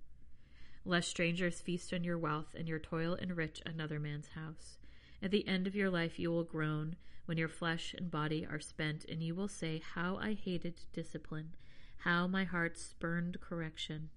Lest 0.86 1.10
strangers 1.10 1.60
feast 1.60 1.92
on 1.92 2.04
your 2.04 2.16
wealth 2.16 2.54
and 2.56 2.66
your 2.66 2.78
toil 2.78 3.14
enrich 3.14 3.60
another 3.66 4.00
man's 4.00 4.28
house. 4.28 4.78
At 5.22 5.30
the 5.30 5.46
end 5.46 5.66
of 5.66 5.74
your 5.74 5.90
life 5.90 6.18
you 6.18 6.30
will 6.30 6.44
groan 6.44 6.96
when 7.26 7.36
your 7.36 7.48
flesh 7.48 7.94
and 7.98 8.10
body 8.10 8.46
are 8.48 8.60
spent, 8.60 9.04
and 9.04 9.22
you 9.22 9.34
will 9.34 9.48
say, 9.48 9.82
How 9.94 10.16
I 10.16 10.32
hated 10.32 10.80
discipline, 10.92 11.54
how 11.98 12.26
my 12.26 12.44
heart 12.44 12.78
spurned 12.78 13.40
correction. 13.40 14.08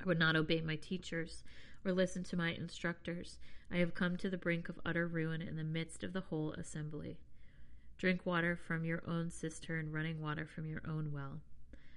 I 0.00 0.04
would 0.04 0.18
not 0.18 0.36
obey 0.36 0.60
my 0.60 0.76
teachers 0.76 1.42
or 1.84 1.92
listen 1.92 2.22
to 2.24 2.36
my 2.36 2.52
instructors. 2.52 3.38
I 3.70 3.76
have 3.78 3.94
come 3.94 4.16
to 4.18 4.30
the 4.30 4.36
brink 4.36 4.68
of 4.68 4.80
utter 4.84 5.06
ruin 5.06 5.42
in 5.42 5.56
the 5.56 5.64
midst 5.64 6.02
of 6.02 6.12
the 6.12 6.20
whole 6.20 6.52
assembly. 6.52 7.18
Drink 7.98 8.26
water 8.26 8.56
from 8.56 8.84
your 8.84 9.02
own 9.06 9.30
cistern, 9.30 9.92
running 9.92 10.20
water 10.20 10.46
from 10.46 10.66
your 10.66 10.82
own 10.86 11.12
well. 11.12 11.40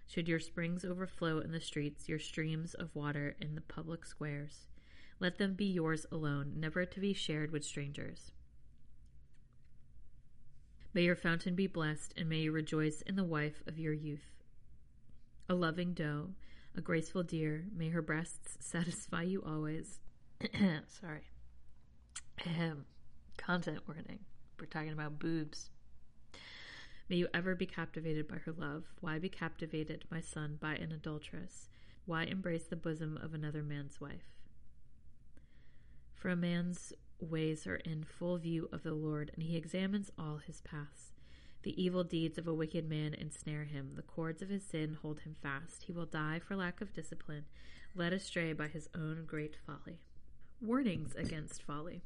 Should 0.07 0.27
your 0.27 0.39
springs 0.39 0.85
overflow 0.85 1.39
in 1.39 1.51
the 1.51 1.59
streets, 1.59 2.07
your 2.07 2.19
streams 2.19 2.73
of 2.75 2.95
water 2.95 3.35
in 3.41 3.55
the 3.55 3.61
public 3.61 4.05
squares, 4.05 4.67
let 5.19 5.37
them 5.37 5.53
be 5.53 5.65
yours 5.65 6.05
alone, 6.11 6.53
never 6.57 6.85
to 6.85 6.99
be 6.99 7.13
shared 7.13 7.51
with 7.51 7.63
strangers. 7.63 8.31
May 10.93 11.03
your 11.03 11.15
fountain 11.15 11.55
be 11.55 11.67
blessed, 11.67 12.13
and 12.17 12.29
may 12.29 12.39
you 12.39 12.51
rejoice 12.51 13.01
in 13.01 13.15
the 13.15 13.23
wife 13.23 13.63
of 13.65 13.79
your 13.79 13.93
youth. 13.93 14.43
A 15.49 15.55
loving 15.55 15.93
doe, 15.93 16.29
a 16.77 16.81
graceful 16.81 17.23
deer, 17.23 17.65
may 17.75 17.89
her 17.89 18.01
breasts 18.01 18.57
satisfy 18.59 19.23
you 19.23 19.43
always. 19.45 19.99
Sorry. 20.87 21.23
Ahem. 22.45 22.85
Content 23.37 23.79
warning. 23.87 24.19
We're 24.59 24.65
talking 24.65 24.91
about 24.91 25.19
boobs. 25.19 25.69
May 27.09 27.17
you 27.17 27.27
ever 27.33 27.55
be 27.55 27.65
captivated 27.65 28.27
by 28.27 28.37
her 28.37 28.51
love. 28.51 28.85
Why 28.99 29.19
be 29.19 29.29
captivated, 29.29 30.05
my 30.09 30.21
son, 30.21 30.57
by 30.59 30.75
an 30.75 30.91
adulteress? 30.91 31.69
Why 32.05 32.23
embrace 32.23 32.65
the 32.65 32.75
bosom 32.75 33.17
of 33.17 33.33
another 33.33 33.61
man's 33.61 34.01
wife? 34.01 34.33
For 36.13 36.29
a 36.29 36.35
man's 36.35 36.93
ways 37.19 37.67
are 37.67 37.75
in 37.75 38.03
full 38.03 38.37
view 38.37 38.69
of 38.71 38.83
the 38.83 38.93
Lord, 38.93 39.31
and 39.35 39.43
he 39.43 39.55
examines 39.55 40.11
all 40.17 40.37
his 40.37 40.61
paths. 40.61 41.11
The 41.65 41.83
evil 41.83 42.03
deeds 42.03 42.37
of 42.37 42.47
a 42.47 42.53
wicked 42.53 42.87
man 42.87 43.15
ensnare 43.15 43.63
him. 43.63 43.93
The 43.95 44.03
cords 44.03 44.43
of 44.43 44.49
his 44.49 44.63
sin 44.63 44.99
hold 45.01 45.21
him 45.21 45.35
fast. 45.41 45.85
He 45.85 45.91
will 45.91 46.05
die 46.05 46.37
for 46.37 46.55
lack 46.55 46.79
of 46.79 46.93
discipline, 46.93 47.45
led 47.95 48.13
astray 48.13 48.53
by 48.53 48.67
his 48.67 48.87
own 48.93 49.23
great 49.25 49.57
folly. 49.65 49.97
Warnings 50.61 51.15
against 51.15 51.63
folly. 51.63 52.03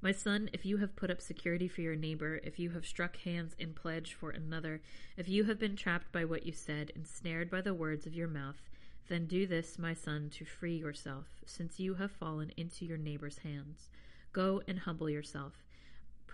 My 0.00 0.10
son, 0.10 0.48
if 0.54 0.64
you 0.64 0.78
have 0.78 0.96
put 0.96 1.10
up 1.10 1.20
security 1.20 1.68
for 1.68 1.82
your 1.82 1.96
neighbor, 1.96 2.40
if 2.44 2.58
you 2.58 2.70
have 2.70 2.86
struck 2.86 3.18
hands 3.18 3.54
in 3.58 3.74
pledge 3.74 4.14
for 4.14 4.30
another, 4.30 4.80
if 5.18 5.28
you 5.28 5.44
have 5.44 5.58
been 5.58 5.76
trapped 5.76 6.10
by 6.10 6.24
what 6.24 6.46
you 6.46 6.54
said, 6.54 6.92
ensnared 6.96 7.50
by 7.50 7.60
the 7.60 7.74
words 7.74 8.06
of 8.06 8.14
your 8.14 8.26
mouth, 8.26 8.70
then 9.08 9.26
do 9.26 9.46
this, 9.46 9.78
my 9.78 9.92
son, 9.92 10.30
to 10.30 10.46
free 10.46 10.78
yourself, 10.78 11.26
since 11.44 11.78
you 11.78 11.92
have 11.96 12.10
fallen 12.10 12.50
into 12.56 12.86
your 12.86 12.96
neighbor's 12.96 13.40
hands. 13.40 13.90
Go 14.32 14.62
and 14.66 14.78
humble 14.78 15.10
yourself 15.10 15.65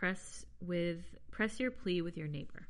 press 0.02 0.44
with 0.60 1.14
press 1.30 1.60
your 1.60 1.70
plea 1.70 2.02
with 2.02 2.16
your 2.16 2.26
neighbor. 2.26 2.66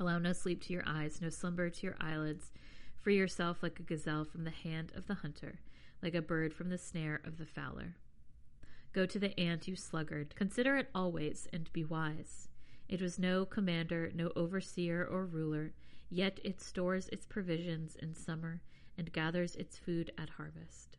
Allow 0.00 0.18
no 0.18 0.32
sleep 0.32 0.60
to 0.64 0.72
your 0.72 0.82
eyes, 0.84 1.20
no 1.20 1.28
slumber 1.28 1.70
to 1.70 1.86
your 1.86 1.94
eyelids. 2.00 2.50
Free 2.96 3.16
yourself 3.16 3.62
like 3.62 3.78
a 3.78 3.84
gazelle 3.84 4.24
from 4.24 4.42
the 4.42 4.50
hand 4.50 4.90
of 4.96 5.06
the 5.06 5.14
hunter, 5.14 5.60
like 6.02 6.16
a 6.16 6.20
bird 6.20 6.52
from 6.52 6.68
the 6.68 6.76
snare 6.76 7.20
of 7.24 7.38
the 7.38 7.46
fowler. 7.46 7.94
Go 8.92 9.06
to 9.06 9.16
the 9.20 9.38
ant, 9.38 9.68
you 9.68 9.76
sluggard. 9.76 10.34
Consider 10.34 10.76
it 10.76 10.90
always, 10.92 11.46
and 11.52 11.72
be 11.72 11.84
wise. 11.84 12.48
It 12.88 13.00
was 13.00 13.16
no 13.16 13.44
commander, 13.44 14.10
no 14.12 14.32
overseer 14.34 15.06
or 15.08 15.26
ruler, 15.26 15.72
yet 16.08 16.40
it 16.42 16.60
stores 16.60 17.08
its 17.10 17.26
provisions 17.26 17.94
in 17.94 18.12
summer 18.12 18.60
and 18.98 19.12
gathers 19.12 19.54
its 19.54 19.78
food 19.78 20.10
at 20.18 20.30
harvest. 20.30 20.96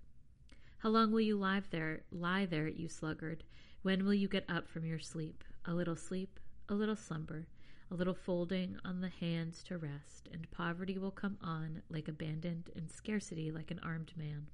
How 0.77 0.87
long 0.87 1.11
will 1.11 1.19
you 1.19 1.35
lie 1.35 1.61
there, 1.71 2.03
lie 2.09 2.45
there, 2.45 2.69
you 2.69 2.87
sluggard? 2.87 3.43
When 3.83 4.05
will 4.05 4.13
you 4.13 4.27
get 4.27 4.45
up 4.47 4.67
from 4.67 4.85
your 4.85 4.99
sleep? 4.99 5.43
A 5.65 5.73
little 5.73 5.95
sleep, 5.95 6.39
a 6.69 6.75
little 6.75 6.95
slumber, 6.95 7.47
a 7.89 7.95
little 7.95 8.13
folding 8.13 8.77
on 8.85 9.01
the 9.01 9.09
hands 9.09 9.63
to 9.63 9.77
rest, 9.79 10.29
and 10.31 10.51
poverty 10.51 10.99
will 10.99 11.09
come 11.09 11.39
on 11.41 11.81
like 11.89 12.07
a 12.07 12.11
bandit, 12.11 12.71
and 12.75 12.91
scarcity 12.91 13.49
like 13.49 13.71
an 13.71 13.79
armed 13.79 14.11
man. 14.15 14.45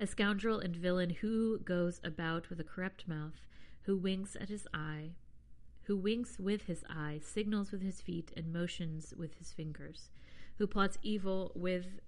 A 0.00 0.08
scoundrel 0.08 0.58
and 0.58 0.74
villain 0.74 1.10
who 1.10 1.60
goes 1.60 2.00
about 2.02 2.50
with 2.50 2.58
a 2.58 2.64
corrupt 2.64 3.06
mouth, 3.06 3.46
who 3.82 3.96
winks 3.96 4.36
at 4.40 4.48
his 4.48 4.66
eye, 4.74 5.12
who 5.84 5.96
winks 5.96 6.36
with 6.36 6.62
his 6.62 6.82
eye, 6.90 7.20
signals 7.22 7.70
with 7.70 7.82
his 7.82 8.00
feet, 8.00 8.32
and 8.36 8.52
motions 8.52 9.14
with 9.16 9.34
his 9.34 9.52
fingers, 9.52 10.10
who 10.58 10.66
plots 10.66 10.98
evil 11.02 11.52
with 11.54 12.00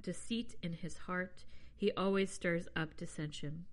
deceit 0.00 0.54
in 0.62 0.74
his 0.74 0.98
heart, 0.98 1.44
he 1.74 1.90
always 1.92 2.30
stirs 2.30 2.68
up 2.76 2.96
dissension. 2.96 3.64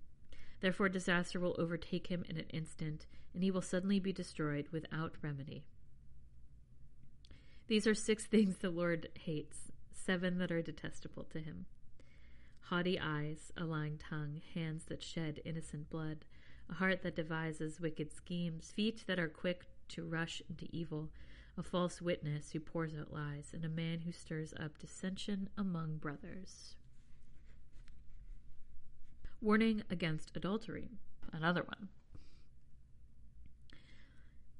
Therefore, 0.60 0.88
disaster 0.88 1.40
will 1.40 1.56
overtake 1.58 2.08
him 2.08 2.24
in 2.28 2.36
an 2.36 2.46
instant, 2.50 3.06
and 3.32 3.42
he 3.42 3.50
will 3.50 3.62
suddenly 3.62 3.98
be 3.98 4.12
destroyed 4.12 4.68
without 4.70 5.16
remedy. 5.22 5.64
These 7.66 7.86
are 7.86 7.94
six 7.94 8.26
things 8.26 8.58
the 8.58 8.70
Lord 8.70 9.08
hates, 9.14 9.72
seven 9.92 10.38
that 10.38 10.52
are 10.52 10.62
detestable 10.62 11.24
to 11.24 11.40
him 11.40 11.66
haughty 12.70 13.00
eyes, 13.00 13.50
a 13.56 13.64
lying 13.64 13.98
tongue, 13.98 14.40
hands 14.54 14.84
that 14.84 15.02
shed 15.02 15.40
innocent 15.44 15.90
blood, 15.90 16.24
a 16.68 16.74
heart 16.74 17.02
that 17.02 17.16
devises 17.16 17.80
wicked 17.80 18.12
schemes, 18.12 18.70
feet 18.70 19.02
that 19.08 19.18
are 19.18 19.28
quick 19.28 19.66
to 19.88 20.04
rush 20.04 20.40
into 20.48 20.68
evil, 20.70 21.10
a 21.58 21.64
false 21.64 22.00
witness 22.00 22.52
who 22.52 22.60
pours 22.60 22.92
out 22.94 23.12
lies, 23.12 23.50
and 23.52 23.64
a 23.64 23.68
man 23.68 23.98
who 24.02 24.12
stirs 24.12 24.54
up 24.60 24.78
dissension 24.78 25.48
among 25.58 25.96
brothers. 25.96 26.76
Warning 29.42 29.82
against 29.88 30.32
adultery. 30.36 30.90
Another 31.32 31.62
one. 31.62 31.88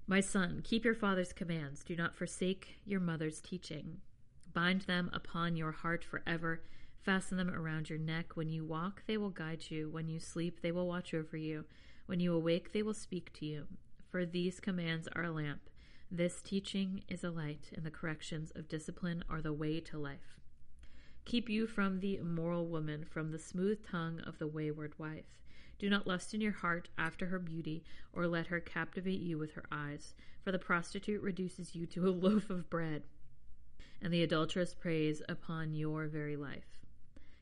My 0.06 0.20
son, 0.20 0.62
keep 0.64 0.86
your 0.86 0.94
father's 0.94 1.34
commands. 1.34 1.84
Do 1.84 1.94
not 1.94 2.16
forsake 2.16 2.76
your 2.86 3.00
mother's 3.00 3.42
teaching. 3.42 3.98
Bind 4.54 4.82
them 4.82 5.10
upon 5.12 5.54
your 5.54 5.72
heart 5.72 6.02
forever. 6.02 6.62
Fasten 7.02 7.36
them 7.36 7.50
around 7.50 7.90
your 7.90 7.98
neck. 7.98 8.36
When 8.36 8.48
you 8.48 8.64
walk, 8.64 9.02
they 9.06 9.18
will 9.18 9.30
guide 9.30 9.64
you. 9.68 9.90
When 9.90 10.08
you 10.08 10.18
sleep, 10.18 10.62
they 10.62 10.72
will 10.72 10.88
watch 10.88 11.12
over 11.12 11.36
you. 11.36 11.66
When 12.06 12.18
you 12.18 12.34
awake, 12.34 12.72
they 12.72 12.82
will 12.82 12.94
speak 12.94 13.34
to 13.34 13.46
you. 13.46 13.66
For 14.10 14.24
these 14.24 14.60
commands 14.60 15.08
are 15.14 15.24
a 15.24 15.30
lamp. 15.30 15.60
This 16.10 16.40
teaching 16.40 17.02
is 17.06 17.22
a 17.22 17.30
light, 17.30 17.70
and 17.76 17.84
the 17.84 17.90
corrections 17.90 18.50
of 18.56 18.68
discipline 18.68 19.22
are 19.28 19.42
the 19.42 19.52
way 19.52 19.78
to 19.80 19.98
life. 19.98 20.39
Keep 21.24 21.48
you 21.48 21.66
from 21.66 22.00
the 22.00 22.16
immoral 22.16 22.66
woman, 22.66 23.04
from 23.04 23.30
the 23.30 23.38
smooth 23.38 23.84
tongue 23.86 24.20
of 24.20 24.38
the 24.38 24.46
wayward 24.46 24.98
wife. 24.98 25.38
Do 25.78 25.88
not 25.88 26.06
lust 26.06 26.34
in 26.34 26.40
your 26.40 26.52
heart 26.52 26.88
after 26.98 27.26
her 27.26 27.38
beauty, 27.38 27.84
or 28.12 28.26
let 28.26 28.48
her 28.48 28.60
captivate 28.60 29.20
you 29.20 29.38
with 29.38 29.52
her 29.52 29.64
eyes, 29.70 30.14
for 30.42 30.52
the 30.52 30.58
prostitute 30.58 31.22
reduces 31.22 31.74
you 31.74 31.86
to 31.86 32.08
a 32.08 32.10
loaf 32.10 32.50
of 32.50 32.68
bread, 32.68 33.04
and 34.02 34.12
the 34.12 34.22
adulteress 34.22 34.74
preys 34.74 35.22
upon 35.28 35.74
your 35.74 36.06
very 36.06 36.36
life. 36.36 36.78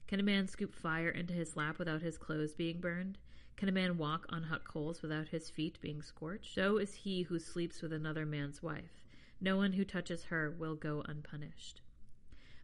Can 0.07 0.20
a 0.20 0.22
man 0.22 0.47
scoop 0.47 0.74
fire 0.74 1.11
into 1.11 1.35
his 1.35 1.57
lap 1.57 1.79
without 1.79 2.03
his 2.03 2.16
clothes 2.16 2.55
being 2.55 2.81
burned? 2.81 3.18
Can 3.57 3.68
a 3.68 3.72
man 3.72 3.99
walk 3.99 4.24
on 4.29 4.45
hot 4.45 4.64
coals 4.64 5.03
without 5.03 5.29
his 5.29 5.51
feet 5.51 5.81
being 5.81 6.01
scorched? 6.01 6.55
So 6.55 6.79
is 6.79 6.95
he 6.95 7.22
who 7.22 7.39
sleeps 7.39 7.83
with 7.83 7.93
another 7.93 8.24
man's 8.24 8.62
wife. 8.62 9.03
No 9.41 9.57
one 9.57 9.72
who 9.72 9.85
touches 9.85 10.24
her 10.24 10.51
will 10.51 10.76
go 10.76 11.03
unpunished. 11.07 11.83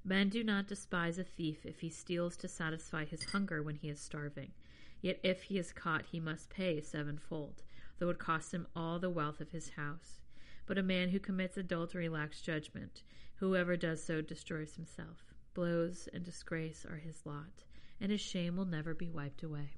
Men 0.06 0.28
do 0.28 0.44
not 0.44 0.66
despise 0.66 1.18
a 1.18 1.24
thief 1.24 1.64
if 1.64 1.80
he 1.80 1.88
steals 1.88 2.36
to 2.36 2.48
satisfy 2.48 3.06
his 3.06 3.24
hunger 3.24 3.62
when 3.62 3.76
he 3.76 3.88
is 3.88 3.98
starving. 3.98 4.52
Yet 5.00 5.18
if 5.22 5.44
he 5.44 5.58
is 5.58 5.72
caught, 5.72 6.04
he 6.12 6.20
must 6.20 6.50
pay 6.50 6.82
sevenfold, 6.82 7.62
though 7.98 8.10
it 8.10 8.18
costs 8.18 8.52
him 8.52 8.66
all 8.76 8.98
the 8.98 9.08
wealth 9.08 9.40
of 9.40 9.50
his 9.50 9.70
house. 9.70 10.20
But 10.66 10.76
a 10.76 10.82
man 10.82 11.08
who 11.08 11.18
commits 11.18 11.56
adultery 11.56 12.08
lacks 12.10 12.42
judgment. 12.42 13.02
Whoever 13.36 13.76
does 13.76 14.04
so 14.04 14.20
destroys 14.20 14.74
himself. 14.74 15.32
Blows 15.54 16.08
and 16.12 16.22
disgrace 16.22 16.84
are 16.84 16.96
his 16.96 17.24
lot, 17.24 17.64
and 18.00 18.12
his 18.12 18.20
shame 18.20 18.56
will 18.56 18.64
never 18.66 18.94
be 18.94 19.08
wiped 19.08 19.42
away. 19.42 19.76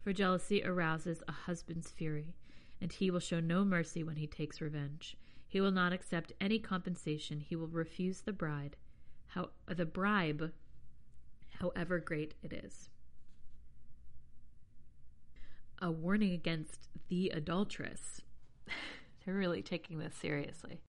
For 0.00 0.12
jealousy 0.12 0.64
arouses 0.64 1.22
a 1.28 1.32
husband's 1.32 1.90
fury, 1.90 2.36
and 2.80 2.90
he 2.92 3.10
will 3.10 3.20
show 3.20 3.40
no 3.40 3.64
mercy 3.64 4.02
when 4.02 4.16
he 4.16 4.26
takes 4.26 4.60
revenge. 4.60 5.16
He 5.46 5.60
will 5.60 5.72
not 5.72 5.92
accept 5.92 6.32
any 6.40 6.58
compensation. 6.58 7.40
He 7.40 7.56
will 7.56 7.68
refuse 7.68 8.20
the 8.20 8.32
bride, 8.32 8.76
how 9.28 9.50
the 9.66 9.86
bribe, 9.86 10.52
however 11.60 11.98
great 11.98 12.34
it 12.42 12.52
is 12.52 12.90
a 15.80 15.90
warning 15.90 16.32
against 16.32 16.88
the 17.08 17.30
adulteress. 17.30 18.20
They're 19.24 19.34
really 19.34 19.62
taking 19.62 19.98
this 19.98 20.14
seriously. 20.14 20.80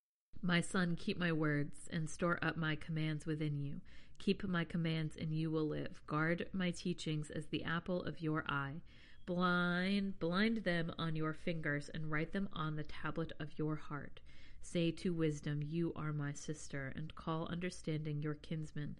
My 0.42 0.60
son, 0.60 0.96
keep 0.98 1.18
my 1.18 1.32
words 1.32 1.88
and 1.92 2.08
store 2.08 2.38
up 2.42 2.56
my 2.56 2.74
commands 2.74 3.26
within 3.26 3.60
you. 3.60 3.80
Keep 4.18 4.46
my 4.48 4.64
commands 4.64 5.16
and 5.16 5.32
you 5.32 5.50
will 5.50 5.66
live. 5.66 6.00
Guard 6.06 6.48
my 6.52 6.70
teachings 6.70 7.30
as 7.30 7.46
the 7.46 7.64
apple 7.64 8.02
of 8.02 8.20
your 8.20 8.44
eye. 8.48 8.80
Blind, 9.26 10.18
blind 10.18 10.58
them 10.64 10.92
on 10.98 11.14
your 11.14 11.32
fingers 11.32 11.90
and 11.92 12.10
write 12.10 12.32
them 12.32 12.48
on 12.52 12.76
the 12.76 12.82
tablet 12.82 13.32
of 13.38 13.58
your 13.58 13.76
heart. 13.76 14.20
Say 14.62 14.90
to 14.92 15.12
wisdom, 15.12 15.62
You 15.62 15.92
are 15.96 16.12
my 16.12 16.32
sister, 16.32 16.92
and 16.94 17.14
call 17.14 17.46
understanding 17.46 18.22
your 18.22 18.34
kinsman. 18.34 18.96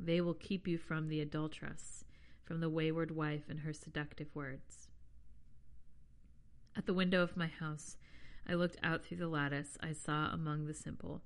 They 0.00 0.20
will 0.20 0.34
keep 0.34 0.66
you 0.66 0.78
from 0.78 1.08
the 1.08 1.20
adulteress 1.20 2.04
from 2.48 2.60
the 2.60 2.70
wayward 2.70 3.10
wife 3.10 3.42
and 3.50 3.60
her 3.60 3.74
seductive 3.74 4.34
words. 4.34 4.88
At 6.74 6.86
the 6.86 6.94
window 6.94 7.22
of 7.22 7.36
my 7.36 7.46
house, 7.46 7.98
I 8.48 8.54
looked 8.54 8.78
out 8.82 9.04
through 9.04 9.18
the 9.18 9.28
lattice. 9.28 9.76
I 9.82 9.92
saw 9.92 10.30
among 10.32 10.64
the 10.64 10.72
simple. 10.72 11.20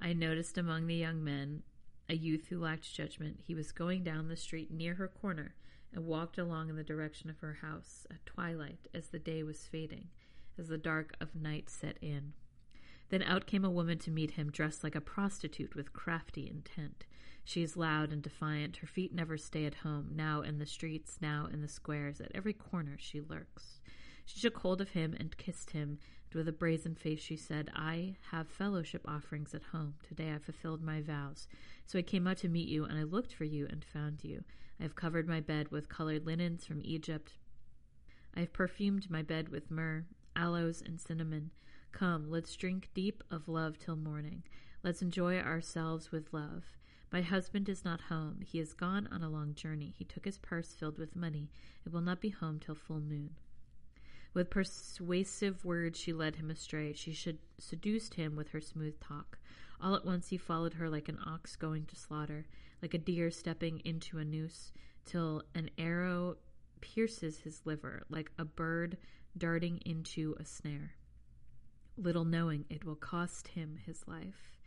I 0.00 0.12
noticed 0.12 0.56
among 0.56 0.86
the 0.86 0.94
young 0.94 1.24
men 1.24 1.64
a 2.08 2.14
youth 2.14 2.46
who 2.46 2.60
lacked 2.60 2.94
judgment. 2.94 3.40
He 3.42 3.56
was 3.56 3.72
going 3.72 4.04
down 4.04 4.28
the 4.28 4.36
street 4.36 4.70
near 4.70 4.94
her 4.94 5.08
corner 5.08 5.56
and 5.92 6.06
walked 6.06 6.38
along 6.38 6.70
in 6.70 6.76
the 6.76 6.84
direction 6.84 7.28
of 7.28 7.40
her 7.40 7.54
house 7.54 8.06
at 8.08 8.24
twilight 8.24 8.86
as 8.94 9.08
the 9.08 9.18
day 9.18 9.42
was 9.42 9.66
fading, 9.66 10.10
as 10.58 10.68
the 10.68 10.78
dark 10.78 11.14
of 11.20 11.34
night 11.34 11.70
set 11.70 11.96
in. 12.00 12.32
Then 13.10 13.22
out 13.22 13.46
came 13.46 13.64
a 13.64 13.70
woman 13.70 13.98
to 13.98 14.10
meet 14.10 14.32
him, 14.32 14.50
dressed 14.50 14.84
like 14.84 14.94
a 14.94 15.00
prostitute 15.00 15.74
with 15.74 15.92
crafty 15.92 16.48
intent. 16.48 17.06
She 17.44 17.62
is 17.62 17.76
loud 17.76 18.12
and 18.12 18.22
defiant. 18.22 18.76
Her 18.78 18.86
feet 18.86 19.14
never 19.14 19.38
stay 19.38 19.64
at 19.64 19.76
home. 19.76 20.10
Now 20.14 20.42
in 20.42 20.58
the 20.58 20.66
streets, 20.66 21.18
now 21.22 21.48
in 21.50 21.62
the 21.62 21.68
squares. 21.68 22.20
At 22.20 22.32
every 22.34 22.52
corner 22.52 22.96
she 22.98 23.20
lurks. 23.20 23.80
She 24.26 24.40
took 24.40 24.58
hold 24.58 24.82
of 24.82 24.90
him 24.90 25.16
and 25.18 25.38
kissed 25.38 25.70
him, 25.70 25.98
and 26.30 26.34
with 26.34 26.48
a 26.48 26.52
brazen 26.52 26.94
face 26.94 27.20
she 27.20 27.38
said, 27.38 27.70
I 27.74 28.16
have 28.30 28.46
fellowship 28.46 29.00
offerings 29.08 29.54
at 29.54 29.62
home. 29.62 29.94
Today 30.06 30.32
I 30.34 30.38
fulfilled 30.38 30.82
my 30.82 31.00
vows. 31.00 31.48
So 31.86 31.98
I 31.98 32.02
came 32.02 32.26
out 32.26 32.36
to 32.38 32.48
meet 32.50 32.68
you, 32.68 32.84
and 32.84 32.98
I 32.98 33.04
looked 33.04 33.32
for 33.32 33.44
you 33.44 33.66
and 33.70 33.82
found 33.82 34.22
you. 34.22 34.44
I 34.78 34.82
have 34.82 34.94
covered 34.94 35.26
my 35.26 35.40
bed 35.40 35.70
with 35.70 35.88
colored 35.88 36.26
linens 36.26 36.66
from 36.66 36.82
Egypt. 36.84 37.32
I 38.36 38.40
have 38.40 38.52
perfumed 38.52 39.10
my 39.10 39.22
bed 39.22 39.48
with 39.48 39.70
myrrh, 39.70 40.04
aloes, 40.38 40.82
and 40.84 41.00
cinnamon. 41.00 41.50
Come, 41.92 42.30
let's 42.30 42.54
drink 42.54 42.88
deep 42.94 43.24
of 43.30 43.48
love 43.48 43.78
till 43.78 43.96
morning. 43.96 44.44
Let's 44.82 45.02
enjoy 45.02 45.38
ourselves 45.38 46.12
with 46.12 46.32
love. 46.32 46.64
My 47.12 47.22
husband 47.22 47.68
is 47.68 47.84
not 47.84 48.02
home. 48.02 48.40
He 48.44 48.58
has 48.58 48.72
gone 48.74 49.08
on 49.10 49.22
a 49.22 49.30
long 49.30 49.54
journey. 49.54 49.94
He 49.96 50.04
took 50.04 50.24
his 50.24 50.38
purse 50.38 50.74
filled 50.74 50.98
with 50.98 51.16
money. 51.16 51.50
It 51.84 51.92
will 51.92 52.02
not 52.02 52.20
be 52.20 52.28
home 52.28 52.60
till 52.60 52.74
full 52.74 53.00
moon. 53.00 53.30
With 54.34 54.50
persuasive 54.50 55.64
words 55.64 55.98
she 55.98 56.12
led 56.12 56.36
him 56.36 56.50
astray. 56.50 56.92
She 56.92 57.12
should 57.12 57.38
seduced 57.58 58.14
him 58.14 58.36
with 58.36 58.50
her 58.50 58.60
smooth 58.60 59.00
talk. 59.00 59.38
All 59.80 59.94
at 59.94 60.04
once 60.04 60.28
he 60.28 60.36
followed 60.36 60.74
her 60.74 60.88
like 60.90 61.08
an 61.08 61.18
ox 61.24 61.56
going 61.56 61.86
to 61.86 61.96
slaughter, 61.96 62.46
like 62.82 62.94
a 62.94 62.98
deer 62.98 63.30
stepping 63.30 63.80
into 63.84 64.18
a 64.18 64.24
noose, 64.24 64.72
till 65.04 65.42
an 65.54 65.70
arrow 65.78 66.36
pierces 66.80 67.40
his 67.40 67.62
liver, 67.64 68.04
like 68.10 68.30
a 68.38 68.44
bird 68.44 68.98
darting 69.38 69.80
into 69.84 70.36
a 70.38 70.44
snare. 70.44 70.92
Little 71.96 72.24
knowing 72.24 72.64
it 72.68 72.84
will 72.84 72.96
cost 72.96 73.48
him 73.48 73.78
his 73.86 74.06
life. 74.06 74.58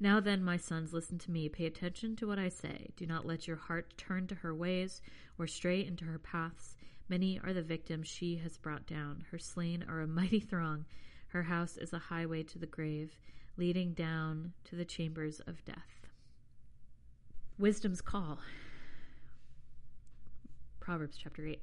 Now 0.00 0.20
then, 0.20 0.44
my 0.44 0.56
sons, 0.56 0.92
listen 0.92 1.18
to 1.18 1.30
me. 1.30 1.48
Pay 1.48 1.66
attention 1.66 2.14
to 2.16 2.26
what 2.26 2.38
I 2.38 2.48
say. 2.48 2.90
Do 2.96 3.06
not 3.06 3.26
let 3.26 3.48
your 3.48 3.56
heart 3.56 3.94
turn 3.96 4.28
to 4.28 4.36
her 4.36 4.54
ways 4.54 5.00
or 5.38 5.46
stray 5.46 5.84
into 5.84 6.04
her 6.04 6.18
paths. 6.18 6.76
Many 7.08 7.40
are 7.42 7.52
the 7.52 7.62
victims 7.62 8.06
she 8.06 8.36
has 8.36 8.58
brought 8.58 8.86
down. 8.86 9.24
Her 9.30 9.38
slain 9.38 9.84
are 9.88 10.00
a 10.00 10.06
mighty 10.06 10.40
throng. 10.40 10.84
Her 11.28 11.42
house 11.42 11.76
is 11.76 11.92
a 11.92 11.98
highway 11.98 12.42
to 12.44 12.58
the 12.58 12.66
grave, 12.66 13.18
leading 13.56 13.92
down 13.92 14.52
to 14.64 14.76
the 14.76 14.84
chambers 14.84 15.40
of 15.40 15.64
death. 15.64 16.06
Wisdom's 17.58 18.00
call. 18.00 18.38
Proverbs 20.78 21.18
chapter 21.20 21.44
8. 21.44 21.60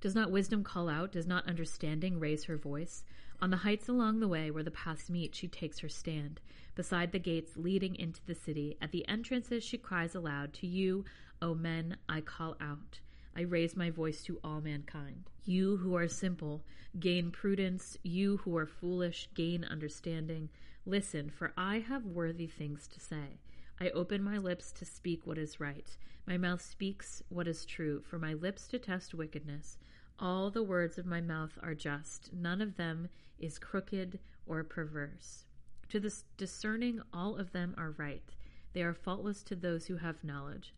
Does 0.00 0.14
not 0.14 0.30
wisdom 0.30 0.62
call 0.62 0.88
out? 0.88 1.12
Does 1.12 1.26
not 1.26 1.46
understanding 1.46 2.20
raise 2.20 2.44
her 2.44 2.56
voice? 2.56 3.02
On 3.40 3.50
the 3.50 3.58
heights 3.58 3.88
along 3.88 4.20
the 4.20 4.28
way 4.28 4.50
where 4.50 4.62
the 4.62 4.70
paths 4.70 5.10
meet, 5.10 5.34
she 5.34 5.48
takes 5.48 5.78
her 5.80 5.88
stand. 5.88 6.40
Beside 6.74 7.12
the 7.12 7.18
gates 7.18 7.56
leading 7.56 7.96
into 7.96 8.20
the 8.26 8.34
city, 8.34 8.76
at 8.80 8.92
the 8.92 9.06
entrances, 9.08 9.64
she 9.64 9.78
cries 9.78 10.14
aloud, 10.14 10.52
To 10.54 10.66
you, 10.66 11.04
O 11.42 11.54
men, 11.54 11.96
I 12.08 12.20
call 12.20 12.56
out. 12.60 13.00
I 13.34 13.42
raise 13.42 13.76
my 13.76 13.90
voice 13.90 14.22
to 14.24 14.38
all 14.42 14.60
mankind. 14.60 15.30
You 15.44 15.76
who 15.78 15.94
are 15.96 16.08
simple, 16.08 16.64
gain 16.98 17.30
prudence. 17.30 17.98
You 18.02 18.38
who 18.38 18.56
are 18.56 18.66
foolish, 18.66 19.28
gain 19.34 19.64
understanding. 19.64 20.48
Listen, 20.86 21.30
for 21.30 21.52
I 21.56 21.80
have 21.80 22.06
worthy 22.06 22.46
things 22.46 22.88
to 22.88 23.00
say. 23.00 23.40
I 23.78 23.90
open 23.90 24.22
my 24.22 24.38
lips 24.38 24.72
to 24.72 24.86
speak 24.86 25.26
what 25.26 25.36
is 25.36 25.60
right. 25.60 25.96
My 26.26 26.38
mouth 26.38 26.62
speaks 26.62 27.22
what 27.28 27.46
is 27.46 27.66
true, 27.66 28.00
for 28.00 28.18
my 28.18 28.32
lips 28.32 28.66
to 28.68 28.78
test 28.78 29.14
wickedness. 29.14 29.78
All 30.18 30.50
the 30.50 30.62
words 30.62 30.96
of 30.98 31.06
my 31.06 31.20
mouth 31.20 31.58
are 31.62 31.74
just, 31.74 32.32
none 32.32 32.62
of 32.62 32.76
them 32.76 33.08
is 33.38 33.58
crooked 33.58 34.18
or 34.46 34.64
perverse. 34.64 35.44
To 35.90 36.00
the 36.00 36.14
discerning, 36.36 37.00
all 37.12 37.36
of 37.36 37.52
them 37.52 37.74
are 37.76 37.90
right. 37.90 38.34
They 38.72 38.82
are 38.82 38.94
faultless 38.94 39.42
to 39.44 39.54
those 39.54 39.86
who 39.86 39.96
have 39.96 40.24
knowledge. 40.24 40.74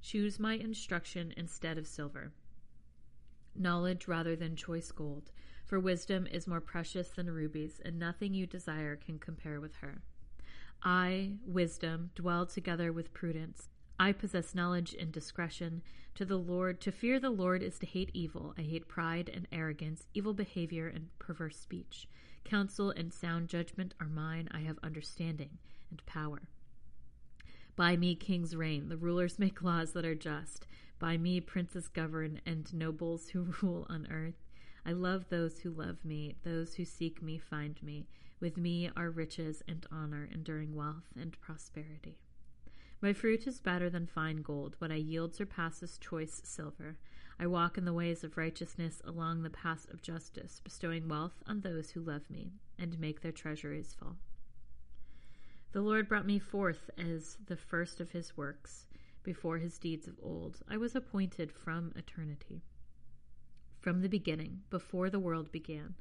Choose 0.00 0.40
my 0.40 0.54
instruction 0.54 1.32
instead 1.36 1.78
of 1.78 1.86
silver, 1.86 2.32
knowledge 3.54 4.08
rather 4.08 4.34
than 4.34 4.56
choice 4.56 4.90
gold, 4.90 5.30
for 5.64 5.78
wisdom 5.78 6.26
is 6.26 6.46
more 6.46 6.60
precious 6.60 7.10
than 7.10 7.30
rubies, 7.30 7.80
and 7.84 7.98
nothing 7.98 8.34
you 8.34 8.46
desire 8.46 8.96
can 8.96 9.18
compare 9.18 9.60
with 9.60 9.76
her. 9.76 10.02
I, 10.82 11.34
wisdom, 11.46 12.10
dwell 12.14 12.46
together 12.46 12.92
with 12.92 13.14
prudence. 13.14 13.68
I 14.02 14.10
possess 14.10 14.52
knowledge 14.52 14.96
and 14.98 15.12
discretion. 15.12 15.80
To 16.16 16.24
the 16.24 16.36
Lord, 16.36 16.80
to 16.80 16.90
fear 16.90 17.20
the 17.20 17.30
Lord 17.30 17.62
is 17.62 17.78
to 17.78 17.86
hate 17.86 18.10
evil. 18.12 18.52
I 18.58 18.62
hate 18.62 18.88
pride 18.88 19.30
and 19.32 19.46
arrogance, 19.52 20.08
evil 20.12 20.34
behavior 20.34 20.88
and 20.88 21.16
perverse 21.20 21.56
speech. 21.56 22.08
Counsel 22.42 22.90
and 22.90 23.14
sound 23.14 23.48
judgment 23.48 23.94
are 24.00 24.08
mine. 24.08 24.48
I 24.50 24.62
have 24.62 24.80
understanding 24.82 25.58
and 25.88 26.04
power. 26.04 26.48
By 27.76 27.96
me 27.96 28.16
kings 28.16 28.56
reign, 28.56 28.88
the 28.88 28.96
rulers 28.96 29.38
make 29.38 29.62
laws 29.62 29.92
that 29.92 30.04
are 30.04 30.16
just. 30.16 30.66
By 30.98 31.16
me 31.16 31.40
princes 31.40 31.86
govern, 31.86 32.40
and 32.44 32.74
nobles 32.74 33.28
who 33.28 33.54
rule 33.62 33.86
on 33.88 34.08
earth. 34.10 34.42
I 34.84 34.94
love 34.94 35.28
those 35.28 35.60
who 35.60 35.70
love 35.70 36.04
me. 36.04 36.34
Those 36.42 36.74
who 36.74 36.84
seek 36.84 37.22
me 37.22 37.38
find 37.38 37.80
me. 37.80 38.08
With 38.40 38.56
me 38.56 38.90
are 38.96 39.10
riches 39.10 39.62
and 39.68 39.86
honor, 39.92 40.28
enduring 40.34 40.74
wealth 40.74 41.06
and 41.16 41.40
prosperity. 41.40 42.18
My 43.02 43.12
fruit 43.12 43.48
is 43.48 43.60
better 43.60 43.90
than 43.90 44.06
fine 44.06 44.42
gold. 44.42 44.76
What 44.78 44.92
I 44.92 44.94
yield 44.94 45.34
surpasses 45.34 45.98
choice 45.98 46.40
silver. 46.44 46.96
I 47.36 47.48
walk 47.48 47.76
in 47.76 47.84
the 47.84 47.92
ways 47.92 48.22
of 48.22 48.36
righteousness 48.36 49.02
along 49.04 49.42
the 49.42 49.50
paths 49.50 49.88
of 49.90 50.02
justice, 50.02 50.60
bestowing 50.62 51.08
wealth 51.08 51.42
on 51.48 51.62
those 51.62 51.90
who 51.90 52.00
love 52.00 52.30
me 52.30 52.52
and 52.78 53.00
make 53.00 53.20
their 53.20 53.32
treasuries 53.32 53.92
full. 53.98 54.18
The 55.72 55.80
Lord 55.80 56.08
brought 56.08 56.26
me 56.26 56.38
forth 56.38 56.90
as 56.96 57.38
the 57.44 57.56
first 57.56 58.00
of 58.00 58.12
his 58.12 58.36
works, 58.36 58.86
before 59.24 59.58
his 59.58 59.78
deeds 59.78 60.06
of 60.06 60.14
old. 60.22 60.60
I 60.68 60.76
was 60.76 60.94
appointed 60.94 61.50
from 61.50 61.92
eternity. 61.96 62.62
From 63.80 64.02
the 64.02 64.08
beginning, 64.08 64.60
before 64.70 65.10
the 65.10 65.18
world 65.18 65.50
began, 65.50 65.96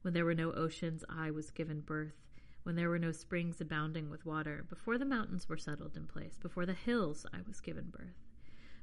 when 0.00 0.14
there 0.14 0.24
were 0.24 0.34
no 0.34 0.52
oceans, 0.52 1.04
I 1.06 1.30
was 1.30 1.50
given 1.50 1.80
birth. 1.80 2.25
When 2.66 2.74
there 2.74 2.88
were 2.88 2.98
no 2.98 3.12
springs 3.12 3.60
abounding 3.60 4.10
with 4.10 4.26
water, 4.26 4.66
before 4.68 4.98
the 4.98 5.04
mountains 5.04 5.48
were 5.48 5.56
settled 5.56 5.96
in 5.96 6.08
place, 6.08 6.36
before 6.36 6.66
the 6.66 6.74
hills, 6.74 7.24
I 7.32 7.36
was 7.46 7.60
given 7.60 7.90
birth. 7.90 8.26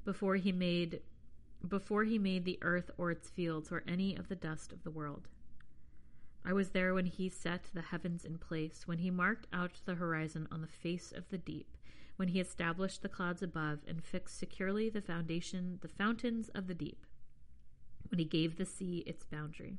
Before 0.05 0.37
he 0.37 0.53
made 0.53 1.01
before 1.67 2.05
he 2.05 2.17
made 2.17 2.45
the 2.45 2.59
earth 2.61 2.91
or 2.97 3.11
its 3.11 3.29
fields 3.29 3.73
or 3.73 3.83
any 3.85 4.15
of 4.15 4.29
the 4.29 4.37
dust 4.37 4.71
of 4.71 4.83
the 4.83 4.89
world. 4.89 5.27
I 6.45 6.53
was 6.53 6.69
there 6.69 6.93
when 6.93 7.07
he 7.07 7.27
set 7.27 7.71
the 7.73 7.81
heavens 7.81 8.23
in 8.23 8.37
place, 8.37 8.87
when 8.87 8.99
he 8.99 9.11
marked 9.11 9.47
out 9.51 9.81
the 9.83 9.95
horizon 9.95 10.47
on 10.49 10.61
the 10.61 10.67
face 10.67 11.11
of 11.11 11.27
the 11.27 11.37
deep, 11.37 11.75
when 12.15 12.29
he 12.29 12.39
established 12.39 13.01
the 13.01 13.09
clouds 13.09 13.43
above 13.43 13.79
and 13.85 14.01
fixed 14.01 14.37
securely 14.37 14.89
the 14.89 15.01
foundation, 15.01 15.79
the 15.81 15.89
fountains 15.89 16.47
of 16.55 16.67
the 16.67 16.73
deep 16.73 17.05
when 18.09 18.19
he 18.19 18.23
gave 18.23 18.55
the 18.55 18.65
sea 18.65 19.03
its 19.05 19.25
boundary. 19.25 19.77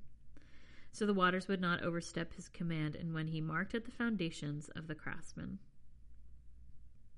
So 0.94 1.06
the 1.06 1.12
waters 1.12 1.48
would 1.48 1.60
not 1.60 1.82
overstep 1.82 2.34
his 2.34 2.48
command, 2.48 2.94
and 2.94 3.12
when 3.12 3.26
he 3.26 3.40
marked 3.40 3.74
at 3.74 3.84
the 3.84 3.90
foundations 3.90 4.68
of 4.76 4.86
the 4.86 4.94
craftsman. 4.94 5.58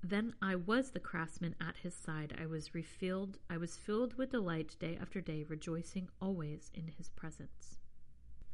Then 0.03 0.33
I 0.41 0.55
was 0.55 0.89
the 0.89 0.99
craftsman 0.99 1.53
at 1.61 1.77
his 1.77 1.93
side. 1.93 2.35
I 2.41 2.47
was 2.47 2.73
refilled 2.73 3.37
I 3.51 3.57
was 3.57 3.77
filled 3.77 4.15
with 4.15 4.31
delight 4.31 4.75
day 4.79 4.97
after 4.99 5.21
day, 5.21 5.45
rejoicing 5.47 6.09
always 6.19 6.71
in 6.73 6.87
his 6.97 7.09
presence. 7.09 7.77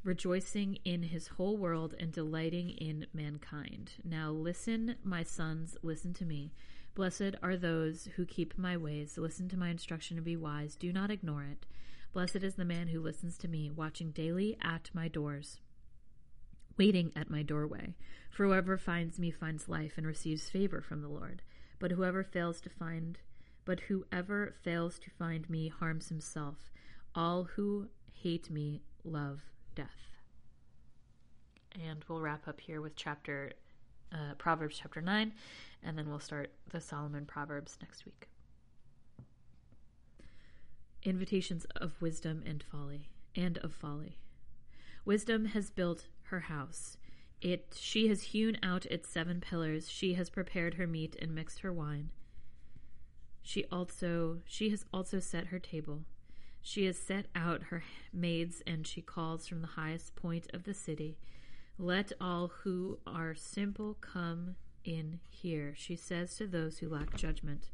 Rejoicing 0.03 0.80
in 0.84 1.03
his 1.03 1.30
whole 1.30 1.55
world 1.55 1.95
and 1.97 2.11
delighting 2.11 2.71
in 2.71 3.07
mankind. 3.13 3.91
Now 4.03 4.30
listen, 4.30 4.97
my 5.05 5.24
sons, 5.24 5.78
listen 5.82 6.13
to 6.15 6.26
me. 6.26 6.51
Blessed 6.95 7.36
are 7.41 7.55
those 7.55 8.09
who 8.17 8.26
keep 8.26 8.57
my 8.57 8.76
ways. 8.76 9.17
Listen 9.17 9.47
to 9.47 9.57
my 9.57 9.69
instruction 9.69 10.17
and 10.17 10.26
be 10.26 10.36
wise. 10.36 10.76
Do 10.76 10.91
not 10.91 11.11
ignore 11.11 11.43
it. 11.43 11.65
Blessed 12.14 12.43
is 12.43 12.55
the 12.55 12.64
man 12.64 12.88
who 12.88 13.01
listens 13.01 13.38
to 13.39 13.47
me, 13.47 13.72
watching 13.72 14.11
daily 14.11 14.55
at 14.61 14.91
my 14.93 15.07
doors, 15.07 15.59
waiting 16.78 17.11
at 17.16 17.32
my 17.32 17.41
doorway. 17.41 17.95
For 18.30 18.45
whoever 18.45 18.78
finds 18.78 19.18
me 19.18 19.32
finds 19.32 19.68
life 19.68 19.93
and 19.97 20.05
receives 20.05 20.49
favor 20.49 20.80
from 20.80 21.01
the 21.01 21.07
Lord. 21.07 21.41
But 21.80 21.91
whoever 21.91 22.24
fails 22.24 22.61
to 22.61 22.70
find 22.70 23.18
but 23.66 23.80
whoever 23.82 24.53
fails 24.61 24.99
to 24.99 25.09
find 25.09 25.49
me 25.49 25.70
harms 25.70 26.09
himself. 26.09 26.72
All 27.16 27.45
who 27.55 27.88
hate 28.11 28.49
me 28.49 28.82
love 29.03 29.41
death. 29.74 30.18
And 31.82 32.03
we'll 32.07 32.22
wrap 32.22 32.47
up 32.47 32.59
here 32.59 32.82
with 32.82 32.95
chapter 32.95 33.53
uh, 34.11 34.36
Proverbs 34.38 34.78
chapter 34.82 35.01
9, 35.01 35.34
and 35.82 35.97
then 35.97 36.09
we'll 36.09 36.20
start 36.20 36.51
the 36.70 36.82
Solomon 36.82 37.26
Proverbs 37.26 37.78
next 37.82 38.05
week. 38.05 38.28
Invitations 41.04 41.66
of 41.76 42.01
wisdom 42.01 42.43
and 42.45 42.64
folly, 42.64 43.10
and 43.36 43.58
of 43.60 43.74
folly. 43.74 44.18
Wisdom 45.06 45.45
has 45.45 45.70
built 45.70 46.08
her 46.24 46.41
house. 46.41 46.97
It 47.41 47.76
she 47.78 48.08
has 48.08 48.24
hewn 48.24 48.58
out 48.64 48.86
its 48.86 49.10
seven 49.10 49.41
pillars. 49.41 49.89
She 49.89 50.14
has 50.14 50.30
prepared 50.30 50.76
her 50.76 50.88
meat 50.88 51.18
and 51.22 51.36
mixed 51.36 51.60
her 51.60 51.74
wine. 51.74 52.12
She 53.41 53.66
also 53.70 54.39
she 54.45 54.70
has 54.70 54.86
also 54.93 55.20
set 55.20 55.47
her 55.47 55.60
table. 55.60 56.06
She 56.62 56.86
has 56.86 56.97
set 56.97 57.26
out 57.36 57.64
her 57.64 57.84
maids, 58.14 58.64
and 58.66 58.88
she 58.88 59.01
calls 59.01 59.45
from 59.45 59.60
the 59.60 59.68
highest 59.68 60.16
point 60.16 60.47
of 60.54 60.64
the 60.64 60.74
city. 60.74 61.18
Let 61.78 62.14
all 62.22 62.51
who 62.64 62.99
are 63.06 63.36
simple 63.36 63.95
come 63.99 64.56
in 64.86 65.20
here, 65.30 65.74
she 65.76 65.97
says 65.97 66.36
to 66.38 66.47
those 66.47 66.78
who 66.78 66.88
lack 66.88 67.18
judgment. 67.18 67.70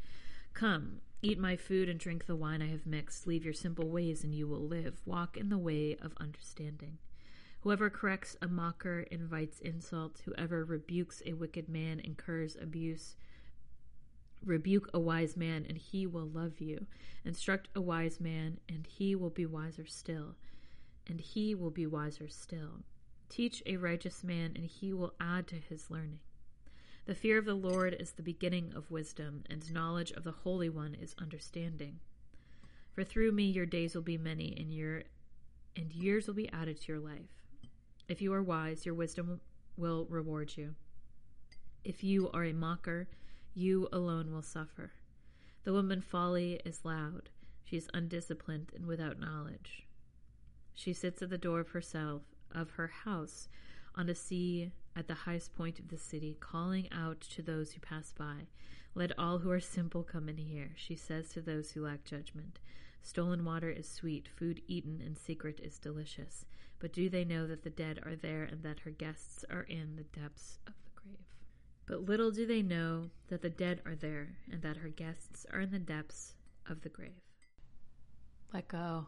Come, 0.53 1.01
eat 1.21 1.39
my 1.39 1.55
food 1.55 1.89
and 1.89 1.99
drink 1.99 2.25
the 2.25 2.35
wine 2.35 2.61
I 2.61 2.69
have 2.69 2.85
mixed. 2.85 3.27
Leave 3.27 3.43
your 3.43 3.53
simple 3.53 3.89
ways 3.89 4.23
and 4.23 4.33
you 4.33 4.47
will 4.47 4.65
live. 4.65 5.01
Walk 5.05 5.37
in 5.37 5.49
the 5.49 5.57
way 5.57 5.97
of 6.01 6.13
understanding. 6.19 6.97
Whoever 7.61 7.89
corrects 7.89 8.37
a 8.41 8.47
mocker 8.47 9.01
invites 9.11 9.59
insult. 9.59 10.21
Whoever 10.23 10.63
rebukes 10.63 11.21
a 11.25 11.33
wicked 11.33 11.67
man 11.67 11.99
incurs 11.99 12.55
abuse. 12.55 13.17
Rebuke 14.45 14.89
a 14.93 14.99
wise 14.99 15.35
man, 15.35 15.65
and 15.67 15.77
he 15.77 16.07
will 16.07 16.27
love 16.27 16.61
you. 16.61 16.85
Instruct 17.25 17.67
a 17.75 17.81
wise 17.81 18.21
man, 18.21 18.59
and 18.69 18.87
he 18.87 19.13
will 19.13 19.29
be 19.29 19.45
wiser 19.45 19.85
still. 19.85 20.35
And 21.05 21.19
he 21.19 21.53
will 21.53 21.71
be 21.71 21.85
wiser 21.85 22.29
still. 22.29 22.83
Teach 23.27 23.61
a 23.65 23.75
righteous 23.75 24.23
man, 24.23 24.53
and 24.55 24.65
he 24.65 24.93
will 24.93 25.13
add 25.19 25.45
to 25.47 25.55
his 25.55 25.91
learning. 25.91 26.21
The 27.09 27.15
fear 27.15 27.39
of 27.39 27.45
the 27.45 27.55
Lord 27.55 27.95
is 27.99 28.11
the 28.11 28.21
beginning 28.21 28.71
of 28.75 28.91
wisdom, 28.91 29.43
and 29.49 29.73
knowledge 29.73 30.11
of 30.11 30.23
the 30.23 30.31
Holy 30.31 30.69
One 30.69 30.93
is 30.93 31.15
understanding. 31.17 32.01
For 32.93 33.03
through 33.03 33.31
me 33.31 33.45
your 33.45 33.65
days 33.65 33.95
will 33.95 34.03
be 34.03 34.15
many, 34.15 34.55
and 34.55 34.71
your 34.71 35.01
and 35.75 35.91
years 35.91 36.27
will 36.27 36.35
be 36.35 36.51
added 36.51 36.79
to 36.79 36.91
your 36.91 37.01
life. 37.01 37.31
If 38.07 38.21
you 38.21 38.31
are 38.31 38.43
wise, 38.43 38.85
your 38.85 38.93
wisdom 38.93 39.41
will 39.75 40.05
reward 40.07 40.55
you. 40.55 40.75
If 41.83 42.03
you 42.03 42.29
are 42.29 42.43
a 42.43 42.53
mocker, 42.53 43.07
you 43.55 43.89
alone 43.91 44.31
will 44.31 44.43
suffer. 44.43 44.91
The 45.63 45.73
woman 45.73 46.01
folly 46.01 46.61
is 46.63 46.85
loud. 46.85 47.31
She 47.63 47.75
is 47.75 47.89
undisciplined 47.91 48.71
and 48.75 48.85
without 48.85 49.19
knowledge. 49.19 49.87
She 50.75 50.93
sits 50.93 51.23
at 51.23 51.31
the 51.31 51.39
door 51.39 51.61
of 51.61 51.69
herself 51.69 52.21
of 52.53 52.69
her 52.73 52.89
house 53.03 53.47
on 53.95 54.09
a 54.09 54.15
sea 54.15 54.73
at 54.99 55.07
the 55.07 55.13
highest 55.13 55.55
point 55.55 55.79
of 55.79 55.87
the 55.87 55.97
city, 55.97 56.35
calling 56.41 56.89
out 56.91 57.21
to 57.21 57.41
those 57.41 57.71
who 57.71 57.79
pass 57.79 58.11
by. 58.11 58.47
Let 58.93 59.17
all 59.17 59.37
who 59.37 59.49
are 59.49 59.61
simple 59.61 60.03
come 60.03 60.27
in 60.27 60.37
here, 60.37 60.71
she 60.75 60.95
says 60.97 61.29
to 61.29 61.41
those 61.41 61.71
who 61.71 61.85
lack 61.85 62.03
judgment. 62.03 62.59
Stolen 63.01 63.45
water 63.45 63.69
is 63.69 63.87
sweet, 63.87 64.27
food 64.27 64.61
eaten 64.67 65.01
in 65.01 65.15
secret 65.15 65.61
is 65.63 65.79
delicious. 65.79 66.45
But 66.79 66.91
do 66.91 67.09
they 67.09 67.23
know 67.23 67.47
that 67.47 67.63
the 67.63 67.69
dead 67.69 68.01
are 68.05 68.17
there 68.17 68.43
and 68.43 68.61
that 68.63 68.81
her 68.81 68.91
guests 68.91 69.45
are 69.49 69.63
in 69.63 69.95
the 69.95 70.19
depths 70.19 70.59
of 70.67 70.73
the 70.83 71.01
grave? 71.01 71.25
But 71.85 72.09
little 72.09 72.31
do 72.31 72.45
they 72.45 72.61
know 72.61 73.09
that 73.29 73.41
the 73.41 73.49
dead 73.49 73.81
are 73.85 73.95
there 73.95 74.35
and 74.51 74.61
that 74.63 74.77
her 74.77 74.89
guests 74.89 75.45
are 75.53 75.61
in 75.61 75.71
the 75.71 75.79
depths 75.79 76.33
of 76.69 76.81
the 76.81 76.89
grave. 76.89 77.23
Let 78.53 78.67
go. 78.67 79.07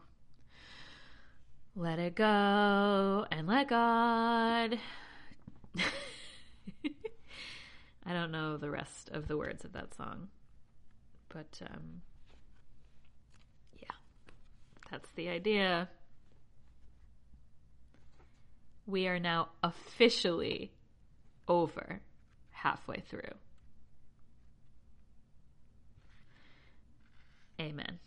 Let 1.76 1.98
it 1.98 2.14
go 2.14 3.26
and 3.30 3.46
let 3.46 3.68
God. 3.68 4.78
I 8.04 8.12
don't 8.12 8.32
know 8.32 8.56
the 8.56 8.70
rest 8.70 9.10
of 9.10 9.28
the 9.28 9.36
words 9.36 9.64
of 9.64 9.72
that 9.72 9.94
song, 9.94 10.28
but 11.28 11.60
um, 11.70 12.02
yeah, 13.80 13.94
that's 14.90 15.10
the 15.12 15.28
idea. 15.28 15.88
We 18.86 19.06
are 19.06 19.20
now 19.20 19.50
officially 19.62 20.72
over 21.48 22.00
halfway 22.50 23.02
through. 23.08 23.34
Amen. 27.60 27.98